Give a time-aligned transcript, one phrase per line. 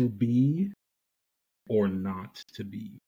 [0.00, 0.72] to be
[1.68, 2.98] or not to be.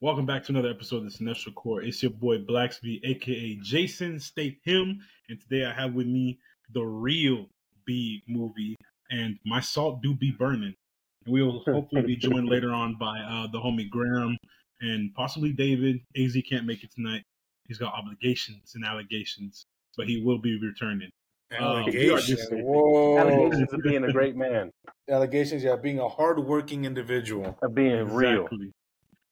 [0.00, 1.82] Welcome back to another episode of the Cinestro Corps.
[1.82, 6.38] It's your boy Blacksby, aka Jason State Him, and today I have with me
[6.72, 7.46] the real
[7.84, 8.76] B movie,
[9.10, 10.76] and my salt do be burning.
[11.24, 14.38] And we will hopefully be joined later on by uh, the homie Graham
[14.82, 15.98] and possibly David.
[16.16, 17.24] Az can't make it tonight;
[17.66, 21.10] he's got obligations and allegations, but he will be returning.
[21.58, 22.40] Allegations.
[22.50, 23.18] Whoa.
[23.18, 24.70] Allegations of being a great man,
[25.08, 27.56] Allegations, yeah, being a hardworking individual.
[27.62, 28.42] of being real.
[28.44, 28.72] Exactly.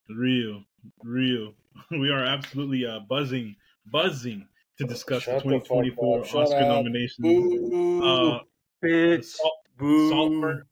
[0.09, 0.63] Real,
[1.03, 1.53] real.
[1.91, 3.57] We are absolutely uh, buzzing,
[3.91, 4.47] buzzing
[4.79, 6.27] to discuss Shut the the 2024 up.
[6.27, 6.69] Shut Oscar up.
[6.69, 7.17] nominations.
[7.19, 8.03] Boo.
[8.05, 8.41] Uh,
[8.85, 9.25] Bitch.
[9.25, 10.09] Salt, Boo.
[10.11, 10.63] Saltburn.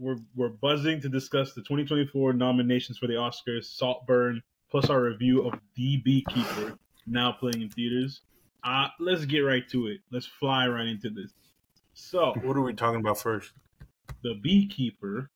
[0.00, 3.64] We're we're buzzing to discuss the 2024 nominations for the Oscars.
[3.66, 8.20] Saltburn, plus our review of The Beekeeper, now playing in theaters.
[8.64, 10.00] Uh, let's get right to it.
[10.10, 11.32] Let's fly right into this.
[11.94, 13.52] So, What are we talking about first?
[14.22, 15.30] the beekeeper.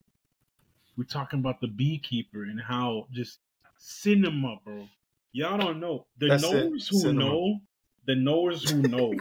[0.97, 3.39] We're talking about the beekeeper and how just
[3.79, 4.89] cinema, bro.
[5.33, 6.07] Y'all don't know.
[6.19, 7.21] The That's it, knowers who cinema.
[7.25, 7.61] know,
[8.07, 9.15] the knowers who know,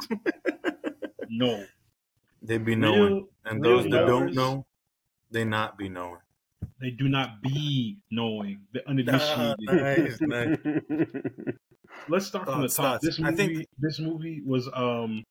[1.29, 1.65] know.
[2.41, 3.01] They be knowing.
[3.01, 4.65] Real- and real those that don't know,
[5.31, 6.19] they not be knowing.
[6.79, 8.61] They do not be knowing.
[8.73, 9.57] The uninitiated.
[9.61, 10.57] nice, nice.
[12.07, 12.75] Let's start from the top.
[13.01, 13.05] thoughts.
[13.05, 15.23] This I movie, think- this movie was um,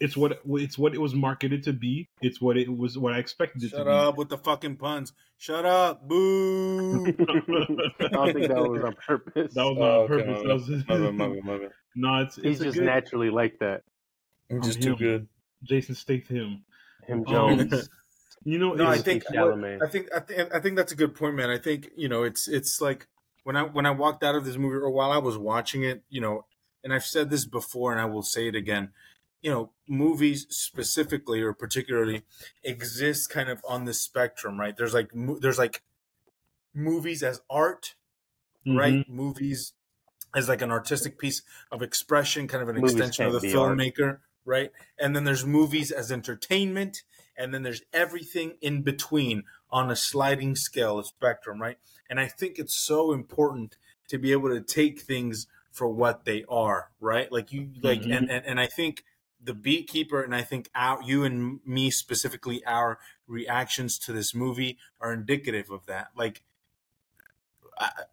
[0.00, 2.08] it's what it's what it was marketed to be.
[2.20, 5.12] It's what it was what I expected it Shut to up with the fucking puns.
[5.38, 6.06] Shut up.
[6.08, 7.06] Boo.
[7.06, 9.54] I don't think that was on purpose.
[9.54, 10.42] That was Oh, on okay, purpose.
[10.42, 11.70] my That was bad, my bad, my bad, my bad.
[11.94, 13.82] no, it's He's it's a just good naturally like that.
[14.50, 15.28] I'm just I'm too good.
[15.64, 16.64] Jason Statham.
[17.06, 17.88] Him Um, Jones.
[18.44, 19.78] You know, No, I think Shallow what- man.
[19.80, 21.48] I think I think I think that's a good point, man.
[21.48, 23.06] I think you know it's it's like
[23.44, 26.02] when I when I walked out of this movie or while I was watching it,
[26.08, 26.46] you know,
[26.84, 28.92] and I've said this before and I will say it again.
[29.40, 32.22] You know, movies specifically or particularly
[32.62, 34.76] exist kind of on the spectrum, right?
[34.76, 35.82] There's like there's like
[36.74, 37.94] movies as art,
[38.66, 38.78] Mhm.
[38.78, 39.08] right?
[39.08, 39.72] Movies
[40.34, 43.54] as like an artistic piece of expression, kind of an Movies extension of the be
[43.54, 43.76] art.
[43.76, 44.70] filmmaker, right?
[44.98, 47.02] And then there's movies as entertainment,
[47.36, 51.78] and then there's everything in between on a sliding scale of spectrum, right?
[52.08, 53.76] And I think it's so important
[54.08, 57.32] to be able to take things for what they are, right?
[57.32, 58.10] Like you like Mhm.
[58.10, 59.04] and, and and I think
[59.40, 64.78] the beekeeper and I think our you and me specifically our reactions to this movie
[65.00, 66.08] are indicative of that.
[66.14, 66.42] Like
[67.78, 68.04] I,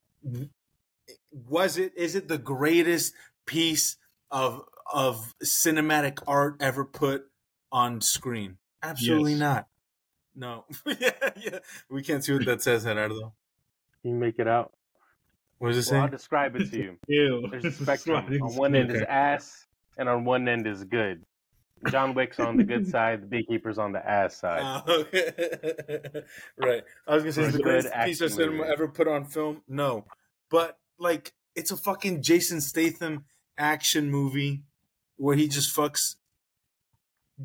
[1.32, 3.14] was it is it the greatest
[3.46, 3.98] piece
[4.32, 7.32] of of cinematic art ever put
[7.72, 8.58] on screen?
[8.84, 9.36] Absolutely Yes.
[9.36, 9.70] not.
[10.36, 10.66] No.
[10.86, 11.60] yeah, yeah.
[11.90, 13.34] We can't see what that says, Gerardo.
[14.04, 14.72] You make it out.
[15.58, 16.98] What does it Well, I'll describe it to you.
[17.08, 17.48] Ew.
[17.52, 18.26] There's a spectrum.
[18.42, 21.24] On one end is ass, and on one end is good.
[21.90, 23.22] John Wick's on the good side.
[23.24, 24.62] The beekeeper's on the ass side.
[24.86, 25.04] Uh,
[26.58, 26.84] right.
[27.08, 28.70] I was gonna say it's the Good greatest piece of cinema movie.
[28.70, 29.62] ever put on film.
[29.68, 30.06] No,
[30.50, 33.24] but like it's a fucking Jason Statham
[33.58, 34.64] action movie
[35.16, 36.16] where he just fucks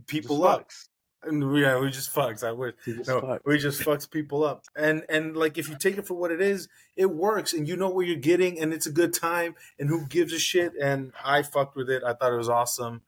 [0.08, 0.68] people Just up.
[0.68, 0.88] fucks.
[1.26, 2.42] And yeah, we just fucks.
[2.42, 2.74] I would.
[3.06, 4.64] No, we just fucks people up.
[4.76, 7.76] And and like if you take it for what it is, it works, and you
[7.76, 9.54] know what you're getting, and it's a good time.
[9.78, 10.72] And who gives a shit?
[10.80, 12.02] And I fucked with it.
[12.04, 13.02] I thought it was awesome.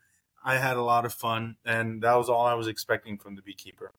[0.45, 3.43] I had a lot of fun, and that was all I was expecting from the
[3.43, 3.91] Beekeeper.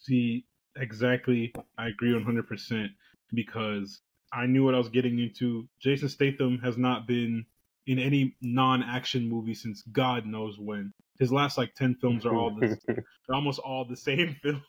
[0.00, 0.46] See,
[0.76, 1.52] exactly.
[1.76, 2.88] I agree 100%
[3.34, 4.00] because
[4.32, 5.68] I knew what I was getting into.
[5.78, 7.44] Jason Statham has not been
[7.86, 10.92] in any non action movie since God knows when.
[11.18, 14.62] His last like 10 films are all this, they're almost all the same film.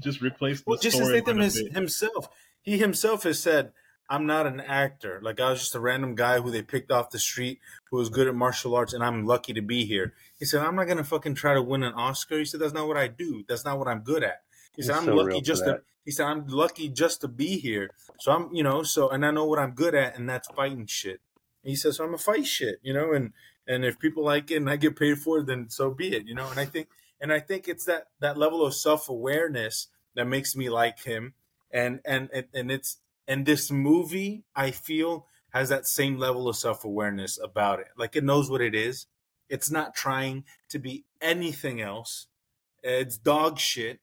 [0.00, 2.28] Just replace the Well, Jason story Statham line a himself.
[2.60, 3.72] He himself has said,
[4.08, 5.20] "I'm not an actor.
[5.22, 8.08] Like I was just a random guy who they picked off the street who was
[8.08, 11.04] good at martial arts, and I'm lucky to be here." He said, "I'm not gonna
[11.04, 13.44] fucking try to win an Oscar." He said, "That's not what I do.
[13.48, 14.42] That's not what I'm good at."
[14.74, 17.20] He said, He's "I'm so lucky real for just to." He said, "I'm lucky just
[17.20, 20.18] to be here." So I'm, you know, so and I know what I'm good at,
[20.18, 21.20] and that's fighting shit.
[21.62, 23.32] He says, "So I'm a fight shit," you know, and
[23.70, 26.26] and if people like it and I get paid for it, then so be it,
[26.26, 26.50] you know.
[26.50, 26.88] And I think
[27.20, 29.86] and I think it's that that level of self awareness
[30.16, 31.34] that makes me like him,
[31.70, 32.98] and and and, it's
[33.28, 37.88] and this movie I feel has that same level of self awareness about it.
[37.96, 39.06] Like it knows what it is.
[39.48, 42.26] It's not trying to be anything else.
[42.82, 44.00] It's dog shit,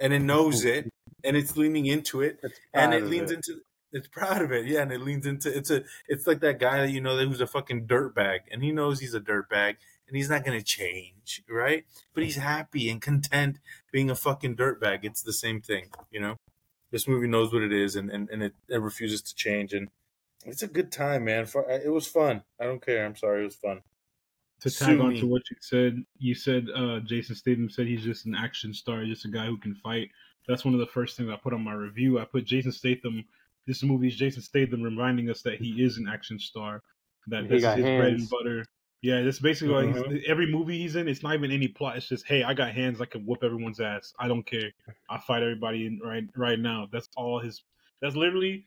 [0.00, 0.88] and it knows it,
[1.22, 2.40] and it's leaning into it,
[2.72, 3.60] and it leans into
[3.92, 6.80] it's proud of it, yeah, and it leans into it's a it's like that guy
[6.80, 9.76] that you know that who's a fucking dirtbag, and he knows he's a dirtbag,
[10.08, 11.84] and he's not gonna change, right?
[12.14, 13.58] But he's happy and content
[13.92, 15.00] being a fucking dirtbag.
[15.02, 16.36] It's the same thing, you know.
[16.90, 19.88] This movie knows what it is, and and, and it, it refuses to change, and
[20.44, 21.46] it's a good time, man.
[21.46, 22.42] For, it was fun.
[22.60, 23.04] I don't care.
[23.04, 23.82] I'm sorry, it was fun.
[24.60, 28.26] to tag on to what you said, you said uh, Jason Statham said he's just
[28.26, 30.10] an action star, just a guy who can fight.
[30.48, 32.18] That's one of the first things I put on my review.
[32.18, 33.24] I put Jason Statham.
[33.66, 36.82] This movie is Jason Statham reminding us that he is an action star.
[37.28, 38.64] That He this is got his bread and butter.
[39.02, 40.12] Yeah, that's basically why Mhm.
[40.12, 41.08] he's, every movie he's in.
[41.08, 41.96] It's not even any plot.
[41.96, 43.00] It's just, hey, I got hands.
[43.00, 44.12] I can whoop everyone's ass.
[44.18, 44.70] I don't care.
[45.10, 46.88] I fight everybody in right right now.
[46.92, 47.62] That's all his.
[48.00, 48.66] That's literally.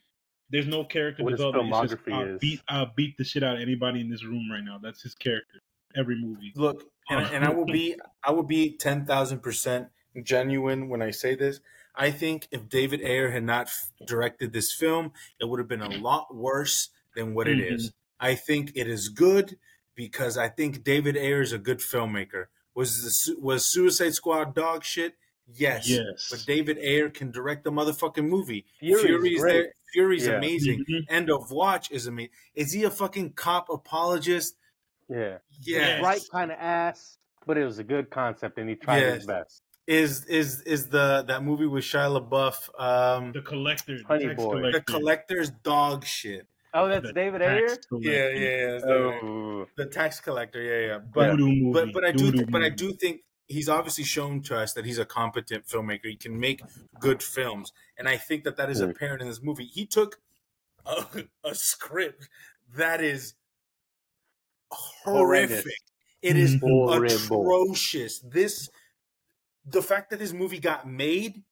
[0.52, 1.74] There's no character What his development.
[1.84, 2.40] It's just, filmography I is.
[2.40, 4.78] beat I beat the shit out of anybody in this room right now.
[4.82, 5.62] That's his character.
[5.96, 6.52] Every movie.
[6.56, 9.88] Look, and, and I will be I will be ten thousand percent
[10.24, 11.60] genuine when I say this.
[11.98, 15.82] I think if David Ayer had not f- directed this film, it would have been
[15.82, 17.92] a lot worse than what it is.
[18.20, 19.58] I think it is good
[19.96, 22.46] because I think David Ayer is a good filmmaker.
[22.74, 25.16] Was the, Su- was Suicide Squad dog shit?
[25.54, 25.88] Yes.
[25.90, 26.28] Yes.
[26.32, 28.66] But David Ayer can direct the motherfucking movie.
[28.80, 29.54] Fury's Fury's great.
[29.54, 29.74] there.
[29.94, 30.34] Fury's Yeah.
[30.34, 30.84] amazing.
[30.90, 31.06] Mhm.
[31.08, 32.32] End of Watch is amazing.
[32.56, 34.56] Is he a fucking cop apologist?
[35.08, 35.38] Yeah.
[35.62, 36.02] Yes.
[36.04, 39.16] Right kind of ass, but it was a good concept and he tried Yes.
[39.18, 39.62] his best.
[39.88, 44.72] Is is is the that movie with Shia LaBeouf, um, The collector, Honey tax Boy.
[44.72, 46.48] the collector's dog shit.
[46.74, 47.78] Oh, that's the David tax Ayer?
[47.88, 48.12] collector.
[48.12, 48.78] Yeah, yeah, yeah.
[48.80, 49.66] The, Oh.
[49.78, 50.62] the tax collector.
[50.62, 50.98] Yeah, yeah.
[51.14, 54.58] But Doo-doo but but I do th- but I do think he's obviously shown to
[54.58, 56.06] us that he's a competent filmmaker.
[56.06, 56.62] He can make
[57.00, 58.90] good films, and I think that that is Hmm.
[58.90, 59.66] apparent in this movie.
[59.66, 60.20] He took
[60.86, 61.06] a,
[61.44, 62.28] a script
[62.76, 63.36] that is
[64.72, 65.50] horrific.
[65.50, 65.66] Horrendous.
[66.22, 67.66] It is Horrible.
[67.68, 68.20] atrocious.
[68.20, 68.70] This
[69.66, 71.44] the fact that this movie got made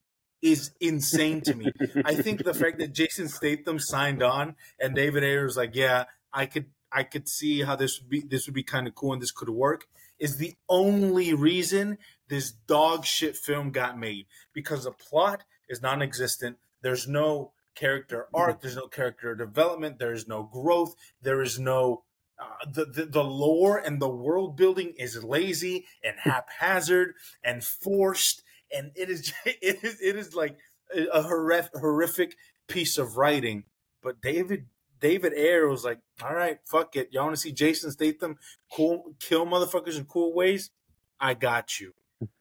[0.41, 1.71] is insane to me.
[2.05, 6.05] I think the fact that Jason Statham signed on and David Ayer was like, "Yeah,
[6.31, 9.13] I could, I could see how this would be, this would be kind of cool
[9.13, 9.85] and this could work,"
[10.19, 16.57] is the only reason this dog shit film got made because the plot is non-existent.
[16.81, 18.61] There's no character arc.
[18.61, 19.97] There's no character development.
[19.97, 20.95] There is no growth.
[21.21, 22.03] There is no
[22.43, 27.13] uh, the, the the lore and the world building is lazy and haphazard
[27.43, 28.43] and forced
[28.75, 30.57] and it is it is it is like
[30.95, 32.35] a a horrific horrific
[32.67, 33.63] piece of writing.
[34.01, 34.67] But david
[34.99, 37.09] david ayer was like all right fuck it.
[37.11, 38.37] Y'all want to see jason statham
[38.71, 40.71] cool kill motherfuckers in cool ways?
[41.19, 41.93] I got you.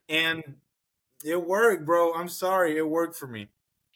[0.09, 0.43] And
[1.25, 2.15] it worked bro.
[2.15, 2.77] I'm sorry.
[2.77, 3.49] It worked for me.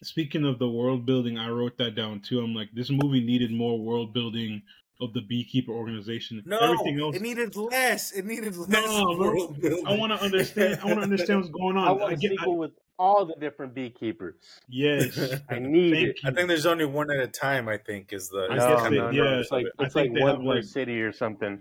[0.03, 2.41] Speaking of the world building, I wrote that down too.
[2.41, 4.63] I'm like, this movie needed more world building
[5.01, 6.43] of the beekeeper organization.
[6.47, 9.83] no Everything else, it needed less it needed less No, bro.
[9.87, 10.81] I want to understand.
[10.83, 11.87] I want to understand what's going on.
[11.89, 14.37] I want a get- sequel with all the different beekeepers.
[14.69, 15.19] yes,
[15.51, 16.21] I need Thank it.
[16.23, 16.31] you.
[16.31, 17.69] I think there's only one at a time.
[17.69, 18.47] I think is the.
[18.51, 19.25] I is guess No, they- no, no.
[19.25, 21.61] yeah, It's like I it's think like they one per like- city or something.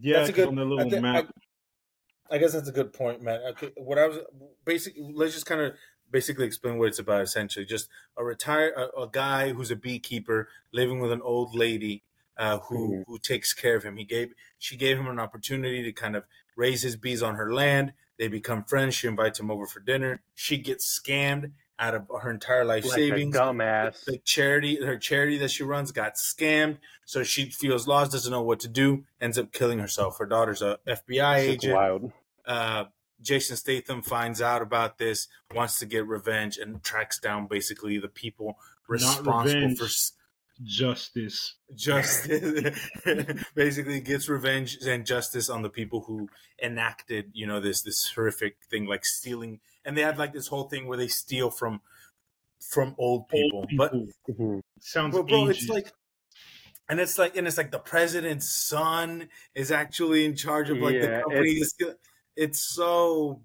[0.00, 1.26] yeah, That's a it's good- on the I little think- map.
[2.32, 3.40] I guess that's a good point, Matt.
[3.50, 4.18] Okay, what I was
[4.64, 5.72] basically let's just kind of
[6.10, 7.22] basically explain what it's about.
[7.22, 12.02] Essentially, just a retired a, a guy who's a beekeeper living with an old lady
[12.36, 13.04] uh, who Mhm.
[13.06, 13.96] who takes care of him.
[13.96, 16.24] He gave she gave him an opportunity to kind of
[16.56, 17.92] raise his bees on her land.
[18.18, 18.94] They become friends.
[18.94, 20.22] She invites him over for dinner.
[20.34, 23.34] She gets scammed out of her entire life Like savings.
[23.34, 24.04] a dumbass.
[24.04, 26.76] the charity her charity that she runs got scammed
[27.06, 30.60] so she feels lost doesn't know what to do ends up killing herself her daughter's
[30.60, 32.12] a fbi agent wild.
[32.44, 32.84] uh,
[33.22, 38.08] jason statham finds out about this wants to get revenge and tracks down basically the
[38.08, 38.58] people
[38.88, 39.78] responsible revenge.
[39.78, 39.88] for
[40.62, 41.54] Justice.
[41.74, 42.78] justice
[43.54, 46.28] basically gets revenge and justice on the people who
[46.62, 50.64] enacted you know this this horrific thing like stealing and they had like this whole
[50.64, 51.80] thing where they steal from
[52.60, 54.12] from old people, Old but people.
[54.56, 54.60] Mhm.
[54.80, 55.90] sounds but bro, it's like,
[56.90, 61.00] and it's like, and it's like the president's son is actually in charge of like
[61.00, 61.52] the Yeah, company.
[61.52, 61.72] it's-
[62.36, 63.42] It's, so.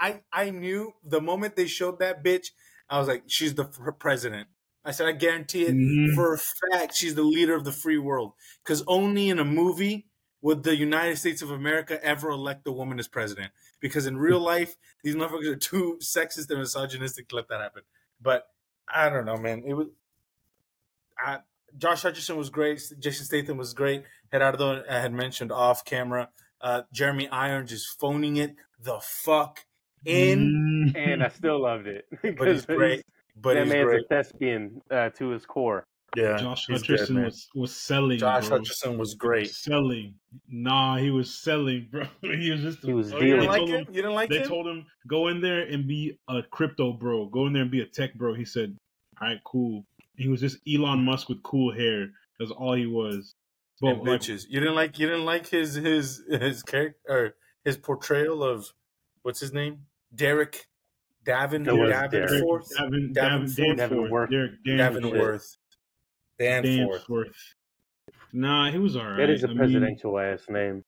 [0.00, 2.48] I I knew the moment they showed that bitch,
[2.88, 3.64] I was like, she's the
[3.98, 4.46] president.
[4.84, 6.14] I said, I guarantee it Mhm.
[6.14, 6.94] for a fact.
[6.94, 10.06] She's the leader of the free world because only in a movie
[10.40, 13.52] would the United States of America ever elect a woman as president.
[13.80, 17.82] Because in real life, these motherfuckers are too sexist and misogynistic to let that happen.
[18.20, 18.46] But
[18.88, 19.64] I don't know, man.
[19.66, 19.88] It was.
[21.18, 21.38] I,
[21.76, 22.80] Josh Hutcherson was great.
[22.98, 24.04] Jason Statham was great.
[24.32, 26.30] Gerardo I had mentioned off camera.
[26.60, 29.64] Uh, Jeremy Irons is phoning it the fuck
[30.04, 30.96] in, Mhm.
[30.96, 32.06] And I still loved it.
[32.38, 33.04] but he's great.
[33.40, 34.04] But that he's man's great.
[34.04, 35.84] a thespian uh, to his core.
[36.16, 38.18] Yeah, Josh he's good, Hutcherson was was selling.
[38.18, 38.58] Josh bro.
[38.60, 39.50] Hutcherson was great.
[39.50, 40.14] Selling.
[40.48, 42.04] Nah, he was selling, bro.
[42.22, 42.78] he was just.
[42.82, 43.86] He was Oh, you didn't like him?
[43.88, 44.48] You didn't like they him?
[44.48, 47.26] told him go in there and be a crypto bro.
[47.26, 48.32] Go in there and be a tech bro.
[48.34, 48.74] He said,
[49.20, 49.84] "All right, cool."
[50.16, 52.08] He was just Elon Musk with cool hair.
[52.38, 53.34] That's all he was.
[53.80, 54.44] But and like, bitches.
[54.48, 58.72] You didn't like you didn't like his his his character or his portrayal of
[59.22, 59.86] what's his name?
[60.14, 60.66] Derek
[61.24, 62.64] Davin It was Davenport.
[62.78, 63.76] Davin, Davin, Davenport.
[63.76, 65.56] Danforth, Derek Danforth, Davenworth.
[66.38, 66.98] Danforth.
[67.00, 67.54] Danforth.
[68.32, 69.16] Nah, he was all right.
[69.18, 70.84] That is a I mean, presidential ass name.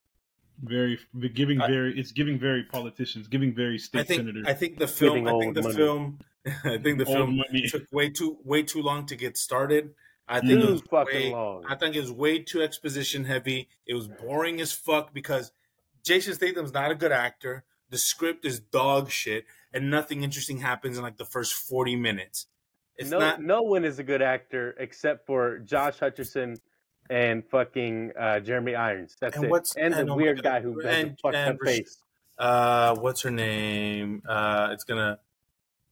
[0.62, 0.99] Very
[1.35, 4.44] giving I- very it's giving very politicians, giving very I state think senators.
[4.47, 5.75] I think the film Giving I think old the money.
[5.75, 6.18] film
[6.64, 7.66] I think the old film money.
[7.68, 9.90] took way too way too long to get started.
[10.30, 11.64] I think it was fucking way, long.
[11.68, 13.68] I think it was way too exposition heavy.
[13.87, 15.52] It was boring as fuck because
[16.04, 17.64] Jason Statham's not a good actor.
[17.90, 22.46] The script is dog shit, and nothing interesting happens in like the first forty minutes.
[22.96, 23.42] It's no, not.
[23.42, 26.58] no one is a good actor except for Josh Hutcherson
[27.08, 29.16] and fucking uh, Jeremy Irons.
[29.20, 29.50] That's And it.
[29.50, 31.99] what's- and the and- weird guy who has a fucked up face.
[32.38, 34.22] Uh, what's her name?
[34.28, 35.18] Uh, it's gonna,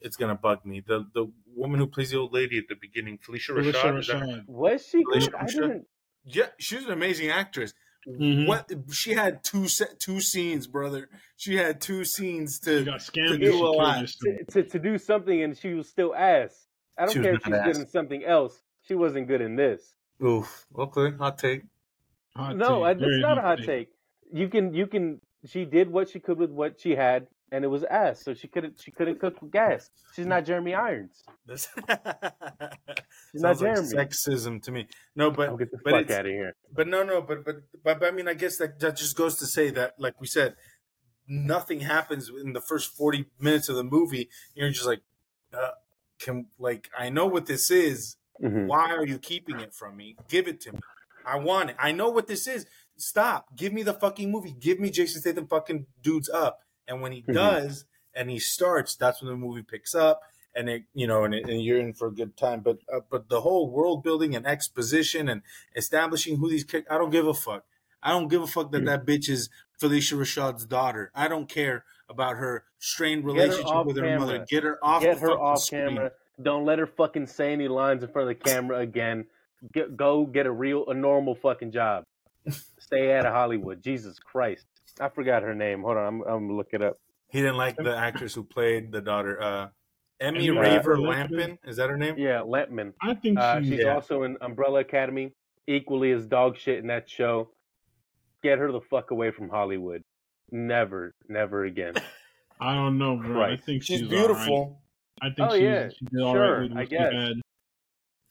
[0.00, 0.81] it's gonna bug me.
[0.87, 3.73] The the woman who plays the old lady at the beginning, Phylicia Rashad.
[3.73, 4.49] Phylicia is that Rashad.
[4.49, 5.35] Was she Phylicia good?
[5.35, 5.87] I didn't.
[6.25, 7.73] Yeah, she's an amazing actress.
[8.07, 8.47] Mhm.
[8.47, 11.09] What she had two set two scenes, brother.
[11.37, 12.85] She had two scenes to.
[12.85, 14.07] to do a lot.
[14.07, 16.69] To, to, to do something and she was still ass.
[16.97, 18.62] I don't She care if not she's good in something else.
[18.83, 19.95] She wasn't good in this.
[20.25, 20.67] Oof.
[20.76, 21.62] Okay, hot take.
[22.35, 23.90] Hot no, I, take, it's very not a hot take.
[24.33, 25.21] You can you can.
[25.47, 28.23] She did what she could with what she had, and it was ass.
[28.23, 29.90] So she couldn't she couldn't cook with gas.
[30.14, 31.23] She's not Jeremy Irons.
[31.47, 31.69] This
[33.33, 34.87] She's not sounds like sexism to me.
[35.14, 36.55] No, but I'll get the but fuck out of here.
[36.73, 39.37] But no, no, but, but but but I mean, I guess that that just goes
[39.37, 40.57] to say that, like we said,
[41.26, 44.28] nothing happens in the first forty minutes of the movie.
[44.55, 45.02] You're just like,
[45.52, 45.71] uh,
[46.19, 48.17] can like I know what this is.
[48.43, 48.67] Mhm.
[48.67, 50.17] Why are you keeping it from me?
[50.28, 50.78] Give it to me.
[51.26, 51.76] I want it.
[51.78, 52.67] I know what this is.
[52.97, 53.57] Stop.
[53.57, 54.55] Give me the fucking movie.
[54.59, 56.61] Give me Jason Statham fucking dudes up.
[56.88, 57.35] And when he Mhm.
[57.35, 60.23] does, and he starts, that's when the movie picks up,
[60.54, 62.61] and it, you know, and, it, and you're in for a good time.
[62.61, 65.42] But uh, but the whole world building and exposition and
[65.76, 67.64] establishing who these characters, I don't give a fuck.
[68.02, 68.87] I don't give a fuck that Mhm.
[68.87, 71.12] that bitch is Phylicia Rashad's daughter.
[71.14, 74.18] I don't care about her strained Get her relationship with her camera.
[74.21, 74.47] mother.
[74.49, 75.02] Get her off.
[75.02, 75.88] Get her off screen.
[75.88, 76.12] camera.
[76.40, 79.26] Don't let her fucking say any lines in front of the camera again.
[79.73, 82.04] Get, go get a real, a normal fucking job.
[82.78, 83.83] Stay out of Hollywood.
[83.83, 84.66] Jesus Christ.
[85.00, 85.83] I forgot her name.
[85.83, 86.97] Hold on, I'm, I'm gonna look it up.
[87.28, 89.40] He didn't like the actress who played the daughter.
[89.40, 89.69] Uh,
[90.21, 91.59] Emmy Emmy Raver Raver Lampman.
[91.64, 92.17] Is that her name?
[92.19, 92.93] Yeah, Lampman.
[93.02, 93.95] I think Uh, she's she's Yeah.
[93.95, 95.33] also in Umbrella Academy,
[95.67, 97.50] equally as dog shit in that show.
[98.43, 100.02] Get her the fuck away from Hollywood.
[100.50, 101.95] Never, never again.
[102.61, 103.43] I don't know, bro.
[103.43, 104.55] I think She's she's beautiful.
[104.55, 104.81] All
[105.23, 105.31] right.
[105.33, 105.88] I think Oh, she's, yeah.
[105.90, 107.12] she did all Sure, right with I guess.
[107.12, 107.33] had.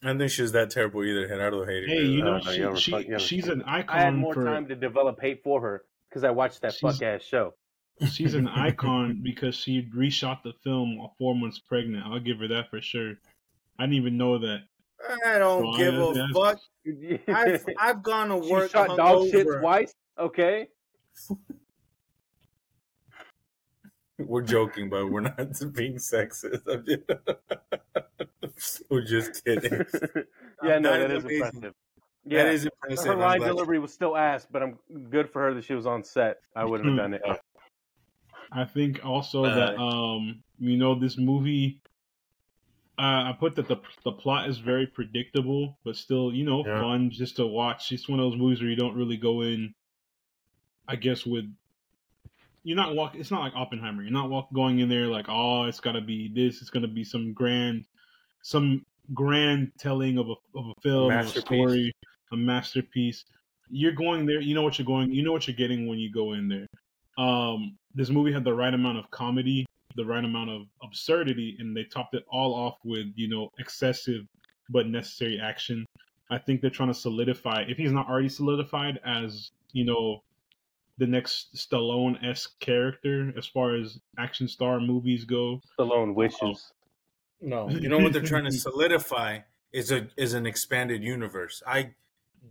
[0.04, 1.26] I think she was that terrible either.
[1.26, 1.82] And I don't her.
[1.86, 4.14] Hey, you know Uh, you ever she, fuck- you she she's an icon I had
[4.14, 5.82] more for time to develop hate for her
[6.18, 7.54] because I watched that She's- fuck ass show.
[8.10, 12.04] she's an icon because she reshot the film while four months pregnant.
[12.06, 13.14] I'll give her that for sure.
[13.78, 14.62] I didn't even know that.
[15.24, 16.58] I don't Well, give a that's- fuck.
[17.28, 18.46] I've I've gone to work.
[18.48, 18.70] she work.
[18.88, 19.94] shot dog shit twice.
[20.18, 20.68] Okay.
[24.18, 25.36] We're joking, but we're not
[25.74, 26.66] being sexist.
[26.66, 26.84] I'm
[28.56, 29.84] just, we're just kidding.
[30.64, 31.44] yeah, no, That that is is amazing.
[31.54, 31.74] impressive.
[32.28, 33.06] Yeah, That is impressive.
[33.06, 34.78] her I'm line delivery was still ass, but I'm
[35.10, 36.36] good for her that she was on set.
[36.54, 37.22] I wouldn't have done it.
[38.52, 41.80] I think also Uh, that um you know this movie
[42.98, 46.80] uh, I put that the the plot is very predictable, but still you know Yeah.
[46.80, 47.92] fun just to watch.
[47.92, 49.72] It's one of those movies where you don't really go in,
[50.88, 51.44] I guess with
[52.64, 53.14] you're not walk.
[53.14, 54.02] It's not like Oppenheimer.
[54.02, 56.60] You're not walk going in there like oh it's got to be this.
[56.60, 57.84] It's gonna be some grand,
[58.42, 61.94] some grand telling of a of a film, of a story,
[62.32, 63.24] a masterpiece.
[63.70, 64.40] You're going there.
[64.40, 65.12] You know what you're going.
[65.12, 66.66] You know what you're getting when you go in there.
[67.24, 69.66] Um, this movie had the right amount of comedy,
[69.96, 74.22] the right amount of absurdity, and they topped it all off with you know excessive
[74.70, 75.84] but necessary action.
[76.30, 80.22] I think they're trying to solidify, if he's not already solidified as you know
[80.98, 85.60] the next Stallone esque character as far as action star movies go.
[85.78, 86.72] Stallone wishes.
[87.40, 89.40] No, you know what they're trying to solidify
[89.72, 91.62] is a is an expanded universe.
[91.66, 91.90] I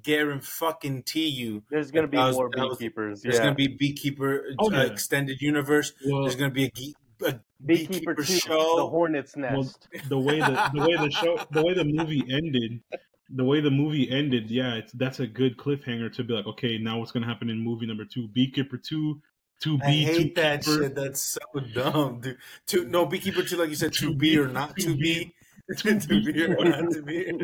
[0.04, 3.22] guarantee you, There's gonna be was- more that was- beekeepers.
[3.22, 5.94] there's yeah, going to be beekeeper Oh, uh, extended universe.
[6.06, 6.94] Well, There's going to be a, ge-
[7.26, 8.78] a beekeeper, beekeeper two, show.
[8.78, 9.88] the Hornet's well, Nest.
[10.10, 12.82] the way the the way the show, the way the movie ended,
[13.30, 16.78] the way the movie ended, yeah, it's that's a good cliffhanger to be like, okay,
[16.78, 18.28] now what's gonna happen in movie number two?
[18.30, 19.20] Beekeeper two,
[19.62, 20.84] two I B, two hate that keeper.
[20.84, 20.96] shit.
[20.96, 22.38] That's so dumb, dude.
[22.68, 25.34] To no beekeeper two, like you said, to be or not to be,
[25.78, 27.26] to be or not to be,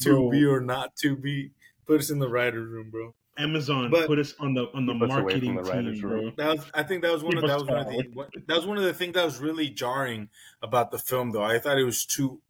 [0.00, 0.30] to Bro.
[0.30, 1.50] be or not to be.
[1.86, 3.14] Put us in the writer's room, bro.
[3.38, 6.00] Amazon But- put us on the on the Keep us away from marketing the team,
[6.00, 6.30] bro.
[6.36, 8.66] That was, I think that was one of that was one of the that was
[8.66, 10.28] one of the things that was really jarring
[10.60, 11.42] about the film, though.
[11.44, 12.40] I thought it was too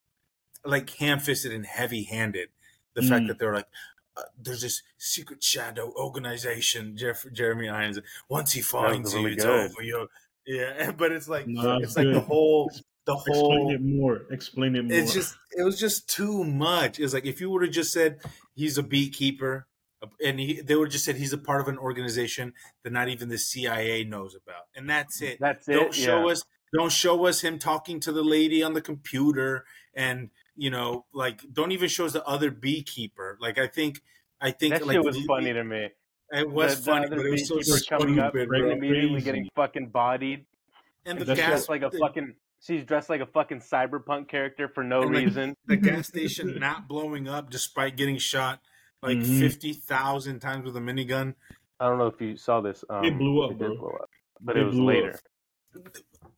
[0.65, 2.49] like ham-fisted and heavy-handed.
[2.95, 3.29] The fact Mm.
[3.29, 3.69] that they're like,
[4.17, 8.01] uh, there's this secret shadow organization, Jeff, Jeremy Irons.
[8.29, 9.83] Once he finds really you, it's over.
[9.83, 10.09] You,
[10.47, 10.91] yeah.
[10.99, 12.73] But it's like No, it's that's like the whole
[13.09, 14.21] the Explain it more.
[14.31, 14.97] Explain it more.
[14.99, 17.01] It's just it was just too much.
[17.01, 18.19] It's like if you would have just said
[18.55, 19.67] he's a beekeeper
[20.25, 22.53] and he, they would just said he's a part of an organization
[22.85, 25.39] that not even the CIA knows about, and that's it.
[25.41, 25.73] That's it.
[25.73, 26.33] don't show yeah.
[26.33, 31.07] us don't show us him talking to the lady on the computer and you know
[31.15, 34.03] like don't even show us the other beekeeper like i think
[34.41, 35.89] i think That like shit was the- funny to me.
[36.31, 38.71] it was The- the funny other but it was so beekeeper coming up and bro.
[38.71, 39.25] immediately Crazy.
[39.25, 40.45] getting fucking bodied.
[41.07, 42.35] and the That's gas like a the, fucking.
[42.61, 45.55] She's dressed like a fucking cyberpunk character for no And reason.
[45.67, 48.61] the gas station not blowing up despite getting shot
[49.03, 49.39] like Mhm.
[49.39, 51.35] 50,000 times with a minigun
[51.81, 52.85] I don't know if you saw this.
[52.91, 53.77] Um, blew up, it did bro.
[53.77, 54.11] blow up,
[54.41, 54.95] but It it was blew up.
[55.75, 55.93] later.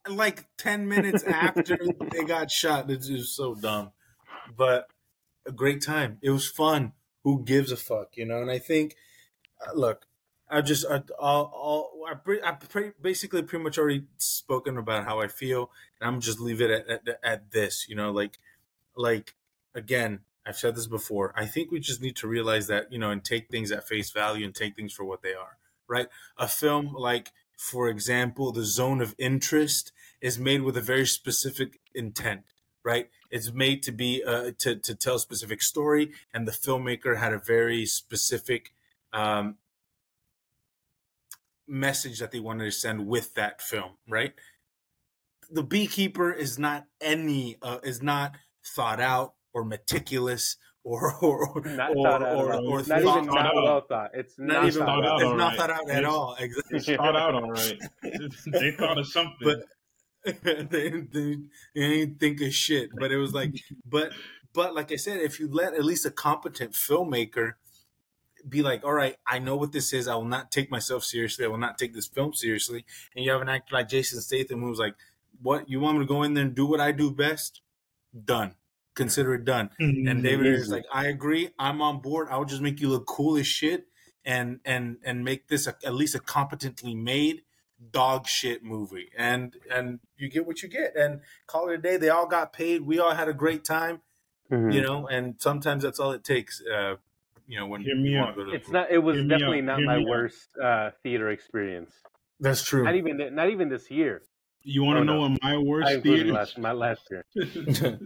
[0.08, 1.78] like 10 minutes after
[2.12, 3.92] they got shot it's just so dumb
[4.56, 4.86] but
[5.46, 6.92] a great time it was fun
[7.24, 8.96] who gives a fuck you know and i think
[9.66, 10.06] uh, look
[10.50, 15.20] i just I, I'll, I, pre- I pre- basically pretty much already spoken about how
[15.20, 18.38] i feel and i'm just leave it at, at, at this you know like
[18.96, 19.34] like
[19.74, 23.10] again i've said this before i think we just need to realize that you know
[23.10, 25.56] and take things at face value and take things for what they are
[25.90, 26.06] right?
[26.38, 29.92] A film like for example the zone of interest
[30.22, 32.42] is made with a very specific intent
[32.82, 33.10] right?
[33.30, 37.34] It's made to be uh, to, to tell a specific story and the filmmaker had
[37.34, 38.72] a very specific
[39.12, 39.56] um,
[41.70, 44.32] message that they wanted to send with that film right
[45.50, 48.36] the beekeeper is not any uh, is not
[48.74, 52.36] thought out or meticulous or or Not or, thought out.
[52.36, 52.66] or, at all.
[52.68, 53.54] or not thought- even thought not out.
[53.62, 54.10] well thought.
[54.14, 57.16] It's not not even thought out, it's not thought out at all exactly It's thought
[57.16, 57.78] out all right.
[58.46, 59.36] they thought of something.
[59.42, 59.64] But-
[60.24, 61.36] they, they, they
[61.74, 62.90] didn't think of shit.
[62.98, 63.54] But it was like,
[63.86, 64.12] but
[64.52, 67.52] but like I said, if you let at least a competent filmmaker
[68.48, 70.08] be like, all right, I know what this is.
[70.08, 71.44] I will not take myself seriously.
[71.44, 72.84] I will not take this film seriously.
[73.14, 74.94] And you have an actor like Jason Statham who's like,
[75.42, 77.60] what you want me to go in there and do what I do best?
[78.24, 78.54] Done.
[78.94, 79.70] Consider it done.
[79.78, 81.50] And David is like, I agree.
[81.58, 82.28] I'm on board.
[82.30, 83.86] I'll just make you look cool as shit,
[84.24, 87.42] and and and make this a, at least a competently made
[87.92, 89.08] dog shit movie.
[89.16, 90.96] And and you get what you get.
[90.96, 91.96] And call it a day.
[91.96, 92.82] They all got paid.
[92.82, 94.02] We all had a great time.
[94.50, 94.74] Mhm.
[94.74, 95.06] You know.
[95.06, 96.60] And sometimes that's all it takes.
[96.60, 96.96] Uh,
[97.50, 98.24] you know, when Hear me you out.
[98.26, 98.90] wanna go to the It's not.
[98.90, 100.08] It was Hear definitely out, not hear my me out.
[100.08, 101.92] worst uh, theater experience.
[102.38, 102.84] That's true.
[102.84, 103.34] Not even.
[103.34, 104.22] Not even this year.
[104.62, 105.28] you want to Oh, know no.
[105.30, 106.32] what my worst theater?
[106.32, 107.24] last my last year.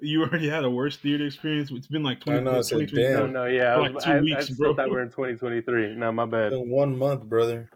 [0.00, 1.70] you already had a worst theater experience.
[1.70, 3.26] It's been like I 20, know, I said, 2024.
[3.28, 3.74] No, no, yeah.
[3.74, 4.74] I, like was, two I, I weeks, still bro.
[4.76, 5.96] thought we were in 2023.
[5.96, 6.52] No, my bad.
[6.54, 7.68] In one month, brother.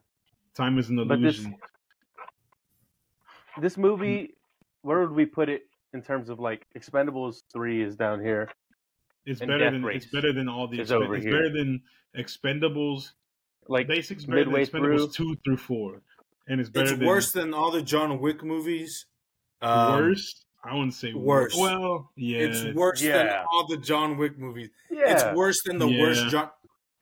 [0.56, 1.56] Time is an But this- illusion.
[3.60, 4.34] This movie,
[4.82, 5.62] where would we put it
[5.92, 8.48] in terms of like Expendables three is down here.
[9.26, 11.24] It's and better Death than Race it's better than all the is expen- over it's
[11.24, 11.32] here.
[11.34, 11.82] better than
[12.16, 13.12] Expendables.
[13.68, 15.34] Like Basics better than Expendables through.
[15.34, 16.02] two through four,
[16.46, 19.06] and it's better It's than worse than all the John Wick movies.
[19.62, 20.44] Um, worse.
[20.62, 21.54] I wouldn't say worse.
[21.56, 24.68] Well, yeah, It's worse than all the John Wick movies.
[24.90, 26.00] yeah, It's worse than the Yeah.
[26.02, 26.50] worst John.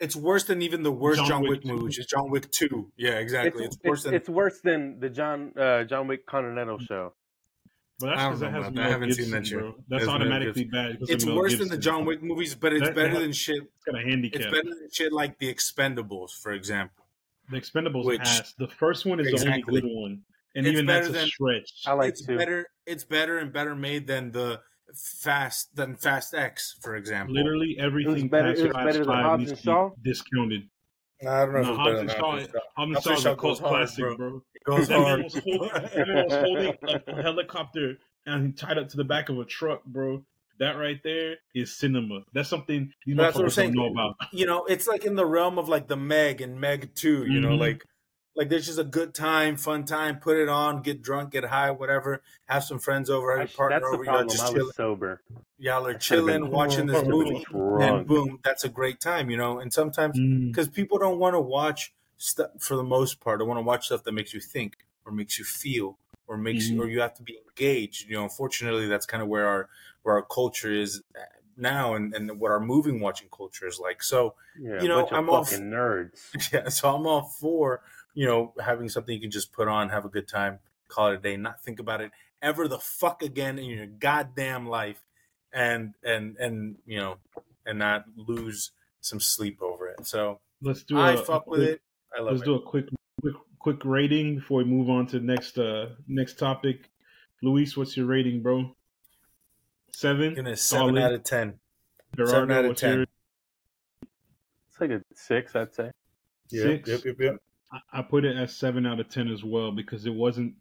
[0.01, 2.51] It's worse than even the worst John John, Wick Wick, movie, which is John Wick
[2.51, 2.91] Two.
[2.97, 3.65] Yeah, exactly.
[3.65, 4.15] It's, It's, worse it's, than.
[4.15, 7.13] it's worse than the John uh, John Wick Continental show.
[8.01, 8.85] But that's I don't that know has about that.
[8.87, 9.59] I haven't seen that shit.
[9.59, 9.75] bro.
[9.89, 10.99] That's That's automatically bad.
[11.03, 13.63] it's Mel worse than the John Wick movies, but it's That- better that- than shit.
[13.63, 14.41] It's got a handicap.
[14.41, 17.05] It's better than shit like the Expendables, for example.
[17.51, 19.51] The Expendables Which- has the first one is Exactly.
[19.51, 20.23] the only good one,
[20.57, 21.71] and It's even that's a than- stretch.
[21.87, 22.37] I like it's to.
[22.37, 22.67] better.
[22.87, 24.61] It's better and better made than the
[24.95, 27.35] Fast than Fast X, for example.
[27.35, 30.69] Literally everything better- past Fast better than Five Hobbs needs to be discounted.
[31.23, 32.59] I don't know if No, it's Hobbs better and than Shaw, Hobbs and Shaw.
[32.59, 34.17] Hobbs and Hobbs Shaw is a cult classic, bro.
[34.17, 34.43] bro.
[34.67, 35.25] It goes That man hard.
[35.25, 39.39] was holding, that was holding a, a helicopter and tied up to the back of
[39.39, 40.25] a truck, bro.
[40.59, 42.21] That right there is cinema.
[42.33, 43.73] That's something these That's what I'm saying.
[43.73, 44.15] know about.
[44.33, 47.25] you know, it's like in the realm of like the Meg and Meg Two.
[47.27, 47.59] You know, Mhm.
[47.59, 47.85] like
[48.37, 50.21] like there's just a good time, fun time.
[50.21, 52.23] Put it on, get drunk, get high, whatever.
[52.47, 54.05] Have some friends over, have sh- a partner that's the over.
[54.05, 54.67] Y'all just I chilling.
[54.67, 55.21] was sober.
[55.59, 57.45] Y'all are chilling, watching this should've movie,
[57.85, 59.31] and boom, that's a great time.
[59.31, 60.49] You know, and sometimes Mm.
[60.49, 63.41] because people don't want to watch stuff for the most part.
[63.41, 66.71] I want to watch stuff that makes you think or makes you feel or makes
[66.71, 66.83] you Mhm.
[66.83, 68.09] or you have to be engaged.
[68.09, 69.69] You know, unfortunately, that's kind of where our
[70.03, 71.03] where our culture is
[71.57, 74.03] now, and and what our moving watching culture is like.
[74.03, 76.33] So Yeah, You know, I'm all fucking nerds.
[76.53, 77.83] yeah, so I'm all for
[78.15, 81.15] you know having something you can just put on, have a good time, call it
[81.15, 85.05] a day, not think about it ever the fuck again in your goddamn life,
[85.53, 87.19] and and and you know,
[87.67, 90.07] and not lose some sleep over it.
[90.07, 91.83] So Let's do I a, fuck a with it.
[92.17, 92.47] I love Let's it.
[92.47, 92.87] do a quick,
[93.21, 96.91] quick, quick rating before we move on to the next uh next topic.
[97.43, 98.75] Luis, what's your rating, bro?
[99.93, 100.35] Seven.
[100.35, 101.03] Give it seven Solid.
[101.03, 101.55] out of ten.
[102.17, 102.95] Gerardo, seven out of 10.
[102.95, 103.07] your-
[104.71, 105.91] It's like a six, I'd say.
[106.49, 106.89] Six.
[106.89, 107.37] Yep, yep, yep.
[107.73, 110.55] I- I put it as seven out of ten as well because it wasn't.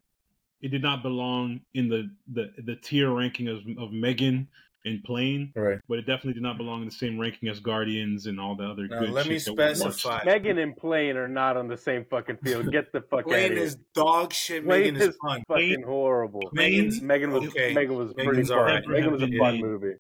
[0.62, 4.48] It did not belong in the the the tier ranking of of Megan
[4.86, 5.80] and Plane, Right.
[5.88, 8.64] but it definitely did not belong in the same ranking as Guardians and all the
[8.66, 10.24] other Now, good let me shit that specify.
[10.26, 12.72] Megan and Plane are not on the same fucking field.
[12.72, 13.62] Get the fuck out of Plane here.
[13.64, 14.66] is dog shit.
[14.66, 15.44] Plane Megan is is fun.
[15.48, 16.50] fucking horrible.
[16.54, 17.74] Megan's Megan was okay.
[17.74, 18.58] Megan was pretty Megan's fun.
[18.60, 18.88] alright.
[18.88, 19.40] Megan was a Yeah.
[19.40, 19.94] fun movie.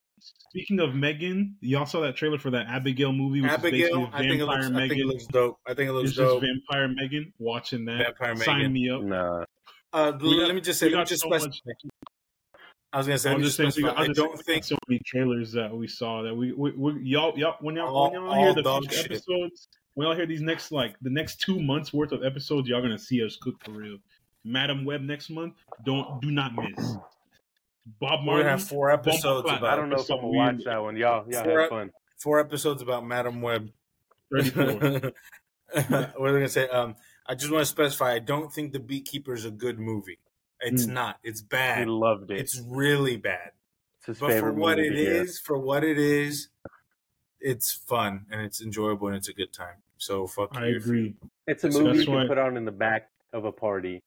[0.49, 3.93] Speaking of Megan, y'all saw that trailer for that Abigail movie, which Abigail, is I
[3.93, 5.07] think, basically it looks, Vampire I think it Megan.
[5.07, 5.57] looks dope.
[5.67, 6.41] I think it looks It's just dope.
[6.43, 7.33] Vampire Megan.
[7.39, 8.73] Watching that, Vampire sign Megan.
[8.73, 9.01] me up.
[9.03, 9.45] Nah.
[9.93, 11.71] Uh, We got- let me just say, let me just so specify.
[12.91, 13.89] Much- I was gonna say, I let me was just just saying, we specify.
[13.89, 16.51] got, I I was just don't think so many trailers that we saw that we,
[16.53, 19.11] we, we y'all y'all when y'all All- when y'all hear the dog future shit.
[19.11, 22.81] episodes, when y'all hear these next like the next two months worth of episodes, y'all
[22.81, 23.97] gonna see us cook for real.
[24.43, 25.53] Madame Web next month,
[25.85, 26.95] don't do not miss.
[27.99, 29.59] Bob we're Marley, gonna have four episodes Flat.
[29.59, 29.73] about.
[29.73, 30.95] I don't know if I'm gonna watch that one.
[30.97, 31.91] Y'all, y'all For- have fun.
[32.19, 33.71] Four episodes about Madame Web.
[34.29, 35.15] ready for it.
[35.89, 36.67] what was I gonna say?
[36.67, 38.13] Um, I just want to specify.
[38.13, 40.19] I don't think the Beekeeper is a good movie.
[40.61, 40.93] It's Hmm.
[40.93, 41.19] not.
[41.23, 41.87] It's He bad.
[41.87, 42.39] loved it.
[42.39, 43.51] It's really bad.
[43.97, 45.21] It's his But for favorite what movie it to hear.
[45.23, 46.49] is, for what it is,
[47.39, 49.77] it's fun and it's enjoyable and it's a good time.
[49.97, 50.77] So fuck I you.
[50.77, 51.15] agree.
[51.47, 54.01] It's a So movie you can put on in the back of a party,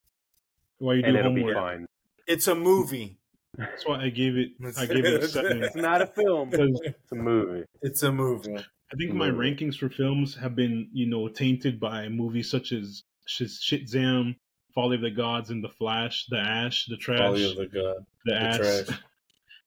[0.78, 1.56] Why you and do it'll be homework?
[1.56, 1.86] fine.
[2.26, 3.18] It's a movie.
[3.56, 4.52] That's why I gave it.
[4.76, 5.62] I gave it a seven.
[5.62, 6.50] It's not a film.
[6.52, 7.64] It's a movie.
[7.82, 8.56] It's a movie.
[8.56, 13.04] I think my rankings for films have been, you know, tainted by movies such as
[13.26, 14.36] Sh- Shitzam,
[14.74, 18.04] Folly of the Gods, and The Flash, The Ash, The Trash, Folly of the God.
[18.24, 18.56] The the Ass.
[18.87, 18.98] Trash.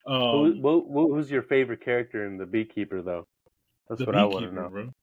[0.09, 3.27] Um, who, who- who's your favorite character in The Beekeeper, though?
[3.89, 4.69] That's what I want to know.
[4.69, 4.93] bro.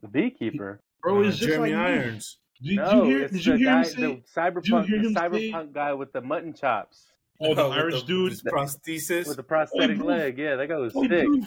[0.00, 0.80] The Beekeeper.
[1.02, 1.80] Bro, Uh, it's just Jeremy like.
[1.88, 2.38] Irons.
[2.62, 3.22] Did, no, did you hear?
[3.24, 4.00] it's Did you the hear guy, him say?
[4.00, 7.08] the cyberpunk, hear the him say- cyberpunk guy with the mutton chops,
[7.40, 8.30] Oh, the With Irish dude.
[8.30, 9.26] his prosthesis.
[9.26, 10.06] with the prosthetic bro.
[10.06, 10.38] leg.
[10.38, 11.26] Yeah, that guy was Oi, sick.
[11.26, 11.44] Proof.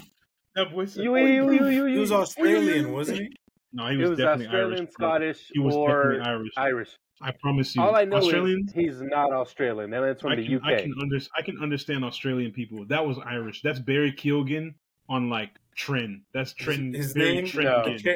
[0.57, 0.93] That voice.
[0.95, 3.29] said, You, "Oi, you, Proof." you, you, he was Australian, wasn't he?
[3.71, 4.91] No, he He was, was definitely Australian, Irish.
[4.91, 6.51] Scottish, He was or definitely Irish.
[6.57, 6.97] Irish.
[7.21, 7.82] I promise you.
[7.82, 8.65] All I know Australian.
[8.67, 9.89] is he's not Australian.
[9.91, 10.63] That man's from I the can, UK.
[10.65, 12.86] I can under, I can understand Australian people.
[12.88, 13.62] That was Irish.
[13.62, 14.73] That's Barry Keoghan
[15.08, 16.21] on like trend.
[16.34, 16.93] That's trend.
[16.95, 18.15] His very name- trend No.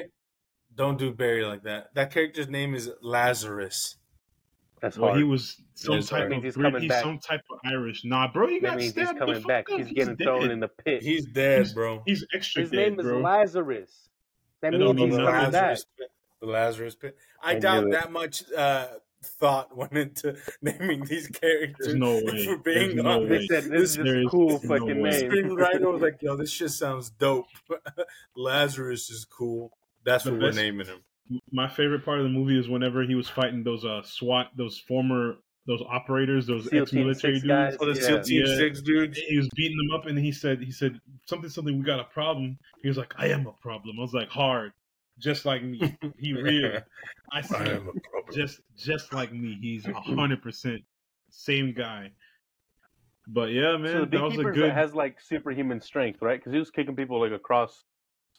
[0.76, 1.94] Don't do Barry like that.
[1.96, 3.98] That character's name is Lazarus.
[4.82, 5.18] That's Well, hard.
[5.20, 7.04] he was some Yes, type that of he's coming he's back.
[7.04, 8.06] some type of Irish.
[8.06, 9.20] Nah, bro, you that got means he's stabbed.
[9.20, 9.70] coming the fuck back.
[9.72, 9.78] up.
[9.80, 11.04] He's getting thrown in the pit.
[11.04, 12.02] He's dead, bro.
[12.06, 13.06] He's extra His dead, name is.
[13.08, 14.10] Lazarus.
[14.62, 15.52] That It means don't he's coming nothing.
[15.52, 15.78] back.
[16.42, 16.42] Lazarus.
[16.42, 17.18] The Lazarus pit.
[17.44, 18.88] I, I doubt that much uh,
[19.24, 21.88] thought went into naming these characters.
[21.88, 22.46] There's no way.
[22.46, 23.30] For being There's no honest.
[23.32, 23.38] way.
[23.40, 25.10] They said There this is just a is cool no fucking way.
[25.10, 25.32] name.
[25.32, 27.46] Screenwriter was like, "Yo, this shit sounds dope.
[28.36, 29.72] Lazarus is cool.
[30.06, 31.00] That's The what best- we're naming him."
[31.52, 34.80] My favorite part of the movie is whenever he was fighting those uh SWAT, those
[34.80, 35.36] former,
[35.68, 37.46] those operators, those SEAL ex-military dudes.
[37.46, 37.78] guys.
[37.80, 38.08] Oh, the Yeah.
[38.08, 38.56] SEAL Team Yeah.
[38.58, 39.20] Six dudes.
[39.20, 41.78] He was beating them up, and he said, he said something, something.
[41.78, 42.58] We got a problem.
[42.82, 43.98] He was like, I am a problem.
[44.00, 44.72] I was like, hard,
[45.20, 45.98] just like me.
[46.18, 46.80] He real.
[47.32, 48.34] I I said, am a problem.
[48.34, 49.58] just just like me.
[49.62, 50.82] He's a hundred percent
[51.30, 52.12] same guy.
[53.28, 54.72] But yeah, man, so the that was a good.
[54.72, 56.40] has like superhuman strength, right?
[56.40, 57.84] Because he was kicking people like across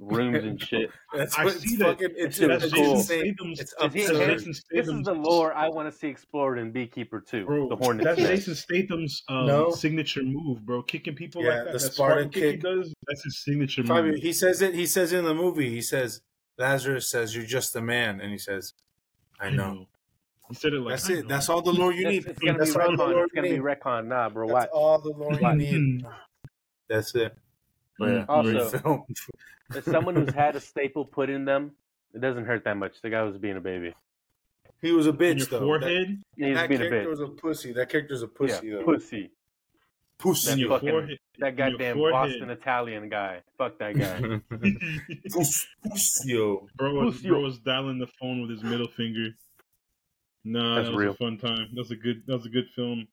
[0.01, 0.91] rooms and shit.
[1.15, 1.85] That's I see it's that.
[1.85, 2.09] fucking.
[2.17, 2.97] It's, shit that's was it's cool.
[2.97, 3.05] Jason.
[3.37, 3.61] Statham's.
[3.61, 4.31] It's Is he- that's is absurd.
[4.31, 7.69] he- Jason This is the lore I want to see explored in Beekeeper 2, Bro,
[7.69, 8.31] the Hornet's that's Nest.
[8.31, 9.71] Jason Statham's um, No.
[9.71, 10.83] signature move, bro.
[10.83, 11.73] Kicking people Yeah, like that.
[11.75, 12.93] the that Spartan kick he does.
[13.07, 14.21] That's his signature Fabio, move.
[14.23, 14.75] he says it.
[14.75, 15.71] He says it in the movie.
[15.71, 16.21] He says
[16.61, 18.75] Lazarus says, "You're just a man," and he says,
[19.41, 19.57] "I hmm.
[19.57, 19.87] know."
[20.49, 21.23] He said it like That's I it.
[21.23, 21.29] know.
[21.29, 22.27] That's all the lore you need.
[22.27, 23.63] it's gonna That's be all the lore It's gonna be need.
[23.63, 24.07] retcon.
[24.07, 24.47] Nah, bro.
[24.49, 24.69] That's Watch.
[24.73, 26.01] all the lore you need.
[26.03, 26.09] Hmm.
[26.89, 27.37] That's it.
[27.99, 29.01] But yeah, Also- great.
[29.77, 31.71] As someone who's had a staple put in them,
[32.13, 33.01] it doesn't hurt that much.
[33.03, 33.95] The guy was being a baby.
[34.83, 35.61] he was a In bitch your though.
[35.61, 36.21] forehead.
[36.37, 37.11] He was That, that being a character bitch.
[37.11, 37.73] was a pussy.
[37.73, 38.85] That character's a pussy yeah, though.
[38.85, 39.31] pussy.
[40.21, 40.63] Pussy.
[40.63, 41.19] That fucking- forehead.
[41.39, 41.99] That goddamn.
[41.99, 43.41] Boston Italian guy.
[43.57, 44.41] Fuck that guy.
[45.33, 46.69] Puss- Pussy-o.
[46.77, 47.29] Bro was, Pussy.
[47.29, 49.29] bro was dialing the phone with his middle finger.
[50.45, 51.13] Nah, That's that was real.
[51.13, 51.69] a fun time.
[51.73, 52.23] That was a good.
[52.27, 53.09] That was a good film.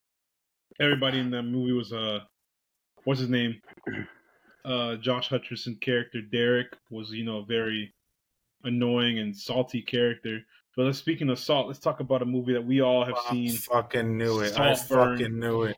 [0.79, 2.19] Everybody in that movie was uh,
[3.05, 3.61] what's his name?
[4.65, 7.93] Uh, Josh Hutcherson character Derek was you know a very
[8.63, 10.39] annoying and salty character.
[10.75, 13.31] But let's speaking of salt, let's talk about a movie that we all have I
[13.31, 13.51] seen.
[13.51, 14.59] fucking knew it.
[14.59, 15.17] I Saltburn.
[15.17, 15.77] fucking knew it.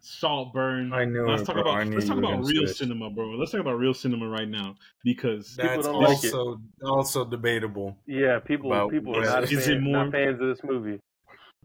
[0.00, 0.92] Saltburn.
[0.92, 1.62] I knew Let's talk bro.
[1.62, 2.76] about let's talk about real say it.
[2.76, 3.30] cinema, bro.
[3.30, 6.32] Let's talk about real cinema right now because That's don't like it.
[6.34, 7.96] also also debatable.
[8.06, 10.60] Yeah, people About people are what- not, Is fan, it more- not fans of this
[10.64, 11.00] movie.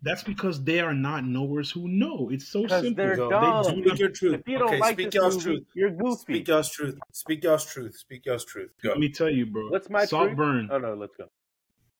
[0.01, 2.29] that's because they are not knowers who know.
[2.31, 2.93] It's so simple.
[2.95, 3.29] they're Go.
[3.29, 3.63] dumb.
[3.63, 4.33] They do Speak your truth.
[4.39, 5.67] If you don't okay, like speak this y'all's movie, truth.
[5.75, 6.15] you're goofy.
[6.21, 6.97] Speak y'all's truth.
[7.11, 7.95] Speak y'all's truth.
[7.97, 8.71] Speak y'all's truth.
[8.83, 8.89] Go.
[8.89, 9.69] Let me tell you, bro.
[9.69, 10.09] What's my truth?
[10.09, 10.69] Saltburn?
[10.71, 11.25] Oh no, let's go.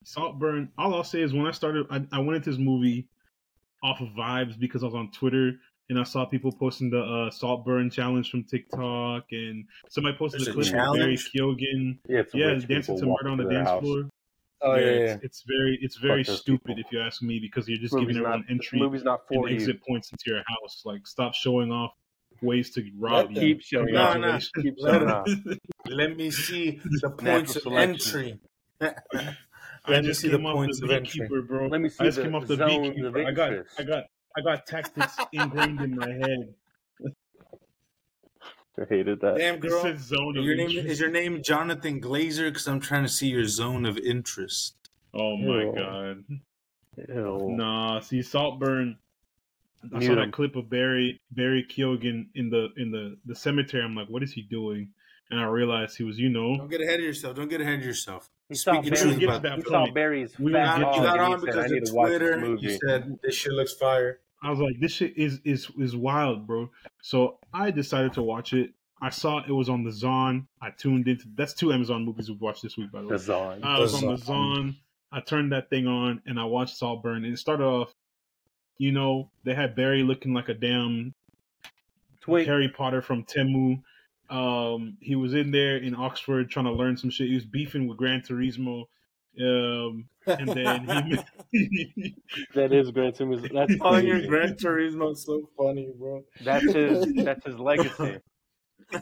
[0.03, 0.69] Saltburn.
[0.77, 3.07] All I'll say is when I started, I, I went into this movie
[3.81, 5.53] off of vibes because I was on Twitter
[5.89, 10.47] and I saw people posting the uh, Saltburn challenge from TikTok, and somebody posted There's
[10.47, 11.31] a a clip of Barry challenge?
[11.35, 11.97] Keoghan.
[12.07, 13.81] Yeah, Yeah, dancing to walking murder on the dance house.
[13.83, 14.09] floor.
[14.65, 14.89] Oh yeah, yeah.
[15.15, 16.83] It's, it's very, it's very stupid people.
[16.85, 19.03] if you ask me because you're just This giving movie's everyone not, entry This movie's
[19.03, 19.55] not and for you.
[19.55, 20.83] exit points into your house.
[20.85, 21.91] Like, stop showing off
[22.41, 23.55] ways to rob Let you.
[23.55, 24.39] Keep showing No, no.
[24.61, 28.39] Keep Let showing him- Let me see the points of entry.
[28.81, 28.93] I
[29.89, 31.27] Let me just see the points the of entry.
[31.45, 31.67] bro.
[31.67, 33.27] Let me see I just the came off the zones of beekeeper.
[33.27, 33.79] I got, interest.
[33.79, 34.03] I got,
[34.37, 36.53] I got tactics ingrained in my head.
[38.79, 39.37] I hated that.
[39.37, 39.81] Damn It girl.
[39.83, 43.27] says zone of Your name is your name Jonathan Glazer because I'm trying to see
[43.27, 44.75] your zone of interest.
[45.13, 45.73] Oh my Ew.
[45.77, 46.23] god.
[47.09, 47.49] Ew.
[47.55, 48.97] Nah, see Saltburn.
[49.93, 50.31] I Mute saw that him.
[50.31, 53.83] clip of Barry Barry Keoghan in the in the the cemetery.
[53.83, 54.89] I'm like, what is he doing?
[55.29, 57.35] And I realized he was, you know, Don't get ahead of yourself.
[57.35, 58.29] Don't get ahead of yourself.
[58.49, 59.69] He saw Speaking Barry- truth Barry's, about that he that.
[59.69, 59.91] saw.
[59.91, 62.51] Barry's We fat will Now, get hog, you to got on he because of Twitter.
[62.55, 62.61] this.
[62.63, 64.19] You said this shit looks fire.
[64.43, 66.69] I was like, this shit is is is wild, bro.
[67.01, 68.71] So I decided to watch it.
[69.01, 70.47] I saw it was on the Zon.
[70.61, 71.25] I tuned into.
[71.35, 73.13] That's two Amazon movies we've watched this week, by the way.
[73.13, 73.63] The Zon.
[73.63, 74.75] I was The on the Zon.
[75.13, 77.23] I turned that thing on and I watched Saltburn.
[77.23, 77.93] And it started off,
[78.79, 81.13] you know, they had Barry looking like a damn
[82.21, 82.47] Twink.
[82.47, 83.81] Harry Potter from Temu.
[84.29, 87.27] Um, he was in there in Oxford trying to learn some shit.
[87.27, 88.85] He was beefing with Gran Turismo.
[89.39, 91.17] Um, and then
[91.51, 92.15] he,
[92.55, 93.51] That is Gran Turismo.
[93.53, 94.27] That's Calling your crazy.
[94.29, 96.23] Gran Turismo is so funny, bro.
[96.43, 97.13] That's his.
[97.15, 98.19] That's his legacy.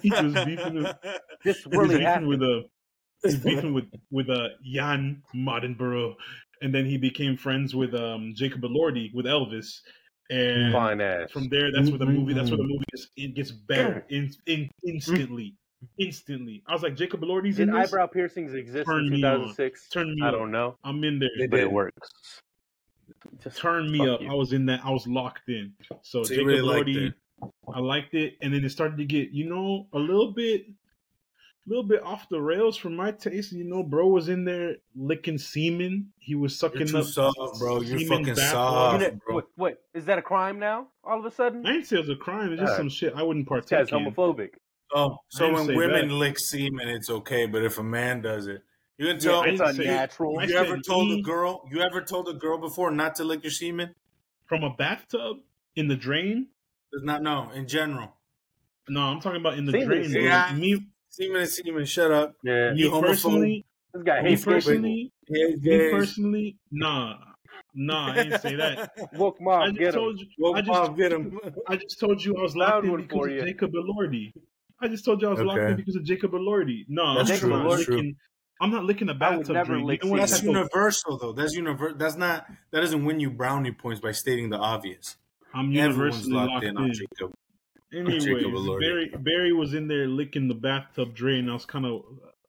[0.02, 0.96] he was beefing with,
[1.44, 2.28] This he's really beefing happened.
[2.28, 2.64] with a
[3.24, 6.16] he's beefing with with uh, Jann Mardenborough,
[6.62, 9.80] and then he became friends with um, Jacob Elordi with Elvis,
[10.30, 11.32] and Fine ass.
[11.32, 14.32] from there that's where the movie that's where the movie is, it gets better in,
[14.46, 15.56] in instantly
[15.98, 16.64] instantly.
[16.68, 17.88] I was like Jacob Elordi's Did in this.
[17.90, 19.90] eyebrow piercings exist Turn in 2006?
[19.90, 20.34] Turn me I up.
[20.36, 21.30] don't know, I'm in there.
[21.38, 22.42] They but it works.
[23.44, 24.22] Just Turn me up.
[24.22, 24.30] you.
[24.32, 24.82] I was in that.
[24.84, 25.74] I was locked in.
[26.04, 27.14] So, So Jacob really Elordi, it.
[27.74, 31.70] I liked it, and then it started to get you know a little bit, a
[31.70, 33.52] little bit off the rails for my taste.
[33.52, 36.12] You know, bro was in there licking semen.
[36.20, 37.06] He was You're sucking too up.
[37.06, 37.82] soft, bro.
[37.82, 39.12] You're semen fucking bath soft, You water.
[39.16, 39.36] know- bro.
[39.38, 40.88] Wait, wait, is that a crime now?
[41.04, 42.52] All of a sudden, I didn't say it was a crime.
[42.54, 42.78] It's just Alright.
[42.78, 44.14] some shit I wouldn't this guy's partake in.
[44.14, 44.50] homophobic.
[44.94, 46.14] Oh, so when women that.
[46.14, 48.62] lick semen, it's okay, but if a man does it,
[48.98, 49.42] you can Yeah, tell.
[49.42, 50.40] I It's didn't unnatural.
[50.40, 51.62] I you ever told he- a girl?
[51.72, 53.96] You ever told a girl before not to lick your semen?
[54.48, 55.38] From a bathtub
[55.76, 56.48] in the drain.
[56.92, 58.18] Does not know in general.
[58.90, 60.02] No, I'm talking about in the Semen drain.
[60.02, 60.14] is.
[60.14, 60.54] Yeah.
[60.54, 61.86] Me, Semen is semen.
[61.86, 62.36] Shut up.
[62.44, 63.08] Yeah, me You homophobe.
[63.08, 67.18] personally, this guy me hates gay personally, Yeah, me personally, nah,
[67.74, 68.92] nah, I didn't say that.
[69.14, 69.94] Woke I mom, just get him.
[70.02, 70.28] told you.
[70.38, 71.40] Well, I just, get him.
[71.70, 73.42] I just told you I was Found locked in because for of you.
[73.42, 74.34] Jacob Elordi.
[74.82, 75.72] I just told you I was locked Okay.
[75.72, 76.86] in because of Jacob Elordi.
[76.88, 77.96] No, That's I'm true, not that's true.
[77.98, 78.16] licking.
[78.60, 79.86] I'm not licking a I would bathtub never drain.
[79.86, 81.34] lick you That's universal, though.
[81.34, 81.98] That's universal.
[81.98, 82.46] That's not.
[82.72, 85.18] That doesn't win you brownie points by stating the obvious.
[85.54, 87.34] I'm Everyone's universally locked locked in on Jacob.
[87.94, 88.80] Anyways, Jacob Elordi.
[88.80, 91.50] Barry Barry was in there licking the bathtub drain.
[91.50, 92.04] I was kind of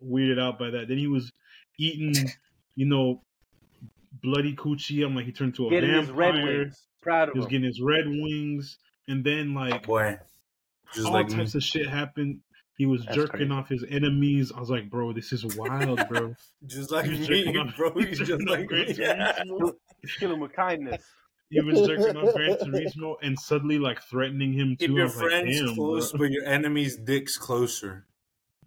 [0.04, 0.88] weirded out by that.
[0.88, 1.32] Then he was
[1.78, 2.14] eating,
[2.76, 3.22] you know,
[4.22, 5.04] bloody coochie.
[5.04, 6.82] I'm like, he turned to a Getting his red wings.
[7.00, 7.50] Proud of He was him.
[7.50, 10.18] getting his red wings, and then like Boy,
[10.94, 11.37] just all like me.
[11.37, 12.40] types of shit happened.
[12.76, 13.52] He was That's jerking crazy.
[13.52, 14.50] off his enemies.
[14.55, 16.35] I was like, bro, this is wild, bro.
[16.66, 17.92] Just like me, off- bro.
[17.98, 18.94] he He's just like me.
[18.94, 19.74] Turismo.
[20.18, 21.02] Kill him with kindness.
[21.50, 24.74] He was jerking off Gran Turismo and suddenly like threatening him.
[24.78, 26.20] Keep I your like, friends damn, close, bro.
[26.20, 28.07] but your enemies' dicks closer.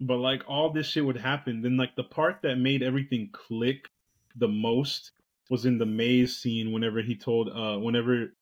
[0.00, 1.60] But like all this shit would happen.
[1.62, 3.88] Then like the part that made everything click
[4.36, 5.10] the most
[5.50, 8.32] was in the maze scene whenever he told uh whenever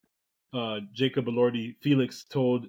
[0.53, 2.67] uh Jacob Elordi Felix told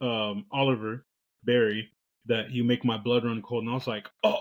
[0.00, 1.04] um Oliver
[1.44, 1.90] Barry
[2.26, 4.40] that you make my blood run cold and I was like, Oh,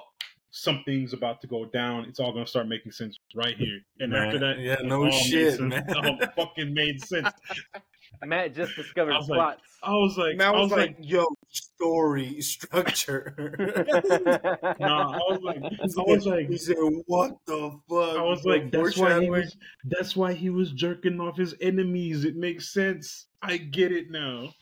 [0.52, 2.06] something's about to go down.
[2.06, 3.80] It's all gonna start making sense right here.
[4.00, 5.84] And Man, after that yeah, no shit, man.
[5.88, 7.30] It all fucking made sense.
[8.24, 9.62] Matt just discovered I was like- plots.
[9.82, 13.34] I was like Man, I I was like, yo, story structure.
[14.80, 16.76] nah, I was like I was like he said,
[17.08, 19.58] "What the fuck?" I was like, that's why he was.
[19.84, 22.24] That's why he was jerking off his enemies.
[22.24, 23.26] It makes sense.
[23.42, 24.54] I get it now.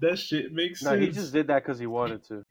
[0.00, 1.00] That shit makes no, sense.
[1.00, 2.42] he just did that because he wanted to.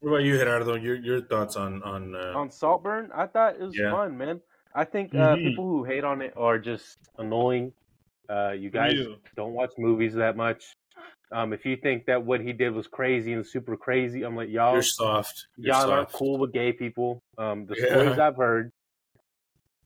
[0.00, 0.74] What about you, Gerardo?
[0.74, 2.14] Your your thoughts on on?
[2.14, 3.90] Uh, On Saltburn, I thought it was Yeah.
[3.90, 4.40] fun, man.
[4.74, 5.44] I think uh, Mhm.
[5.44, 7.72] people who hate on it are just annoying.
[8.28, 9.16] Uh, you guys Real.
[9.36, 10.74] don't watch movies that much.
[11.32, 14.50] Um, if you think that what he did was crazy and super crazy, I'm like,
[14.50, 15.46] y'all, you're soft.
[15.56, 17.22] You're y'all aren't cool with gay people.
[17.38, 17.86] Um, the Yeah.
[17.86, 18.70] stories I've heard,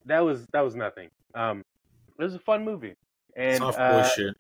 [0.06, 1.08] that was that was nothing.
[1.34, 1.62] Um,
[2.18, 2.94] it was a fun movie,
[3.37, 4.37] and Soft boy uh, shit.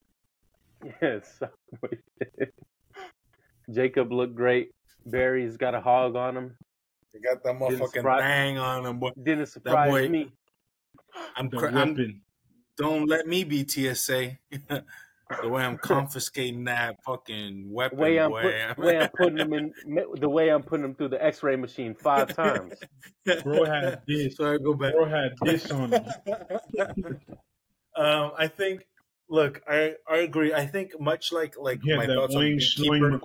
[1.02, 1.98] Yes, soft boy.
[3.72, 4.70] Jacob looked great.
[5.06, 6.56] Barry's got a hog on him.
[7.14, 9.10] You got that Didn't motherfucking surprise- bang on him, boy.
[9.22, 10.32] Didn't surprise boy- me.
[11.36, 12.20] I'm, the I'm weapon.
[12.76, 14.38] don't let me be TSA.
[15.42, 18.42] the way I'm confiscating that fucking The weapon, way I'm boy.
[18.76, 19.72] put, way I'm putting him in,
[20.20, 22.74] the way I'm putting him through the X-ray machine five times.
[23.42, 24.36] Bro had this.
[24.36, 24.92] So I go back.
[24.94, 26.04] Bro had this on him.
[27.96, 28.86] um, I think
[29.28, 30.52] Look, I I agree.
[30.54, 33.20] I think much like like He my had that thoughts on oing, Beekeeper.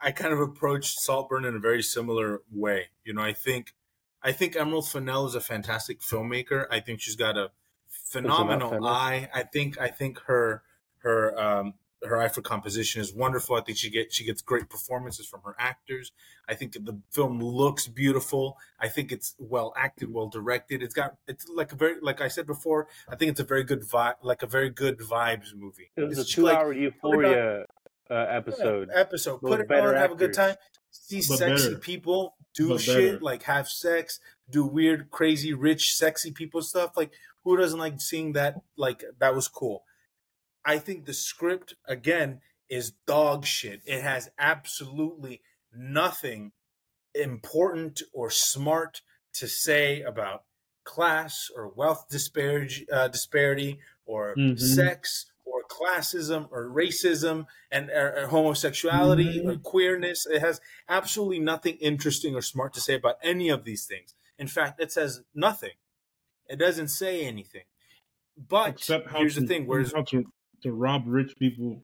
[0.00, 2.88] I kind of approached Saltburn in a very similar way.
[3.04, 3.74] You know, I think
[4.22, 6.66] I think Emerald Fennell is a fantastic filmmaker.
[6.70, 7.50] I think she's got a
[7.88, 9.28] phenomenal eye.
[9.34, 10.62] I think I think her
[10.98, 11.74] her um
[12.06, 13.56] her eye for composition is wonderful.
[13.56, 16.12] I think she get she gets great performances from her actors.
[16.48, 18.56] I think the film looks beautiful.
[18.80, 20.82] I think it's well acted, well directed.
[20.82, 22.88] It's got it's like a very like I said before.
[23.08, 25.90] I think it's a very good vibe, like a very good vibes movie.
[25.96, 27.64] It was a It's two-hour like, Euphoria
[28.10, 28.88] uh, episode.
[28.94, 29.40] episode.
[29.40, 30.56] Put it better on, have a good time.
[30.90, 31.78] See But sexy better.
[31.78, 33.20] people do But shit better.
[33.24, 36.96] like have sex, do weird, crazy, rich, sexy people stuff.
[36.96, 37.12] Like
[37.44, 38.60] who doesn't like seeing that?
[38.76, 39.84] Like that was cool.
[40.66, 43.80] I think the script again is dog shit.
[43.86, 46.52] It has absolutely nothing
[47.14, 49.02] important or smart
[49.34, 50.44] to say about
[50.84, 54.58] class or wealth disparity, uh, disparity or Mhm.
[54.58, 60.26] sex or classism or racism and or, or homosexuality or queerness.
[60.26, 64.14] It has absolutely nothing interesting or smart to say about any of these things.
[64.38, 65.72] In fact, it says nothing.
[66.48, 67.64] It doesn't say anything.
[68.36, 70.04] But Except here's to, the thing: whereas how
[70.66, 71.82] to, to rob rich people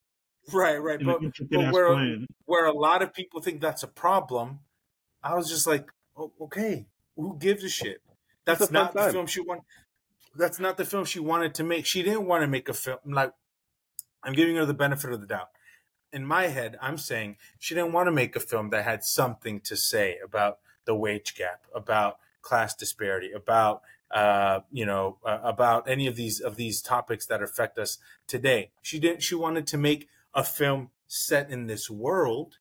[0.52, 2.26] right, right, but, but where plan.
[2.46, 4.60] where a lot of people think that's a problem,
[5.22, 8.00] I was just like, oh, okay, who gives a shit?
[8.44, 9.64] That's It's a not the film she wanted.
[10.36, 11.86] That's not the film she wanted to make.
[11.86, 13.32] She didn't want to make a film like.
[14.24, 15.48] I'm giving her the benefit of the doubt.
[16.12, 19.60] In my head, I'm saying she didn't want to make a film that had something
[19.62, 25.88] to say about the wage gap, about class disparity, about uh, you know, uh, about
[25.88, 28.70] any of these of these topics that affect us today.
[28.82, 29.22] She didn't.
[29.22, 32.58] She wanted to make a film set in this world,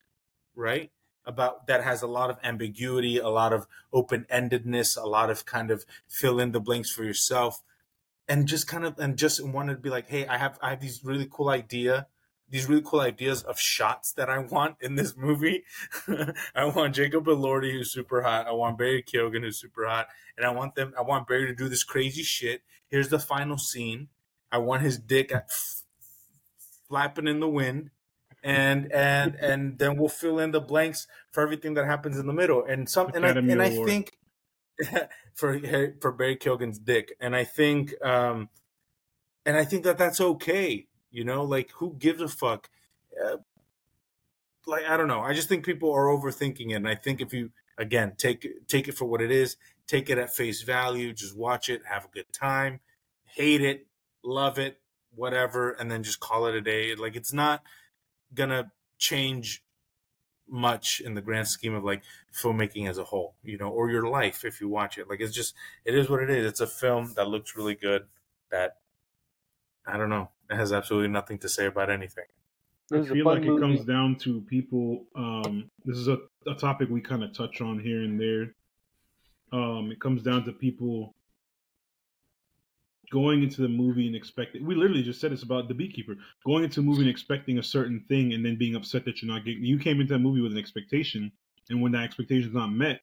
[0.54, 0.90] right?
[1.24, 5.44] About that has a lot of ambiguity, a lot of open endedness, a lot of
[5.44, 7.62] kind of fill in the blanks for yourself,
[8.26, 10.80] and just kind of and just wanted to be like, hey, I have I have
[10.80, 12.08] these really cool idea,
[12.52, 15.64] these really cool ideas of shots that I want in this movie.
[16.54, 18.46] I want Jacob Elordi who's super hot.
[18.46, 20.92] I want Barry Keoghan who's super hot, and I want them.
[20.96, 22.62] I want Barry to do this crazy shit.
[22.88, 24.08] Here's the final scene.
[24.52, 25.50] I want his dick at
[26.88, 27.90] flapping in the wind
[28.44, 32.34] and and and then we'll fill in the blanks for everything that happens in the
[32.34, 34.12] middle and some and I, and I think
[35.34, 35.58] for
[36.02, 38.50] for Barry Keoghan's dick and I think um
[39.46, 42.68] and I think that that's okay you know like who gives a fuck?
[43.22, 43.38] Uh,
[44.66, 45.20] like I don't know.
[45.20, 48.88] I just think people are overthinking it and I think if you again take take
[48.88, 52.08] it for what it is take it at face value just watch it have a
[52.08, 52.80] good time
[53.24, 53.86] hate it
[54.22, 54.78] love it
[55.14, 56.94] whatever and then just call it a day.
[56.94, 57.62] Like it's not
[58.34, 59.62] gonna change
[60.48, 62.02] much in the grand scheme of like
[62.34, 65.08] filmmaking as a whole you know or your life if you watch it.
[65.08, 66.46] Like it's just it is what it is.
[66.46, 68.06] It's a film that looks really good
[68.50, 68.76] that
[69.86, 72.24] i don't know it has absolutely nothing to say about anything
[72.92, 75.04] It I feel fun like it comes down to people.
[75.16, 78.54] Um, this is a, a topic we kind of touch on here and there.
[79.52, 81.14] Um, it comes down to people
[83.10, 84.64] going into the movie and expecting.
[84.64, 86.14] We literally just said it's about the beekeeper
[86.46, 89.32] going into a movie and expecting a certain thing, and then being upset that you're
[89.32, 89.64] not getting.
[89.64, 91.30] You came into that movie with an expectation,
[91.68, 93.00] and when that expectation is not met,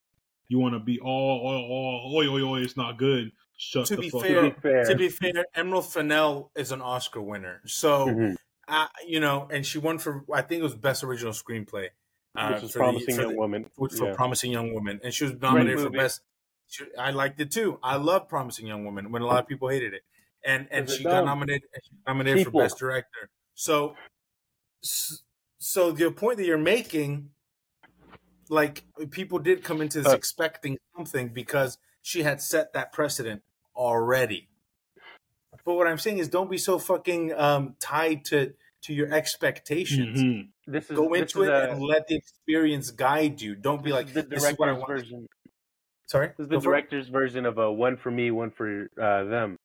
[0.47, 3.31] you want to be all, all, all, oi, oi, oi, it's not good.
[3.61, 4.55] Shut To the be fuck fair- up.
[4.55, 8.37] to be fair, to be fair emerald fennell is an oscar winner so Mhm.
[8.69, 11.89] uh, you know and she won for i think it was best original screenplay
[12.37, 13.69] uh, which is for the- promising for young the- woman.
[13.75, 15.97] which for promising young woman and she was nominated for movie.
[15.97, 16.21] best
[16.67, 19.67] she, i liked it too i love promising young woman when a lot of people
[19.67, 20.03] hated it
[20.45, 22.53] and and she got nominated she nominated People.
[22.53, 23.93] for best director so
[24.81, 27.31] so the point that you're making
[28.47, 33.41] like people did come into this Uh, expecting something because she had set that precedent
[33.79, 34.49] already
[35.65, 40.21] but what i'm saying is don't be so fucking um tied to to your expectations
[40.21, 40.49] Mhm.
[40.67, 43.55] This is go this into is it a- and let the experience guide you.
[43.55, 44.87] Don't be like, the this is what I director's want.
[45.01, 45.27] version.
[46.05, 48.87] Sorry, This is the Go for director's version of a one for me, one for
[49.01, 49.57] uh, them.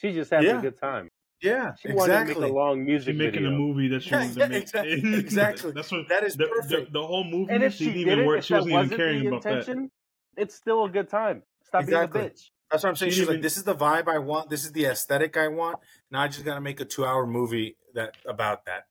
[0.00, 0.58] She just having Yeah.
[0.58, 1.08] a good time.
[1.40, 2.42] Yeah, She wanted to exactly.
[2.46, 3.48] make a long She's music making video.
[3.50, 4.62] a movie that she Yeah, wants yeah, to make.
[4.62, 5.70] exactly- exactly.
[5.72, 6.92] That's what That is the, perfect.
[6.92, 7.52] The, the whole movie.
[7.52, 8.38] And if she she didn't even it, work.
[8.40, 9.88] if She wasn't even wasn't caring the about that.
[10.36, 11.42] it's still a good time.
[11.62, 12.20] Stop Exactly.
[12.20, 12.50] being a bitch.
[12.70, 13.12] That's what I'm saying.
[13.12, 14.50] She She's didn't like, this is the vibe I want.
[14.50, 15.78] This is the aesthetic I want.
[16.10, 18.86] Now I just gotta make a two-hour movie that about that.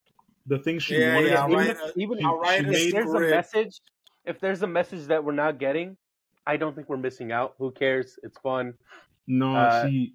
[0.48, 1.30] The thing she Yeah, wanted.
[1.32, 3.82] yeah, I'll even write if, a- even I'll write if a there's a message,
[4.26, 5.98] if there's a message that we're not getting,
[6.46, 7.56] I don't think we're missing out.
[7.60, 8.18] Who cares?
[8.24, 8.74] It's fun.
[9.28, 10.14] No, Uh, see,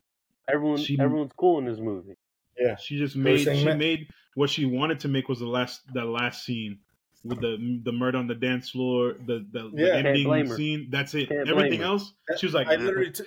[0.52, 2.16] Everyone, She- everyone's cool in this movie.
[2.58, 3.38] Yeah, she just made.
[3.40, 5.82] She that- made what she wanted to make was the last.
[5.94, 6.80] That last scene
[7.22, 9.14] with the the murder on the dance floor.
[9.24, 10.02] The the, Yeah.
[10.02, 10.88] the ending scene.
[10.90, 11.28] That's it.
[11.28, 13.22] Can't Everything else, she was like, I literally, t-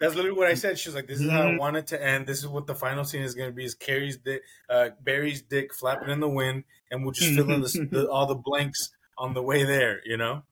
[0.00, 0.78] That's literally what I said.
[0.78, 1.58] She was like, "This is how I Mhm.
[1.58, 2.26] want it to end.
[2.26, 5.42] This is what the final scene is going to be: is Carrie's dick, uh, Barry's
[5.42, 8.90] dick flapping in the wind, and we'll just fill in the, the, all the blanks
[9.18, 10.42] on the way there." You know?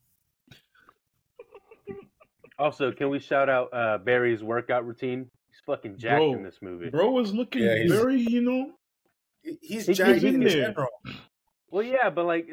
[2.59, 5.31] Also, can we shout out uh, Barry's workout routine?
[5.49, 6.91] He's fucking jacked Bro, in this movie.
[6.91, 8.73] Bro was looking Yeah, very, you know.
[9.63, 10.67] He's He jacked gets in in there.
[10.67, 10.89] general.
[11.71, 12.49] Well, yeah, but like,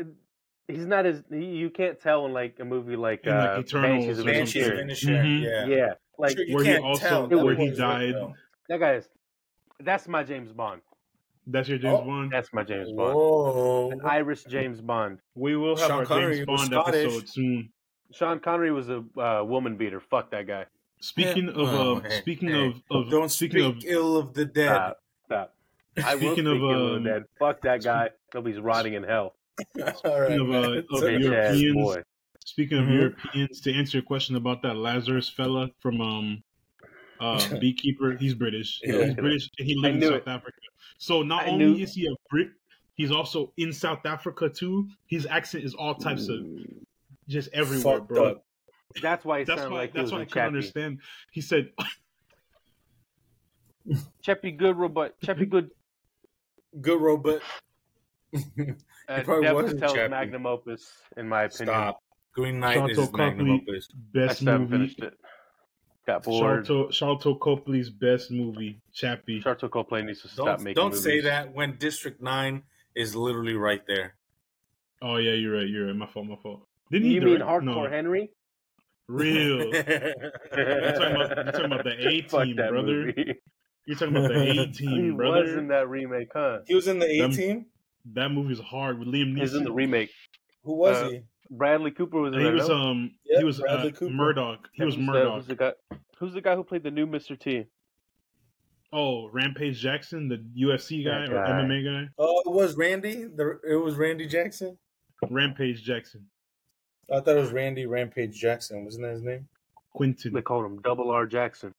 [0.68, 4.06] he's not as you can't tell in like a movie like, In, like, uh, Eternals
[4.06, 4.88] Banshees of or Banshees something.
[4.88, 4.96] Inisherin.
[4.96, 5.12] finisher.
[5.12, 5.44] Mhm.
[5.44, 5.66] Yeah.
[5.76, 8.14] Yeah, like Sure, where he also where he died.
[8.16, 8.34] real.
[8.70, 9.08] that guy is.
[9.80, 10.82] That's my James Bond.
[11.48, 12.32] That's your James Oh, Bond.
[12.32, 13.14] That's my James Bond.
[13.14, 13.90] Whoa!
[13.92, 15.20] An Irish James Bond.
[15.36, 17.06] We will have Sean our Connery James Bond Scottish.
[17.06, 17.70] episode soon.
[18.14, 20.00] Sean Connery was a uh, woman beater.
[20.00, 20.66] Fuck that guy.
[21.02, 22.68] Speaking of Oh, uh, hey, speaking hey.
[22.68, 24.70] of of Don't speaking speak of ill of the dead.
[24.74, 24.98] Stop.
[25.26, 25.54] Stop.
[26.04, 27.24] I will Speaking speak of, ill of um, the dead.
[27.38, 28.10] Fuck that guy.
[28.34, 29.36] Nobody's rotting in hell.
[29.78, 32.04] All right, speaking of, uh, of So- Europeans, boy.
[32.46, 32.94] Speaking of Mhm.
[33.00, 36.44] Europeans, to answer your question about that Lazarus fella from um
[37.20, 38.80] uh Beekeeper, he's British.
[38.84, 39.06] Yeah.
[39.06, 40.28] He's British and he lives in South it.
[40.28, 40.58] Africa.
[40.98, 42.50] So not I only knew- is he a Brit,
[42.94, 44.88] he's also in South Africa too.
[45.08, 46.46] His accent is all types of
[47.28, 48.26] just everywhere, Fucked bro.
[48.32, 48.46] up.
[49.02, 51.02] That's why he That's sounded why like he that's was why I couldn't understand.
[51.32, 51.72] He said
[54.22, 55.14] Chappie good robot.
[55.24, 55.70] Chappie good.
[56.82, 57.42] Good robot.
[59.08, 60.08] Uh, probably Dev wasn't Chappie.
[60.10, 61.76] magnum opus, in my opinion.
[61.76, 62.02] Stop.
[62.36, 63.88] Green Knight Sharlto is his magnum Copley, opus.
[63.94, 64.72] I best still movie.
[64.72, 65.14] finished it.
[66.06, 66.66] Got bored.
[66.66, 69.42] Sharlto, Sharlto Copley's best movie, Chappie.
[69.42, 71.04] Sharlto Copley needs to stop Don't, making don't movies.
[71.04, 72.64] say that when District Nine
[72.96, 74.16] is literally right there.
[75.02, 75.68] Oh yeah, you're right.
[75.68, 75.96] You're right.
[75.96, 76.28] My fault.
[76.28, 76.68] My fault.
[76.92, 78.30] Didn't he You mean direct- Hardcore no, Henry?
[79.08, 79.60] Real.
[79.74, 82.88] You're talking about, you're talking about the A Fuck team, that brother.
[82.88, 83.36] movie.
[83.86, 84.72] You're talking about the A team.
[84.72, 86.60] he team, was in that remake, huh?
[86.68, 87.66] he was in the A Them- team.
[88.14, 89.40] That movie's hard with Liam Neeson.
[89.42, 90.10] He's in the remake.
[90.64, 91.22] Who was uh, he?
[91.50, 92.60] Bradley Cooper was in And he there.
[92.60, 92.76] was no?
[92.76, 94.14] um Yep, he was Bradley uh, Cooper.
[94.14, 94.70] Murdoch.
[94.74, 95.36] He was Who's the- Murdoch.
[95.36, 95.74] Who's the guy?
[96.18, 97.38] Who's the guy who played the new Mr.
[97.40, 97.66] T?
[98.94, 102.10] Oh, Rampage Jackson, the UFC guy That or MMA guy.
[102.18, 103.26] Oh, it was Randy.
[103.26, 104.78] The, it was Randy Jackson.
[105.30, 106.26] Rampage Jackson.
[107.12, 108.86] I thought it was Randy Rampage Jackson.
[108.86, 109.48] Wasn't that his name?
[109.94, 110.34] Quentin.
[110.34, 111.74] They called him Double R Jackson.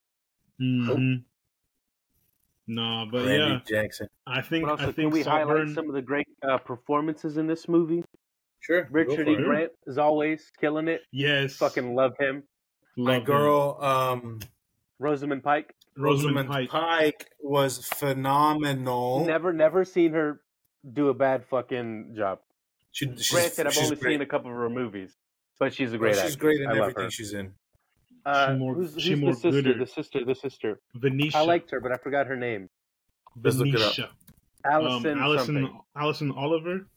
[0.58, 1.14] hmm
[2.68, 4.08] Nah, but Randy yeah, Jackson.
[4.26, 7.46] I think also, I can think we highlight some of the great uh, performances in
[7.46, 8.02] this movie?
[8.66, 8.88] Sure.
[8.90, 9.32] Richard E.
[9.34, 9.44] it.
[9.44, 11.02] Grant, is always, killing it.
[11.12, 12.42] Yes, Fucking love him.
[12.96, 13.24] My love him.
[13.26, 14.40] girl, um,
[14.98, 15.72] Rosamund Pike.
[15.96, 16.70] Rosamund Rosamund Pike.
[16.70, 17.28] Pike.
[17.40, 19.24] was phenomenal.
[19.24, 20.40] Never, never seen her
[20.92, 22.38] do a bad fucking job.
[22.92, 24.12] She, she's, Granted, I've only great.
[24.14, 25.14] seen a couple of her movies,
[25.60, 26.32] but she's a great Well, actress.
[26.32, 27.52] she's great in I love everything she's in.
[28.24, 29.50] Uh, She more- who's she who's more the sister?
[29.62, 29.78] gooder.
[29.78, 30.80] The sister, the sister.
[30.94, 31.38] Venetia.
[31.38, 32.68] I liked her, but I forgot her name.
[33.40, 33.80] Let's look it up.
[33.94, 34.10] Venetia.
[34.64, 35.80] Alison, um, Alison, something.
[35.96, 36.88] Alison Oliver.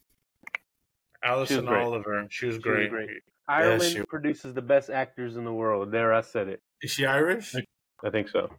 [1.24, 1.82] Alison great.
[1.84, 2.28] Oliver.
[2.30, 2.90] She was She was great.
[2.90, 3.10] great.
[3.48, 5.92] Ireland she- produces the best actors in the world.
[5.92, 6.62] There, I said it.
[6.82, 7.56] Is she Irish?
[8.04, 8.50] I think so.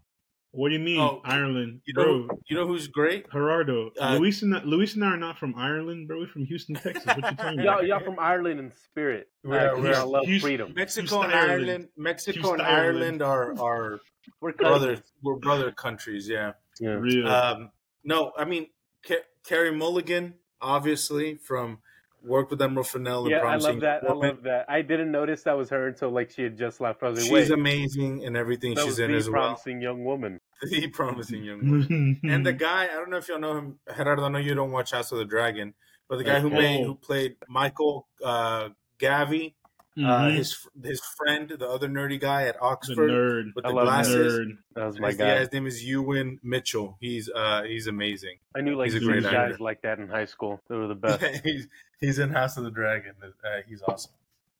[0.53, 2.05] What do you mean, Oh, Ireland, You bro?
[2.05, 3.31] know, you know who's great?
[3.31, 6.19] Gerardo, Uh, Luis and Luis and I are not from Ireland, bro.
[6.19, 7.07] We're from Houston, Texas.
[7.07, 7.87] What you talking Y'all, about?
[7.87, 9.29] y'all from Ireland in spirit.
[9.45, 10.75] Yeah, Uh, 'cause we're- y'all love Houston- freedom.
[10.75, 11.53] Mexico and Ireland.
[11.71, 11.89] Ireland.
[11.97, 13.23] Mexico Houston, and Ireland.
[13.23, 14.01] Ireland are are
[14.41, 14.99] We're brother.
[15.23, 16.29] We're brother countries.
[16.29, 16.55] Yeah.
[16.81, 16.91] Yeah.
[16.95, 17.29] Real.
[17.29, 17.71] Um,
[18.03, 18.67] no, I mean
[19.07, 21.79] Ca- Carey Mulligan, obviously from
[22.23, 24.03] work with Emerald Fennell and Yeah, I love that.
[24.09, 24.67] I love that.
[24.69, 27.03] I didn't notice that was her until like she had just left.
[27.03, 29.43] I was like, wait, She's amazing in everything that she's was in the as well.
[29.43, 30.41] promising young woman.
[30.71, 32.21] The promising young woman.
[32.25, 34.25] and the guy, I don't know if y'all know him, Gerardo.
[34.25, 35.73] I know you don't watch House of the Dragon,
[36.09, 38.69] but the guy who made who played Michael uh,
[38.99, 39.55] Gavey,
[39.99, 40.35] uh, Mhm.
[40.37, 43.55] his his friend, the other nerdy guy at the Oxford nerd.
[43.57, 44.39] with I the love glasses.
[44.39, 44.59] Nerd.
[44.75, 45.27] That was my His, guy.
[45.27, 46.97] yeah, his name is Ewan Mitchell.
[47.01, 48.39] He's uh he's amazing.
[48.57, 49.65] I knew like he's a three great guys actor.
[49.65, 50.63] like that in high school.
[50.69, 51.25] They were the best.
[51.45, 51.67] he's
[52.01, 53.15] he's in House of the Dragon.
[53.23, 54.13] Uh, he's awesome.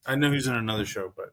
[0.07, 1.33] I know he's in another show, but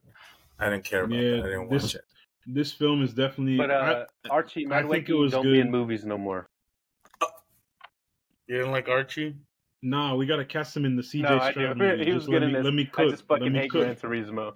[0.60, 1.40] I didn't care about Yeah, that.
[1.46, 2.06] I didn't this- watch it.
[2.50, 3.58] This film is definitely.
[3.58, 6.48] But uh, Archie I think it was don't be in movies no more.
[8.48, 9.36] You didn't like Archie?
[9.84, 12.06] I, nah, we gotta cast him in the CJ No, I Stroud movie.
[12.06, 12.66] He was Just let good in me, this.
[12.66, 13.82] let me I just fucking let me hate cook.
[13.84, 14.54] Gran Turismo.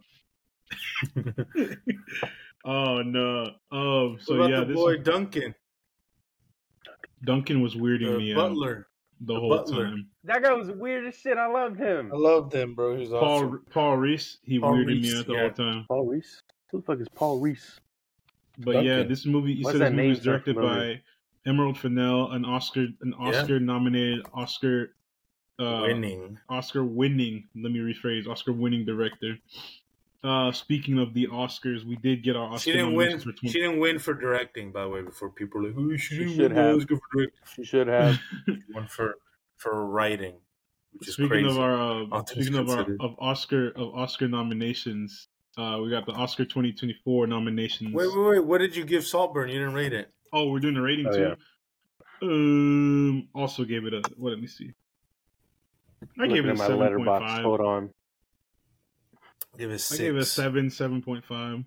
[2.66, 3.52] oh no.
[3.72, 4.14] Um.
[4.14, 5.56] What So about yeah, the this boy Duncan,
[7.24, 8.88] Duncan was weirding the me out butler?
[9.22, 9.86] the the whole butler.
[9.86, 10.08] time.
[10.24, 11.38] That guy was weird as shit.
[11.38, 12.12] I loved him.
[12.14, 12.96] I loved him, bro.
[12.96, 13.66] He was Paul awesome.
[13.72, 15.40] Paul Rhys, he Paul weirded Rhys, me out the yeah.
[15.42, 15.86] whole time.
[15.88, 16.42] Paul Rhys.
[16.72, 17.80] Who the fuck is Paul Rhys?
[18.60, 19.54] But yeah, this movie.
[19.54, 20.96] You What's said that this movie name was directed familiar?
[20.96, 23.28] by Emerald Fennell, an Oscar, an Yeah.
[23.28, 24.94] Oscar nominated, Oscar,
[25.60, 26.39] uh, Winning.
[26.49, 27.47] Oscar winning.
[27.56, 29.38] Let me rephrase: Oscar winning director.
[30.24, 33.08] Uh, speaking of the Oscars, we did get our Oscar She didn't win.
[33.10, 35.02] nominations for She didn't win for directing, by the way.
[35.02, 36.76] Before people are like, oh, she She didn't should win have.
[36.78, 37.39] Oscar for directing.
[37.56, 38.20] She should have.
[38.45, 38.62] twenty.
[38.68, 39.16] She won for
[39.58, 40.36] for writing,
[40.93, 41.49] which is speaking crazy.
[41.49, 45.28] of our uh, speaking of our of Oscar of Oscar nominations,
[45.58, 47.93] Uh, we got the Oscar 2024 nominations.
[47.93, 48.45] Wait, wait, wait.
[48.45, 49.49] What did you give Saltburn?
[49.49, 50.10] You didn't rate it.
[50.32, 51.22] Oh, we're doing the rating Oh, too.
[51.22, 51.36] yeah.
[52.22, 54.02] Um, also gave it a.
[54.18, 54.30] What?
[54.32, 54.72] Let me see.
[56.02, 57.20] I Looking gave it a my seven Letterboxd.
[57.20, 57.43] five.
[57.43, 57.89] Hold on.
[59.58, 59.99] Give it I six.
[59.99, 61.64] gave it a seven, seven point five.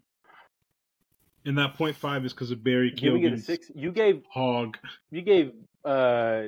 [1.46, 3.70] And that point five is because of Barry Giving it a Keoghan's six.
[3.74, 4.76] You gave hog.
[5.10, 5.52] you gave
[5.84, 6.44] uh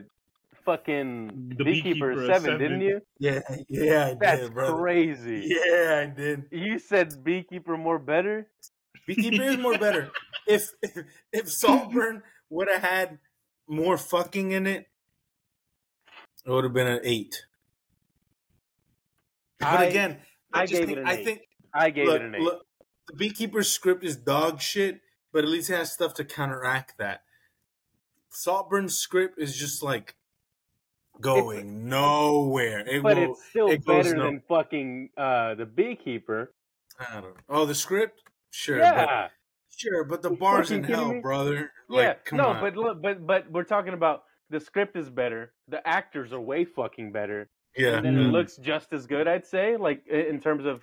[0.64, 2.59] fucking The beekeeper, Beekeeper a a seven, seven.
[2.59, 3.01] didn't you?
[3.18, 4.76] Yeah, yeah, I That's did, bro.
[4.78, 5.45] crazy.
[5.47, 6.45] Yeah, I did.
[6.51, 8.49] You said beekeeper more better.
[9.07, 10.11] Beekeeper is more better.
[10.47, 13.18] If if, if Saltburn would have had
[13.68, 14.87] more fucking in it,
[16.45, 17.45] it would have been an eight.
[19.59, 20.19] But I- again,
[20.53, 21.25] I, gave think, it an I eight.
[21.25, 21.41] think
[21.75, 22.41] I gave look, it an eight.
[22.41, 22.67] look,
[23.09, 25.01] the Beekeeper's script is dog shit,
[25.33, 27.23] but at least it has stuff to counteract that.
[28.33, 30.15] Saltburn's script is just like
[31.21, 32.81] going nowhere.
[32.87, 36.53] It but will, it's still it better no- than fucking uh the beekeeper.
[36.99, 37.41] I don't know.
[37.49, 38.23] Oh, the script?
[38.51, 39.29] Sure, but yeah.
[39.77, 41.21] sure, but the bar's in hell, me?
[41.21, 41.71] brother.
[41.91, 42.09] Yeah.
[42.09, 42.61] Like, no, on.
[42.61, 45.53] but look but but we're talking about the script is better.
[45.69, 47.49] The actors are way fucking better.
[47.77, 47.97] Yeah.
[47.97, 48.33] And then it Mhm.
[48.33, 50.83] looks just as good, I'd say, like in terms of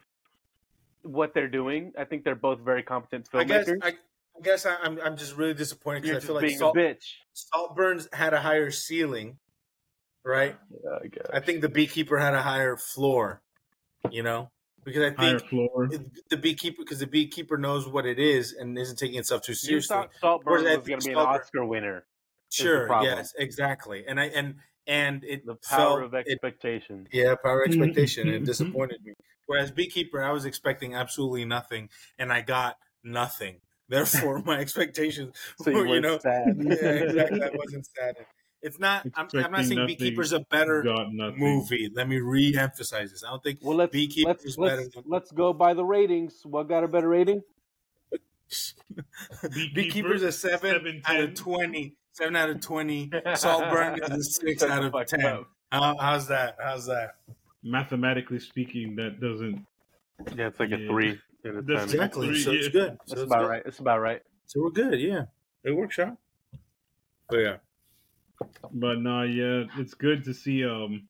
[1.03, 1.91] what they're doing.
[1.97, 3.79] I think they're both very competent I guess filmmakers.
[3.83, 6.77] I, I guess I, I'm I'm just really disappointed because I just feel like Salt,
[6.77, 7.03] a bitch.
[7.33, 9.37] Saltburns had a higher ceiling,
[10.23, 10.55] right?
[10.71, 11.27] Yeah, I guess.
[11.33, 13.41] I think the Beekeeper had a higher floor,
[14.09, 14.49] you know,
[14.85, 15.43] because I think
[15.91, 19.51] it- the Beekeeper because the Beekeeper knows what it is and isn't taking itself too
[19.51, 19.93] You seriously.
[19.95, 22.05] thought Saltburn Whereas was going to be an Oscar winner.
[22.49, 24.55] Sure, yes, exactly, and I and
[24.87, 27.07] and it The power felt- of it- expectation.
[27.11, 27.81] Yeah, power Mm-hmm.
[27.83, 28.27] expectation.
[28.29, 29.13] it disappointed me.
[29.45, 33.57] Whereas Beekeeper, I was expecting absolutely nothing, and I got nothing.
[33.89, 36.55] Therefore, my expectations so you were, were you know, sad.
[36.57, 37.43] yeah, exactly.
[37.43, 38.15] I wasn't sad.
[38.61, 39.05] It's not.
[39.15, 40.83] I'm, I'm not saying nothing, Beekeeper's a better
[41.35, 41.89] movie.
[41.93, 43.21] Let me re-emphasize this.
[43.25, 45.83] I don't think Well, let's Beekeeper let's is let's, better than- let's go by the
[45.83, 46.41] ratings.
[46.45, 47.41] What got a better rating?
[49.41, 51.91] Beekeeper, Beekeeper's a seven, seven, out of 10.
[52.15, 52.25] 20.
[52.25, 53.11] Seven out of twenty.
[53.35, 55.45] Saltburn is a six out of ten.
[55.71, 56.57] How, how's that?
[56.63, 57.15] How's that?
[57.63, 59.65] Mathematically speaking, that doesn't.
[60.35, 62.01] Yeah, it's like a three out of That's ten.
[62.01, 62.27] Exactly.
[62.27, 62.71] Three, So it's yeah.
[62.71, 62.91] good.
[62.91, 63.49] So That's it's about good.
[63.49, 63.63] right.
[63.65, 64.21] It's about right.
[64.45, 64.99] So we're good.
[64.99, 65.23] Yeah,
[65.63, 66.17] it works out.
[67.29, 67.55] But yeah.
[68.71, 71.07] But no, yeah, it's good to see um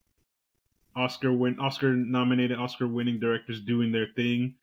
[0.96, 4.56] Oscar win Oscar nominated Oscar winning directors doing their thing.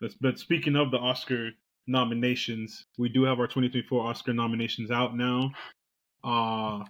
[0.00, 1.50] That's, but speaking of the Oscar
[1.86, 5.50] nominations, we do have our 2024 Oscar nominations out now.
[6.24, 6.84] Uh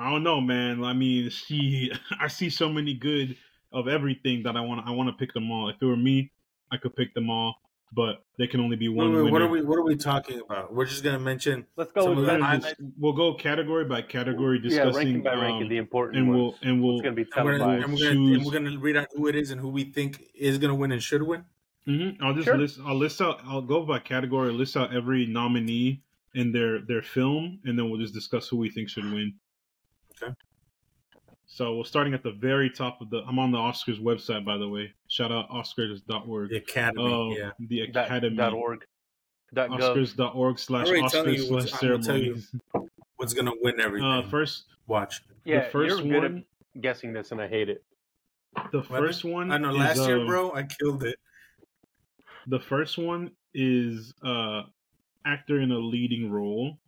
[0.00, 0.84] I don't know, man.
[0.84, 3.36] I mean, she, I see so many good
[3.72, 4.86] of everything that I want.
[4.86, 5.68] I want to pick them all.
[5.70, 6.30] If it were me,
[6.70, 7.56] I could pick them all,
[7.92, 9.32] but they can only be one wait, winner.
[9.32, 9.60] what are we?
[9.62, 10.72] What are we talking about?
[10.72, 11.66] We're just gonna mention.
[11.76, 14.94] Let's go Some with of the We'll just- we'll go category by category, Yeah, discussing
[14.94, 16.38] ranking by ranking um, the important and ones.
[16.62, 18.52] we'll and we'll it's going to be And we're, gonna, and, we're gonna, and we're
[18.52, 21.22] gonna read out who it is and who we think is gonna win and should
[21.24, 21.44] win.
[21.86, 22.56] hmm I'll just Sure.
[22.56, 22.78] list.
[22.86, 23.40] I'll list out.
[23.44, 24.52] I'll go by category.
[24.52, 26.02] List out every nominee
[26.34, 29.34] in their their film, and then we'll just discuss who we think should win.
[30.22, 30.32] Okay.
[31.46, 33.18] So we're starting at the very top of the.
[33.26, 34.92] I'm on the Oscars website, by the way.
[35.08, 36.50] Shout out Oscars.org.
[36.50, 37.04] The Academy.
[37.04, 37.50] Uh, yeah.
[37.58, 38.36] The Dot- Academy.
[38.36, 38.84] dot org.
[39.54, 39.96] Dot gov.
[39.96, 42.54] Oscars.org slash I'm already telling Oscars what's- slash I'm gonna ceremonies.
[43.16, 44.06] What's gonna win everything?
[44.08, 45.22] Uh, first, Watch.
[45.44, 46.44] Yeah, the first you're good one.
[46.76, 47.82] at guessing this, and I hate it.
[48.72, 48.86] The What?
[49.00, 49.50] first one.
[49.50, 49.70] I know.
[49.70, 51.18] is, Last year, um, bro, I killed it.
[52.46, 54.62] The first one is uh
[55.24, 56.78] actor in a leading role.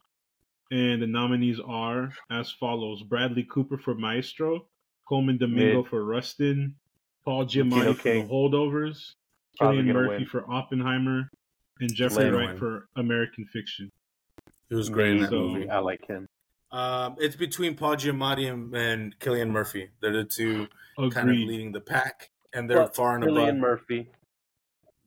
[0.71, 4.67] And the nominees are as follows Bradley Cooper for Maestro,
[5.09, 5.91] Colman Domingo Mid.
[5.91, 6.77] for Rustin,
[7.25, 8.23] Paul Giamatti Okay.
[8.23, 9.15] for The Holdovers,
[9.59, 10.27] Probably Cillian Murphy win.
[10.27, 11.29] for Oppenheimer,
[11.81, 12.59] and Jeffrey Later Wright win.
[12.59, 13.91] for American Fiction.
[14.69, 15.69] He was great in that So- movie.
[15.69, 16.29] I like him.
[16.71, 19.91] Um, it's between Paul Giamatti and, and Cillian Murphy.
[20.01, 20.69] They're the two
[21.11, 23.57] kind of leading the pack, and they're But far and Cillian above.
[23.57, 24.11] Murphy.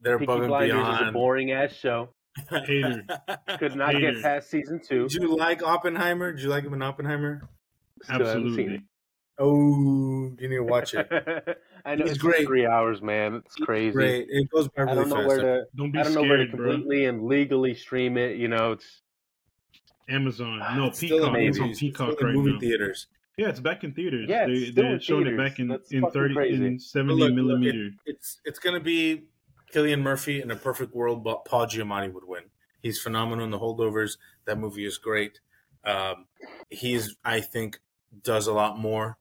[0.02, 2.10] They're Peaky above and Blinders is a boring ass show.
[2.50, 3.04] Hater.
[3.60, 4.14] Could not Hater.
[4.14, 5.08] get past season two.
[5.08, 6.32] Did you like Oppenheimer?
[6.34, 7.50] Did you like him in Oppenheimer?
[8.04, 8.82] Still Absolutely.
[9.40, 11.08] Oh, you need to watch it.
[11.86, 12.46] I know He's it's great.
[12.46, 13.36] three hours, man.
[13.46, 13.92] It's crazy.
[13.92, 14.28] Great.
[14.30, 15.28] It goes by really I don't know fast.
[15.28, 15.64] where to.
[15.76, 16.72] Don't be I don't know where to scared, bro.
[16.72, 18.38] completely and legally stream it.
[18.38, 19.02] You know, it's
[20.10, 20.60] Amazon.
[20.62, 21.36] Ah, no, It's Peacock.
[21.36, 21.72] in It's on movies.
[21.72, 22.60] It's Peacock still in right movie now.
[22.60, 23.08] theaters.
[23.38, 24.28] Yeah, it's back in theaters.
[24.30, 26.66] Yeah, they, it's still they're in showing it back in, That's in 30 crazy.
[26.68, 27.88] in 70 look, look, millimeter.
[27.88, 29.24] it- it's it's gonna be
[29.74, 32.44] Cillian Murphy in a perfect world, but Paul Giamatti would win.
[32.82, 34.18] He's phenomenal in the holdovers.
[34.46, 35.40] That movie is great.
[35.84, 36.28] Um,
[36.70, 37.80] he's I think
[38.22, 39.18] does a lot more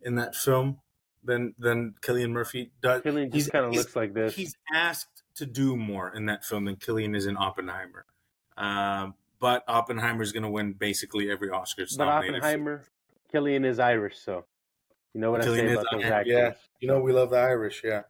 [0.00, 0.80] in that film
[1.24, 3.02] than than Cillian Murphy does.
[3.02, 4.34] Cillian He's- just kind of looks like this.
[4.34, 8.04] He's asked to do more in that film than Cillian is in Oppenheimer.
[8.56, 11.86] Um, but Oppenheimer is going to win basically every Oscar.
[11.96, 12.84] But Oppenheimer,
[13.32, 14.44] Cillian is Irish, so
[15.14, 16.32] you know what I Cillian say is about those actors.
[16.32, 16.52] yeah.
[16.80, 18.02] You know we love the Irish, yeah.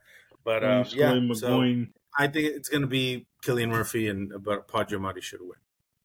[0.45, 1.87] But uh, Queen yeah, Scully so
[2.19, 5.53] I think it's going to be Cillian Murphy and but Paul Giamatti should win.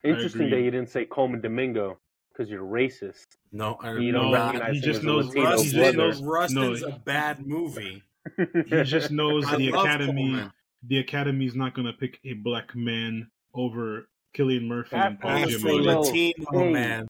[0.03, 1.99] Interesting that you didn't say Colman Domingo
[2.31, 3.25] because you're racist.
[3.51, 6.21] No, I You don't no, recognize he just as knows Latino Rustin, he just knows-
[6.21, 6.87] Rustin's no.
[6.87, 8.03] a bad movie.
[8.37, 10.31] He just knows the academy.
[10.31, 10.51] Colman.
[10.83, 15.55] The academy's not going to pick a black man over Cillian Murphy and Paul Afro
[15.55, 15.85] Afro Giamatti.
[15.85, 16.51] Latino.
[16.51, 17.07] Latino man.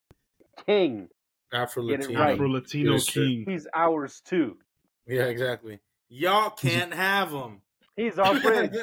[0.65, 1.09] King,
[1.53, 2.19] Afro Latino.
[2.19, 2.34] right.
[2.34, 3.45] Afro Latino king.
[3.47, 4.57] he's ours too.
[5.05, 5.80] Yeah, exactly.
[6.09, 7.61] Y'all can't have him.
[7.95, 8.77] He's our prince.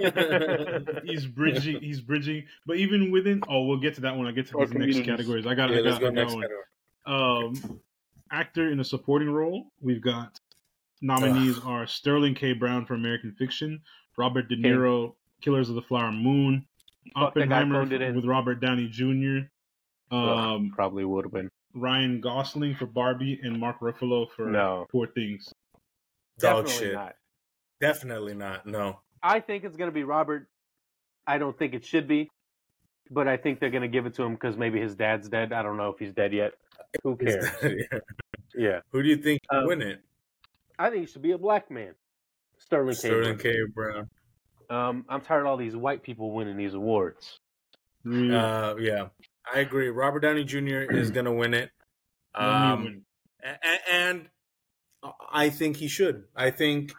[1.04, 1.80] he's bridging.
[1.80, 2.44] He's bridging.
[2.66, 5.06] But even within, oh, we'll get to that when I get to Or these next
[5.06, 5.46] categories.
[5.46, 5.70] I got.
[5.70, 6.44] yeah, I let's got, go I next one.
[7.06, 7.80] Um,
[8.32, 9.66] actor in a supporting role.
[9.80, 10.40] We've got
[11.02, 12.54] nominees are Sterling K.
[12.54, 13.80] Brown for American Fiction,
[14.16, 16.66] Robert De Niro, Killers of the Flower Moon,
[17.14, 18.16] Fuck, Oppenheimer phoned it in.
[18.16, 19.46] with Robert Downey Jr.
[20.14, 21.50] Um, Probably would have been.
[21.74, 24.86] Ryan Gosling for Barbie and Mark Ruffalo for No.
[24.90, 25.52] Poor Things.
[26.38, 26.94] Dog Definitely shit.
[26.94, 27.14] not.
[27.80, 28.66] Definitely not.
[28.66, 29.00] No.
[29.22, 30.48] I think it's going to be Robert.
[31.26, 32.28] I don't think it should be,
[33.10, 35.52] but I think they're going to give it to him because maybe his dad's dead.
[35.52, 36.52] I don't know if he's dead yet.
[37.02, 37.46] Who cares?
[38.54, 40.00] yeah, Who do you think Um, win it?
[40.78, 41.94] I think it should be a black man.
[42.58, 43.08] Sterling, K.
[43.08, 43.54] Sterling K.
[43.74, 44.08] Brown.
[44.70, 47.38] Um, I'm tired of all these white people winning these awards.
[48.06, 49.08] Uh, yeah,
[49.52, 49.88] I agree.
[49.88, 50.90] Robert Downey Jr.
[50.90, 51.70] is going to win it.
[52.38, 53.02] Let me Um, win.
[53.92, 54.28] and
[55.30, 56.24] I think he should.
[56.34, 56.92] I think,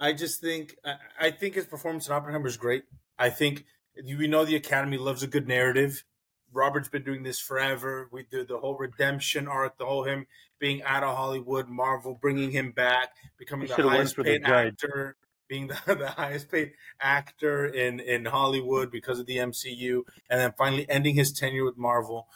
[0.00, 2.84] I just think, I- I think his performance in Oppenheimer is great.
[3.18, 3.64] I think
[4.04, 6.04] we know the Academy loves a good narrative.
[6.52, 8.08] Robert's been doing this forever.
[8.12, 10.26] We did the whole redemption arc, the whole him
[10.58, 14.44] being out of Hollywood, Marvel bringing him back, becoming the highest for the paid
[14.80, 15.16] actor,
[15.48, 20.52] being the, the highest paid actor in in Hollywood because of the MCU, and then
[20.56, 22.28] finally ending his tenure with Marvel,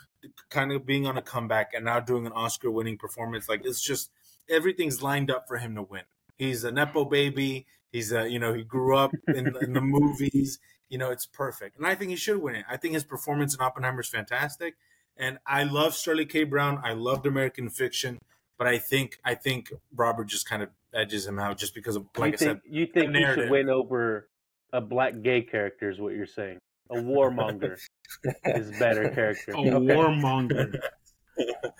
[0.50, 3.48] kind of being on a comeback, and now doing an Oscar-winning performance.
[3.48, 4.10] Like it's just
[4.50, 6.02] everything's lined up for him to win.
[6.36, 7.66] He's a nepo baby.
[7.92, 10.58] He's a you know he grew up in, in the movies.
[10.88, 12.64] You know it's perfect, and I think he should win it.
[12.68, 14.74] I think his performance in Oppenheimer is fantastic,
[15.16, 16.44] and I love Sterling K.
[16.44, 16.80] Brown.
[16.84, 18.18] I loved American Fiction,
[18.58, 22.06] but I think I think Robert just kind of edges him out just because of
[22.16, 22.60] like you I think said.
[22.64, 24.28] you think he should win over
[24.72, 25.90] a black gay character?
[25.90, 26.58] Is what you're saying?
[26.90, 27.76] A warmonger
[28.46, 29.52] is better character.
[29.52, 29.70] A Okay.
[29.94, 30.74] warmonger.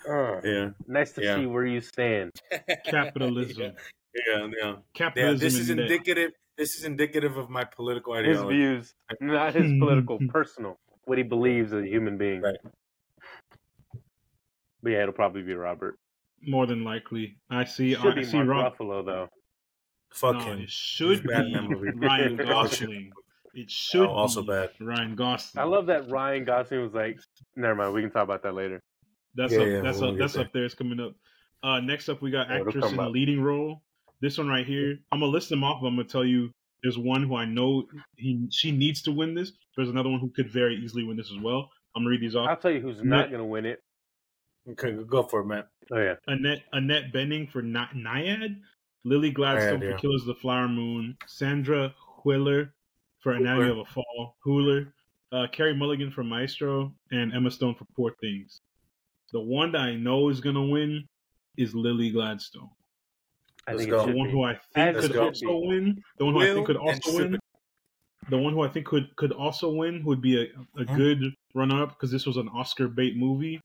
[0.09, 1.35] Uh, Yeah, nice to Yeah.
[1.37, 2.31] see where you stand.
[2.85, 3.73] Capitalism.
[4.27, 4.75] yeah, yeah.
[5.15, 5.33] yeah.
[5.33, 5.91] This is in debt.
[5.91, 6.31] indicative.
[6.57, 10.77] This is indicative of my political His views, not his political, personal.
[11.05, 12.41] What he believes as a human being.
[12.41, 12.57] Right.
[14.83, 15.97] But yeah, it'll probably be Robert.
[16.45, 17.37] More than likely.
[17.49, 17.93] I see.
[17.95, 18.37] Should I be see.
[18.37, 19.27] Mark Rob, Ruffalo though.
[20.13, 20.59] Fuck no, him.
[20.61, 21.91] it should He's bad be that movie.
[21.95, 23.11] Ryan Gosling.
[23.53, 24.69] It should Oh, also be bad.
[24.79, 25.61] Ryan Gosling.
[25.61, 27.19] I love that Ryan Gosling was like,
[27.55, 28.81] never mind, we can talk about that later.
[29.35, 29.67] That's Yeah, up.
[29.67, 30.17] yeah, that's we'll up.
[30.17, 30.43] That's there.
[30.45, 30.65] up there.
[30.65, 31.13] It's coming up.
[31.63, 33.11] Uh, next up, we got Yeah, actress in a up.
[33.11, 33.81] leading role.
[34.19, 34.97] This one right here.
[35.11, 36.51] I'm gonna list them off, but I'm gonna tell you.
[36.83, 37.85] There's one who I know
[38.17, 39.51] he she needs to win this.
[39.77, 41.69] There's another one who could very easily win this as well.
[41.95, 42.49] I'm gonna read these off.
[42.49, 43.83] I'll tell you who's not going to win it.
[44.67, 45.63] Okay, go for it, man.
[45.91, 48.59] Oh yeah, Annette Annette Bening for Ni- Nyad,
[49.03, 49.91] Lily Gladstone Nyad, yeah.
[49.91, 51.93] for Killers of the Flower Moon, Sandra
[52.25, 52.71] Hüller
[53.19, 53.71] for Anatomy Hüller.
[53.71, 54.91] of a Fall, Hüller,
[55.31, 58.61] uh, Carey Mulligan for Maestro, and Emma Stone for Poor Things.
[59.31, 61.07] The one that I know is gonna win
[61.57, 62.69] is Lily Gladstone.
[63.67, 64.05] I Let's think go.
[64.05, 64.33] The one be.
[64.33, 65.03] who I As think it could
[65.37, 66.03] should also win.
[66.17, 67.39] The one who I think could also win.
[68.29, 70.47] The one who I think could could also win would be a,
[70.79, 73.61] a good runner up because this was an Oscar bait movie.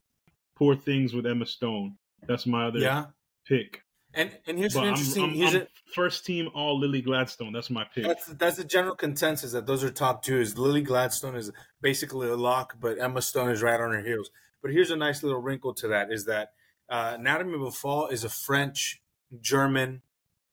[0.57, 1.97] Poor Things with Emma Stone.
[2.27, 3.07] That's my other Yeah,
[3.47, 3.83] pick.
[4.15, 5.25] and and here's But an I'm, interesting.
[5.25, 7.53] I'm, here's I'm a, first team all Lily Gladstone.
[7.53, 8.05] That's my pick.
[8.05, 10.39] that's that's the general consensus that those are top two.
[10.41, 11.53] Is Lily Gladstone is
[11.83, 14.31] basically a lock, but Emma Stone is right on her heels.
[14.67, 16.55] But here's a nice little wrinkle to that: is that
[16.89, 19.01] uh, Anatomy of a Fall is a French,
[19.41, 20.03] German,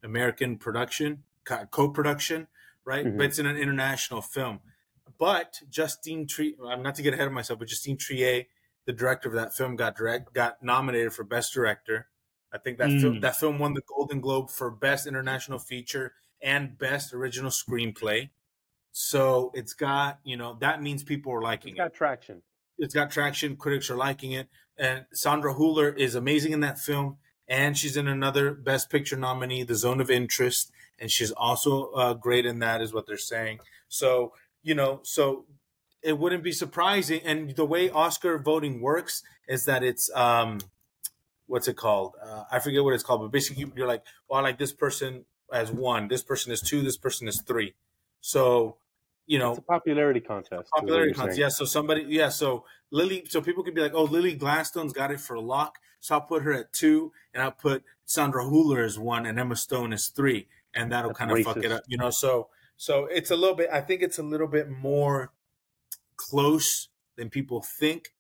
[0.03, 2.47] American production, co- co-production,
[2.86, 3.07] right?
[3.07, 3.18] Mhm.
[3.18, 4.59] But it's in an international film.
[5.18, 8.45] But Justine Triet, I'm not to get ahead of myself, but Justine Triet,
[8.86, 12.07] the director of that film, got direct got nominated for Best Director.
[12.51, 13.01] I think that Mm.
[13.01, 18.30] film that film won the Golden Globe for Best International Feature and Best Original Screenplay.
[18.91, 22.43] So it's got you know that means people are liking It's it got traction.
[22.78, 23.56] It's got traction.
[23.56, 24.48] Critics are liking it,
[24.78, 27.18] and Sandra Hüller is amazing in that film.
[27.46, 32.14] And she's in another Best Picture nominee, The Zone of Interest, and she's also uh,
[32.14, 33.60] great in that, is what they're saying.
[33.90, 34.32] So
[34.64, 35.46] you know, so
[36.02, 37.22] it wouldn't be surprising.
[37.24, 40.60] And the way Oscar voting works is that it's um,
[41.48, 42.14] what's it called?
[42.22, 45.26] Uh, I forget what it's called, but basically you're like, well, I like this person
[45.52, 47.76] as one, this person is two, this person is three.
[48.22, 48.78] So
[49.26, 50.70] you know, It's a popularity contest.
[50.72, 51.36] what popularity contest.
[51.36, 51.42] saying.
[51.42, 55.12] Yeah, so somebody, yeah, so Lily, so people could be like, oh, Lily Gladstone's got
[55.12, 58.84] it for a lock, so I'll put her at two, and I'll put Sandra Hüller
[58.86, 61.84] as one, and Emma Stone as three, and that'll That's kind of fuck it up,
[61.88, 62.10] you know.
[62.10, 63.70] So, So it's a little bit.
[63.72, 65.32] I think it's a little bit more
[66.18, 68.14] close than people think,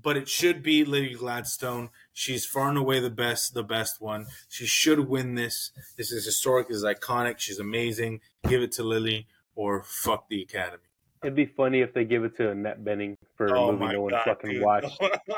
[0.00, 1.90] but it should be Lily Gladstone.
[2.12, 4.26] She's far and away the best, the best one.
[4.48, 5.70] She should win this.
[5.96, 6.68] This is historic.
[6.68, 7.38] This is iconic.
[7.38, 8.20] She's amazing.
[8.48, 10.82] Give it to Lily or fuck the Academy.
[11.22, 14.02] It'd be funny if they give it to Annette Bening for a oh movie no
[14.02, 14.62] one fucking dude.
[14.62, 15.00] watched.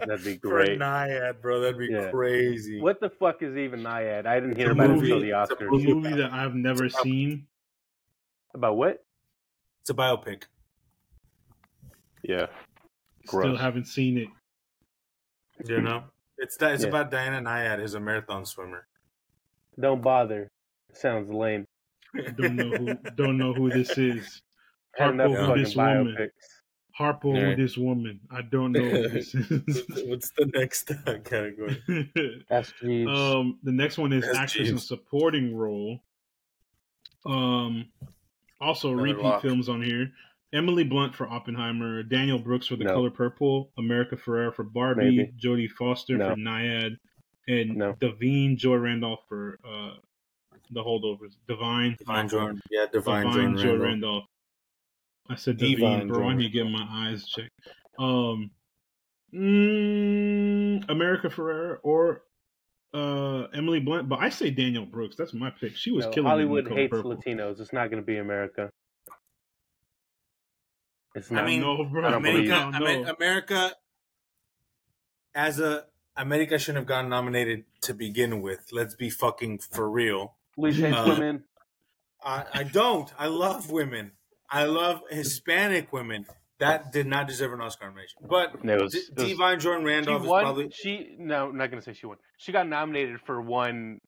[0.00, 0.40] That'd be great.
[0.40, 0.78] For a great.
[0.80, 1.60] Nyad, bro.
[1.60, 2.10] That'd be Yeah.
[2.10, 2.80] crazy.
[2.80, 4.26] What the fuck is even Nyad?
[4.26, 5.94] I didn't hear a about it movie- until the it's a A movie.
[5.94, 7.46] movie that I've never seen.
[8.52, 9.04] About what?
[9.82, 10.44] It's a biopic.
[12.24, 12.46] Yeah.
[13.26, 14.28] Still haven't seen it.
[15.68, 16.02] You know,
[16.36, 16.56] it's.
[16.60, 16.88] It's Yeah.
[16.88, 18.86] about Diana Nyad, who's a marathon swimmer.
[19.78, 20.50] Don't bother.
[20.94, 21.67] Sounds lame.
[22.36, 22.94] Don't know who.
[23.16, 24.42] Don't know who this is.
[24.98, 26.16] Harpo, who this woman?
[26.18, 26.30] biopics.
[26.98, 27.50] Harpo, Yeah.
[27.50, 28.20] who this woman?
[28.30, 29.84] I don't know who this is.
[30.06, 31.80] What's the next uh, category?
[32.50, 36.00] Um, the next one is That's actress in supporting role.
[37.26, 37.86] Um,
[38.60, 39.42] also Another repeat lock.
[39.42, 40.10] films on here.
[40.52, 42.94] Emily Blunt for Oppenheimer, Daniel Brooks for The No.
[42.94, 45.32] Color Purple, America Ferrera for Barbie, Maybe.
[45.38, 46.30] Jodie Foster No.
[46.30, 46.96] for Nyad,
[47.46, 47.94] and No.
[48.00, 49.90] Devine Joy Randolph for uh,
[50.70, 51.34] The Holdovers.
[51.46, 52.60] Divine, Divine Jordan.
[52.70, 53.56] Yeah, Divine, Divine Jordan.
[53.56, 53.84] Joy Randall.
[53.84, 54.24] Randolph.
[55.30, 56.28] I said Divine Divine, bro.
[56.28, 57.50] I need to get my eyes checked.
[57.98, 58.50] Um,
[59.34, 62.22] mm, America Ferrera or
[62.94, 65.16] uh, Emily Blunt, but I say Daniel Brooks.
[65.16, 65.76] That's my pick.
[65.76, 67.16] She was No, killing Hollywood it hates Purple.
[67.16, 67.60] Latinos.
[67.60, 68.70] It's not going to be America.
[71.14, 71.46] It's I not.
[71.46, 72.06] mean, no, bro.
[72.06, 73.14] I don't America, I don't Amer- know.
[73.18, 73.72] America,
[75.34, 75.84] as a
[76.16, 78.68] America shouldn't have gotten nominated to begin with.
[78.72, 80.34] Let's be fucking for real.
[80.58, 81.44] Police hates uh, women.
[82.24, 83.08] I, I don't.
[83.16, 84.10] I love women.
[84.50, 86.26] I love Hispanic women.
[86.58, 88.22] That did not deserve an Oscar nomination.
[88.28, 90.42] But It was, D- it was- Divine Jordan she Randolph is won.
[90.42, 92.16] probably She no, I'm not going to say she won.
[92.38, 94.00] She got nominated for one.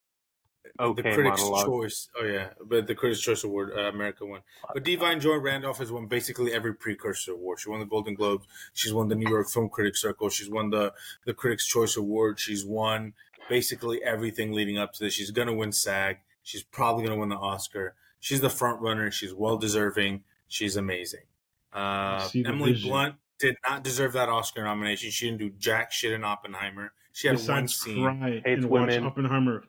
[0.78, 1.66] Okay, the Critics' monologue.
[1.66, 2.08] Choice.
[2.20, 4.40] Oh yeah, but the Critics' Choice Award, uh, America won.
[4.74, 7.60] But Divine Joy Randolph has won basically every precursor award.
[7.60, 8.46] She won the Golden Globes.
[8.74, 10.28] She's won the New York Film Critics Circle.
[10.30, 10.92] She's won the
[11.24, 12.38] the Critics' Choice Award.
[12.40, 13.14] She's won
[13.48, 15.14] basically everything leading up to this.
[15.14, 16.18] She's gonna win SAG.
[16.42, 17.94] She's probably gonna win the Oscar.
[18.18, 19.10] She's the front runner.
[19.10, 20.24] She's well deserving.
[20.48, 21.24] She's amazing.
[21.72, 22.90] Uh, Emily vision.
[22.90, 25.10] Blunt did not deserve that Oscar nomination.
[25.10, 26.92] She didn't do jack shit in Oppenheimer.
[27.12, 28.02] She had one scene.
[28.02, 28.98] cry Hates and watch.
[28.98, 29.64] Oppenheimer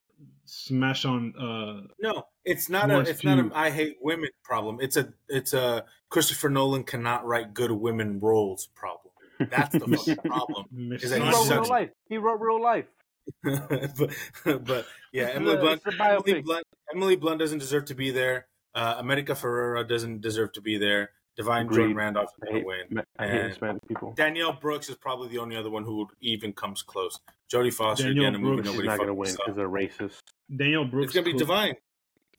[0.46, 4.80] smash on uh No, it's not a Wants it's not a I hate women problem.
[4.82, 9.14] It's a it's a Christopher Nolan cannot write good women roles problem.
[9.40, 10.66] That's the fucking problem.
[10.72, 11.90] Miss Is that He wrote real life.
[12.10, 12.86] He wrote real life.
[13.44, 16.42] but, but yeah, It's Emily a- Blunt, Emily.
[16.42, 16.64] Blunt
[16.94, 18.48] Emily Blunt doesn't deserve to be there.
[18.74, 21.10] Uh, America Ferrera doesn't deserve to be there.
[21.38, 21.78] Divine Agreed.
[21.78, 23.04] Jordan Randolph is I gonna hate, win.
[23.18, 24.14] I hate And- Hispanic people.
[24.14, 27.18] Danielle Brooks is probably the only other one who even comes close.
[27.52, 29.38] Jodie Foster Danielle again, a movie Brooks nobody not going to win saw.
[29.46, 30.20] because they're racist.
[30.56, 31.06] Danielle Brooks.
[31.08, 31.40] It's gonna be cooked.
[31.40, 31.76] Divine.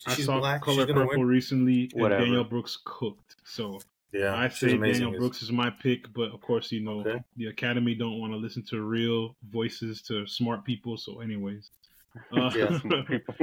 [0.06, 0.62] I She's saw black.
[0.62, 1.26] Color She's Purple win.
[1.26, 3.36] recently, and Danielle Brooks cooked.
[3.44, 3.80] So
[4.12, 5.04] Yeah, I she's say amazing.
[5.04, 7.22] Daniel Brooks is my pick, but of course, you know, Okay.
[7.36, 10.96] the Academy don't want to listen to real voices to smart people.
[10.98, 11.70] So, anyways,
[12.36, 13.34] uh, Yeah, people.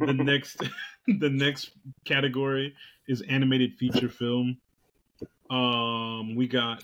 [0.00, 0.62] the next
[1.06, 1.70] the next
[2.04, 2.74] category
[3.08, 4.58] is animated feature film.
[5.48, 6.82] Um, we got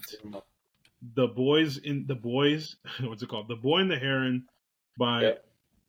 [1.14, 2.76] the boys in the boys.
[3.00, 3.48] What's it called?
[3.48, 4.44] The Boy and the Heron
[4.98, 5.42] by Yep.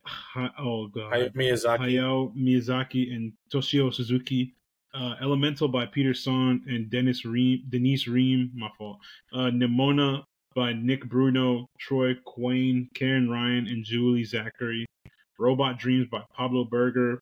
[0.04, 1.80] Hi- oh god Hayao Miyazaki.
[1.80, 4.54] Hayao Miyazaki and Toshio Suzuki.
[4.98, 8.52] Uh, Elemental by Peter Sohn and Dennis Ream, Denise Ream.
[8.56, 8.98] My fault.
[9.32, 10.24] Uh, Nimona
[10.56, 14.86] by Nick Bruno, Troy Quane, Karen Ryan, and Julie Zackary.
[15.38, 17.22] Robot Dreams by Pablo Berger.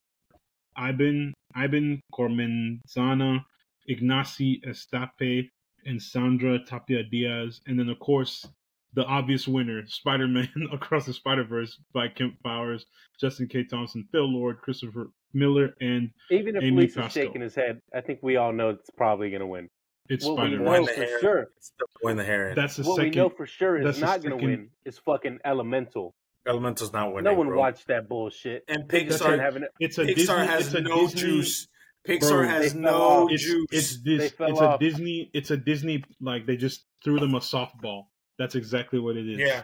[0.78, 3.44] Ibon Ibon Cormenzana,
[3.90, 5.50] Ignasi Estapé,
[5.86, 7.60] and Sandra Tapia Diaz.
[7.68, 8.48] And then, of course,
[8.94, 12.86] the obvious winner, Spider Man Across the Spider Verse by Kemp Powers,
[13.20, 13.66] Justin K.
[13.66, 17.24] Thompson, Phil Lord, Christopher Miller, and Even if Amy Lisa's Pascal.
[17.24, 19.70] shaking his head, I think we all know it's probably going to win.
[20.10, 20.82] it's What we Spider know Man.
[20.84, 21.22] the for Heron.
[21.22, 22.56] sure, It's the Boy and the Heron.
[22.56, 23.12] That's the what second.
[23.12, 26.16] we know for sure is not going to win is fucking Elemental.
[26.48, 27.24] Elemental's not winning.
[27.24, 27.58] no one bro.
[27.58, 28.64] watched that bullshit.
[28.68, 30.46] And Pixar, didn't have an- it's a Pixar Disney.
[30.48, 31.68] has it's a no Disney, juice.
[32.08, 33.28] Pixar Bro, has no.
[33.32, 33.66] It's juice.
[33.72, 34.32] it's this.
[34.34, 34.78] fell It's a.
[34.80, 35.32] Disney.
[35.34, 36.04] It's a Disney.
[36.22, 38.04] Like they just threw them a softball.
[38.38, 39.40] That's exactly what it is.
[39.40, 39.64] yeah.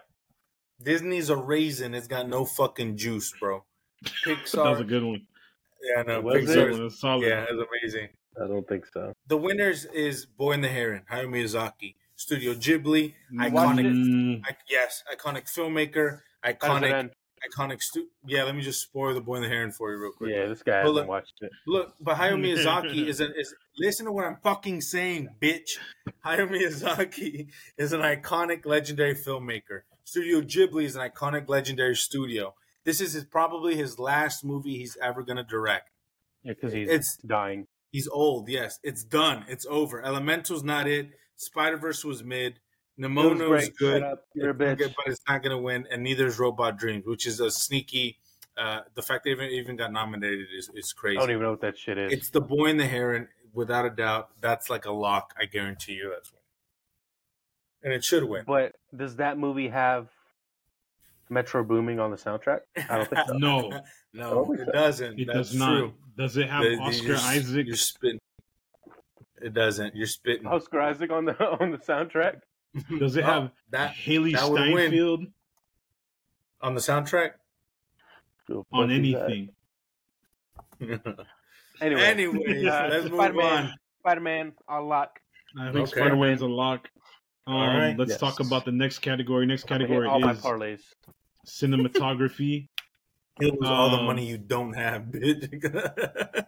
[0.83, 1.93] Disney's a raisin.
[1.93, 3.63] It's got no fucking juice, bro.
[4.25, 5.21] that was a good one.
[5.83, 6.21] Yeah, no.
[6.21, 6.73] Was That it?
[6.73, 6.79] Pixar.
[6.83, 7.27] was solid.
[7.27, 7.51] Yeah, it's
[7.83, 8.09] amazing.
[8.41, 9.13] I don't think so.
[9.27, 13.85] The winners is Boy and the Heron, Hayao Miyazaki, Studio Ghibli, iconic.
[13.91, 17.09] Mm, I, yes, iconic filmmaker, How does it iconic,
[17.57, 17.81] iconic.
[17.81, 20.31] Stu- yeah, let me just spoil the Boy and the Heron for you real quick.
[20.33, 21.51] Yeah, this guy Well, hasn't look- watched it.
[21.67, 25.71] Look, but Hayao Miyazaki is an is listen to what I'm fucking saying, bitch.
[26.25, 29.81] Hayao Miyazaki is an iconic, legendary filmmaker.
[30.03, 32.53] Studio Ghibli is an iconic, legendary studio.
[32.83, 35.89] This is his, probably his last movie he's ever gonna direct.
[36.43, 37.67] Yeah, because he's It's- dying.
[37.91, 38.47] He's old.
[38.49, 39.45] Yes, it's done.
[39.49, 40.01] It's over.
[40.01, 41.09] Elemental's not it.
[41.35, 42.59] Spider Verse was mid.
[42.97, 44.03] It was good.
[44.33, 44.77] You're a It's bitch.
[44.77, 45.87] good, but it's not going to win.
[45.91, 48.19] And neither is Robot Dreams, which is a sneaky.
[48.55, 51.17] Uh, the fact they even even got nominated is, is crazy.
[51.17, 52.13] I don't even know what that shit is.
[52.13, 54.29] It's the boy and the heron, without a doubt.
[54.39, 55.33] That's like a lock.
[55.37, 56.41] I guarantee you, that's one.
[57.83, 58.43] And it should win.
[58.45, 60.09] But does that movie have
[61.31, 62.59] Metro Booming on the soundtrack?
[62.89, 63.33] I don't think so.
[63.37, 63.69] No.
[64.13, 64.71] no, don't think it so.
[64.73, 65.19] doesn't.
[65.19, 65.77] It That's does not.
[65.77, 65.93] true.
[66.17, 67.67] Does it have The- the- Oscar you're, Isaac?
[67.67, 68.19] You're spitting.
[69.41, 69.95] It doesn't.
[69.95, 70.45] You're spitting.
[70.45, 72.41] Oscar Isaac on the on the soundtrack.
[72.99, 74.75] Does it Oh, have that Hailee that would win.
[74.91, 75.25] Steinfeld
[76.61, 77.31] on the soundtrack?
[78.47, 79.25] Who on fuck is that?
[79.25, 79.49] anything?
[81.81, 83.63] Anyway, Anyways, Uh, let's Spider-Man.
[83.65, 83.73] on.
[84.01, 85.19] Spider Man on lock.
[85.59, 85.99] I think Okay.
[85.99, 86.87] Spider Man's a lock.
[87.47, 87.97] Um, All right.
[87.97, 88.19] Let's Yes.
[88.19, 89.47] talk about the next category.
[89.47, 90.81] Next I'm category all my is parlays.
[91.47, 92.67] Cinematography.
[93.39, 95.49] It was all the Um, money you don't have, bitch.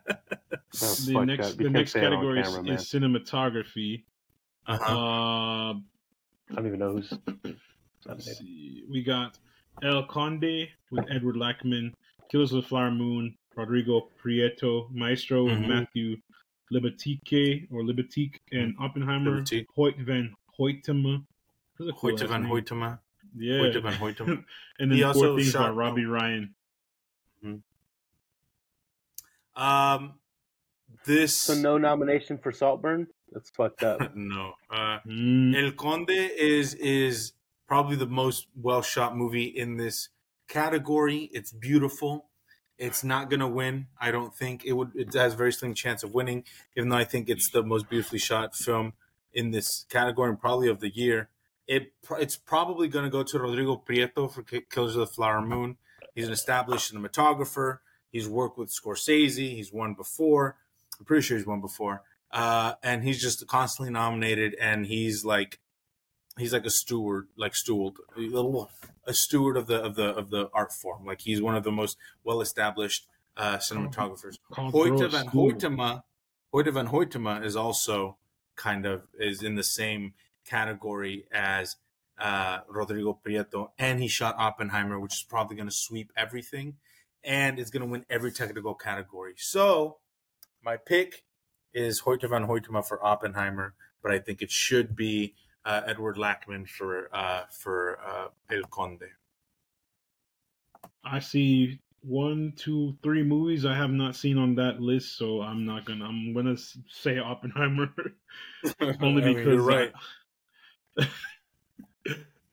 [0.74, 2.74] The next the next can't say it on category is, camera, man.
[2.74, 4.04] is cinematography.
[4.68, 4.94] uh-huh.
[4.94, 5.74] Uh,
[6.52, 7.14] I don't even know who's.
[8.06, 8.84] let's see.
[8.90, 9.38] We got
[9.84, 11.94] El Conde with Edward Lachman,
[12.32, 15.68] Killers of the Flower Moon, Rodrigo Prieto, Maestro with Mhm.
[15.68, 16.18] Matthew
[16.72, 19.68] Libatique or Libatique, and Oppenheimer, Libatique.
[19.78, 21.24] Hoyte van Hoytema.
[21.80, 22.44] That's cool Hoyte van.
[22.46, 23.00] Hoytema.
[23.38, 23.60] Yeah.
[23.60, 24.44] Hoyte van Hoytema.
[24.80, 26.54] and then He Four also Things by shot- Robbie Ryan.
[29.56, 30.14] Um,
[31.06, 33.08] this So no nomination for Saltburn.
[33.32, 34.16] That's fucked up.
[34.16, 34.54] no.
[34.70, 37.34] Uh, Mm, El Conde is is
[37.68, 40.10] probably the most well shot movie in this
[40.48, 41.30] category.
[41.34, 42.30] It's beautiful.
[42.78, 43.88] It's not gonna win.
[44.00, 44.92] I don't think it would.
[44.96, 46.44] It has a very slim chance of winning,
[46.76, 48.94] even though I think it's the most beautifully shot film
[49.34, 51.30] in this category and probably of the year.
[51.68, 55.78] It it's probably gonna go to Rodrigo Prieto for Killers of the Flower Moon.
[56.16, 57.80] He's an established cinematographer.
[58.12, 59.56] He's worked with Scorsese.
[59.56, 60.58] He's won before.
[61.00, 62.04] I'm pretty sure he's won before.
[62.32, 64.56] Uh, and he's just constantly nominated.
[64.60, 65.60] And he's like,
[66.38, 67.94] he's like a steward, like steward,
[69.06, 71.06] a steward of the of the of the art form.
[71.06, 73.08] Like he's one of the most well established
[73.38, 74.38] uh, cinematographers.
[74.52, 75.28] Hoyte van.
[75.28, 76.04] Hoytema,
[76.54, 78.18] Hoyte van Hoytema is also
[78.56, 80.14] kind of is in the same
[80.46, 81.76] category as
[82.20, 86.76] uh, Rodrigo Prieto, and he shot Oppenheimer, which is probably going to sweep everything,
[87.24, 89.34] and it's going to win every technical category.
[89.38, 89.98] So,
[90.64, 91.24] my pick
[91.74, 95.36] is Hoyte van Hoytema for Oppenheimer, but I think it should be
[95.66, 99.10] uh, Edward Lachman for uh, for uh, El Conde.
[101.04, 105.66] I see one, two, three movies I have not seen on that list, so I'm
[105.66, 106.06] not gonna.
[106.06, 106.58] I'm gonna
[106.90, 107.94] say Oppenheimer
[109.02, 109.92] only I mean, because you're right.
[109.94, 110.00] I,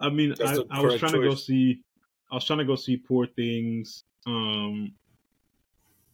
[0.00, 1.82] I mean, I, I was trying to go see.
[2.30, 4.92] I was trying to go see Poor Things, um,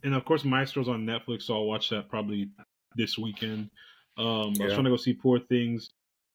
[0.02, 2.48] and of course Maestro's on Netflix, so I'll watch that probably
[2.96, 3.70] this weekend.
[4.18, 5.90] Um, I was trying to go see Poor Things.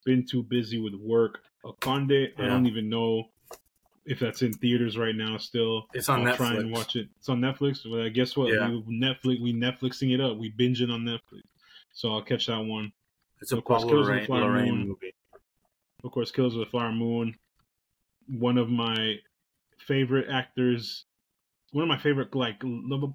[0.06, 1.40] Been too busy with work.
[1.66, 3.26] A conde, I don't even know
[4.06, 5.38] if that's in theaters right now.
[5.38, 6.72] Still, It's on I'll try and Netflix.
[6.72, 7.08] watch it.
[7.20, 7.90] It's on Netflix.
[7.90, 8.52] Well, guess what?
[8.52, 8.70] Yeah.
[8.70, 9.42] We Netflix.
[9.42, 10.38] We Netflixing it up.
[10.38, 11.42] We binging on Netflix.
[11.94, 12.92] So I'll catch that one.
[13.42, 15.14] It's a Of course, Pablo Killers of the Larraín, Larraín movie.
[16.04, 17.36] Of course, Killers of the Flower Moon.
[18.28, 19.16] One of my
[19.80, 21.06] favorite actors.
[21.72, 22.62] One of my favorite, like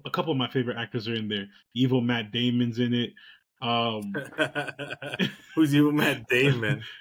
[0.05, 1.45] a couple of my favorite actors are in there.
[1.75, 3.13] Evil Matt Damon's in it.
[3.61, 4.13] Um,
[5.55, 6.83] Who's you, Matt Damon?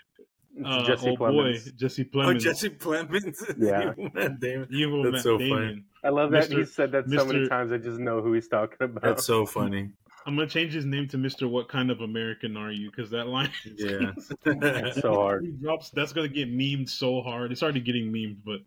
[0.59, 1.64] It's uh, Jesse oh Plemons.
[1.64, 3.55] boy, Jesse oh, Jesse Plemons.
[3.59, 3.93] Yeah.
[3.95, 4.68] You, Matt Damon.
[4.70, 5.51] Evil That's Matt so funny.
[5.51, 5.84] Damon.
[6.03, 7.72] I love that he said that so many times.
[7.72, 9.03] I just know who he's talking about.
[9.03, 9.91] That's so funny.
[10.27, 11.47] I'm gonna change his name to Mister.
[11.47, 12.91] What kind of American are you?
[12.91, 14.12] Because that line, Yeah.
[14.47, 15.45] It's so hard.
[15.45, 15.91] he drops.
[15.91, 17.53] That's gonna get memed so hard.
[17.53, 18.59] It's already getting memed, but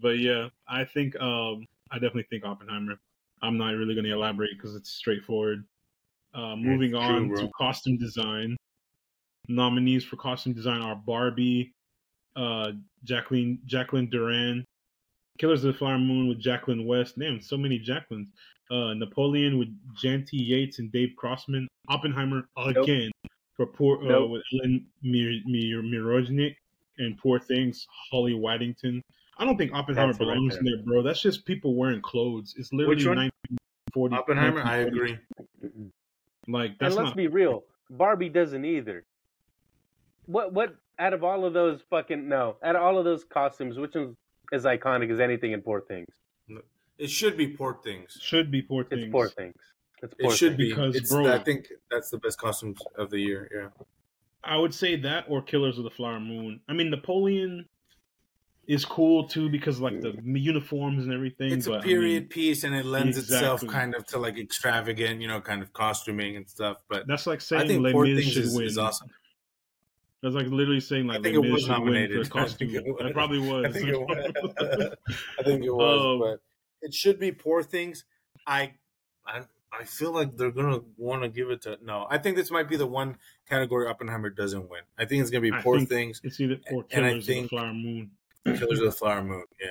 [0.00, 2.98] but yeah, I think um I definitely think Oppenheimer.
[3.42, 5.64] I'm not really gonna elaborate because it's straightforward.
[6.34, 7.42] Uh, moving true, on bro.
[7.42, 8.56] to costume design.
[9.48, 11.74] Nominees for costume design are Barbie,
[12.36, 12.72] uh,
[13.04, 14.64] Jacqueline Jacqueline Duran,
[15.38, 17.18] Killers of the Flower Moon with Jacqueline West.
[17.18, 18.28] Damn, so many Jacquelines.
[18.72, 19.68] Uh, Napoleon with
[20.02, 21.68] Janty Yates and Dave Crossman.
[21.88, 23.10] Oppenheimer again
[23.54, 24.30] for poor uh, Nope.
[24.30, 26.54] with Ellen Mir- Mir- Mirojnik
[26.98, 29.02] and Poor Things Holly Waddington.
[29.38, 31.02] I don't think Oppenheimer That's belongs in there, bro.
[31.02, 32.54] That's just people wearing clothes.
[32.56, 33.16] It's literally Which one?
[33.92, 34.16] 1940.
[34.16, 35.18] Oppenheimer, I agree.
[36.48, 37.16] Like that's and let's not.
[37.16, 39.04] be real, Barbie doesn't either.
[40.26, 43.78] What what out of all of those fucking no, out of all of those costumes,
[43.78, 44.16] which one
[44.50, 46.08] is iconic as anything in Poor Things?
[46.98, 48.18] It should be Poor Things.
[48.20, 49.02] should be Poor Things.
[49.04, 49.54] It's Poor Things.
[50.02, 50.58] It's It should Things.
[50.58, 50.68] be.
[50.70, 53.48] Because, It's, bro- I think that's the best costumes of the year.
[53.54, 53.84] Yeah,
[54.44, 56.60] I would say that or Killers of the Flower Moon.
[56.68, 57.66] I mean, Napoleon.
[58.68, 61.50] is cool too because like the uniforms and everything.
[61.52, 64.38] It's but, a I mean, period piece, and it lends itself kind of to like
[64.38, 66.76] extravagant, you know, kind of costuming and stuff.
[66.88, 68.66] But that's like I saying think Les Poor Mis Things should is, win.
[68.66, 69.08] is awesome.
[70.22, 72.26] That's like literally saying I like think Les it Mis was should win nominated.
[72.28, 72.74] for I think costume.
[72.76, 73.06] it was.
[73.10, 73.64] It probably was.
[73.66, 74.18] I think it was.
[75.38, 76.40] I think it was, Um, but
[76.82, 78.04] it should be Poor Things.
[78.46, 78.74] I,
[79.26, 81.78] I, I feel like they're gonna want to give it to.
[81.82, 83.16] No, I think this might be the one
[83.48, 84.82] category Oppenheimer doesn't win.
[84.98, 87.26] I think it's gonna be I Poor think- Things, It's either or And I Killers
[87.26, 88.10] think- of the Flower Moon.
[88.44, 89.44] Killers of the Flower Moon.
[89.60, 89.68] Yeah.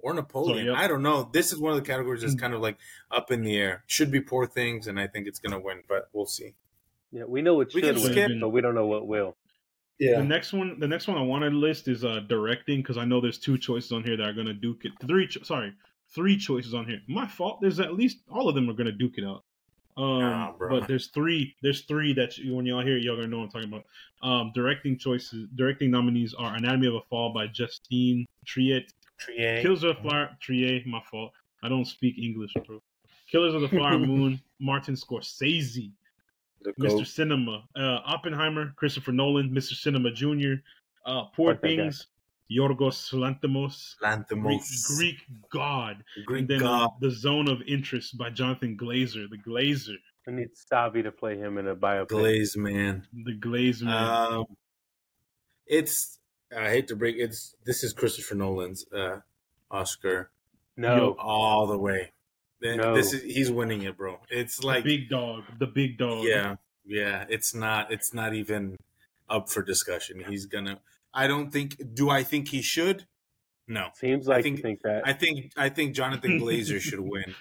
[0.00, 0.66] Or Napoleon.
[0.66, 0.78] So, yep.
[0.78, 1.30] I don't know.
[1.32, 2.26] This is one of the categories Hmm.
[2.28, 2.76] that's kind of like
[3.10, 3.84] up in the air.
[3.86, 6.54] Should be Poor Things, and I think it's gonna win, but we'll see.
[7.10, 9.36] Yeah, we know it We should can win, skip- but we don't know what will.
[10.18, 13.04] The next one, the next one I want to list is uh directing because I
[13.04, 14.92] know there's two choices on here that are gonna duke it.
[15.06, 15.72] Three, cho- sorry,
[16.14, 17.00] three choices on here.
[17.08, 17.60] My fault.
[17.60, 19.44] There's at least all of them are gonna duke it out.
[19.96, 21.54] Um, Nah, but there's three.
[21.62, 23.84] There's three that you, when y'all hear it, y'all gonna know what I'm talking about.
[24.28, 28.86] Um, directing choices, directing nominees are Anatomy of a Fall by Justine Triet,
[29.20, 30.84] Triet, Killers of the Flower Triet.
[30.86, 31.32] My fault.
[31.62, 32.82] I don't speak English, bro.
[33.30, 35.92] Killers of the Flower Moon, Martin Scorsese.
[36.64, 36.98] The Mr.
[36.98, 37.06] goat.
[37.06, 39.74] Cinema, uh, Oppenheimer, Christopher Nolan, Mr.
[39.74, 40.54] Cinema Jr.,
[41.06, 41.62] uh, Poor Fuck.
[41.62, 42.06] Things,
[42.50, 44.96] Yorgos Lanthimos, Greek, Lanthimos.
[44.96, 45.16] Greek
[45.50, 46.86] God, Greek and then god.
[46.86, 49.96] uh, The Zone of Interest by Jonathan Glazer, the Glazer,
[50.26, 52.08] I need Savi to play him in a biopic.
[52.08, 53.06] Glaze man.
[53.12, 54.32] the Glazer man.
[54.32, 54.44] Um,
[55.66, 56.18] it's
[56.56, 59.20] I hate to break it's this is Christopher Nolan's uh
[59.70, 60.30] Oscar
[60.76, 62.12] No, all the way.
[62.64, 62.94] Then No.
[62.94, 64.18] this is he's winning it, bro.
[64.30, 66.24] It's the like big dog, the big dog.
[66.24, 66.56] yeah,
[66.86, 67.26] yeah.
[67.28, 68.76] It's not it's not even
[69.28, 70.24] up for discussion.
[70.26, 70.80] He's gonna.
[71.12, 71.94] I don't think.
[71.94, 73.06] Do I think he should?
[73.68, 73.88] No.
[73.94, 75.02] seems I like think- you think that.
[75.06, 77.34] I think I think Jonathan Glazer should win,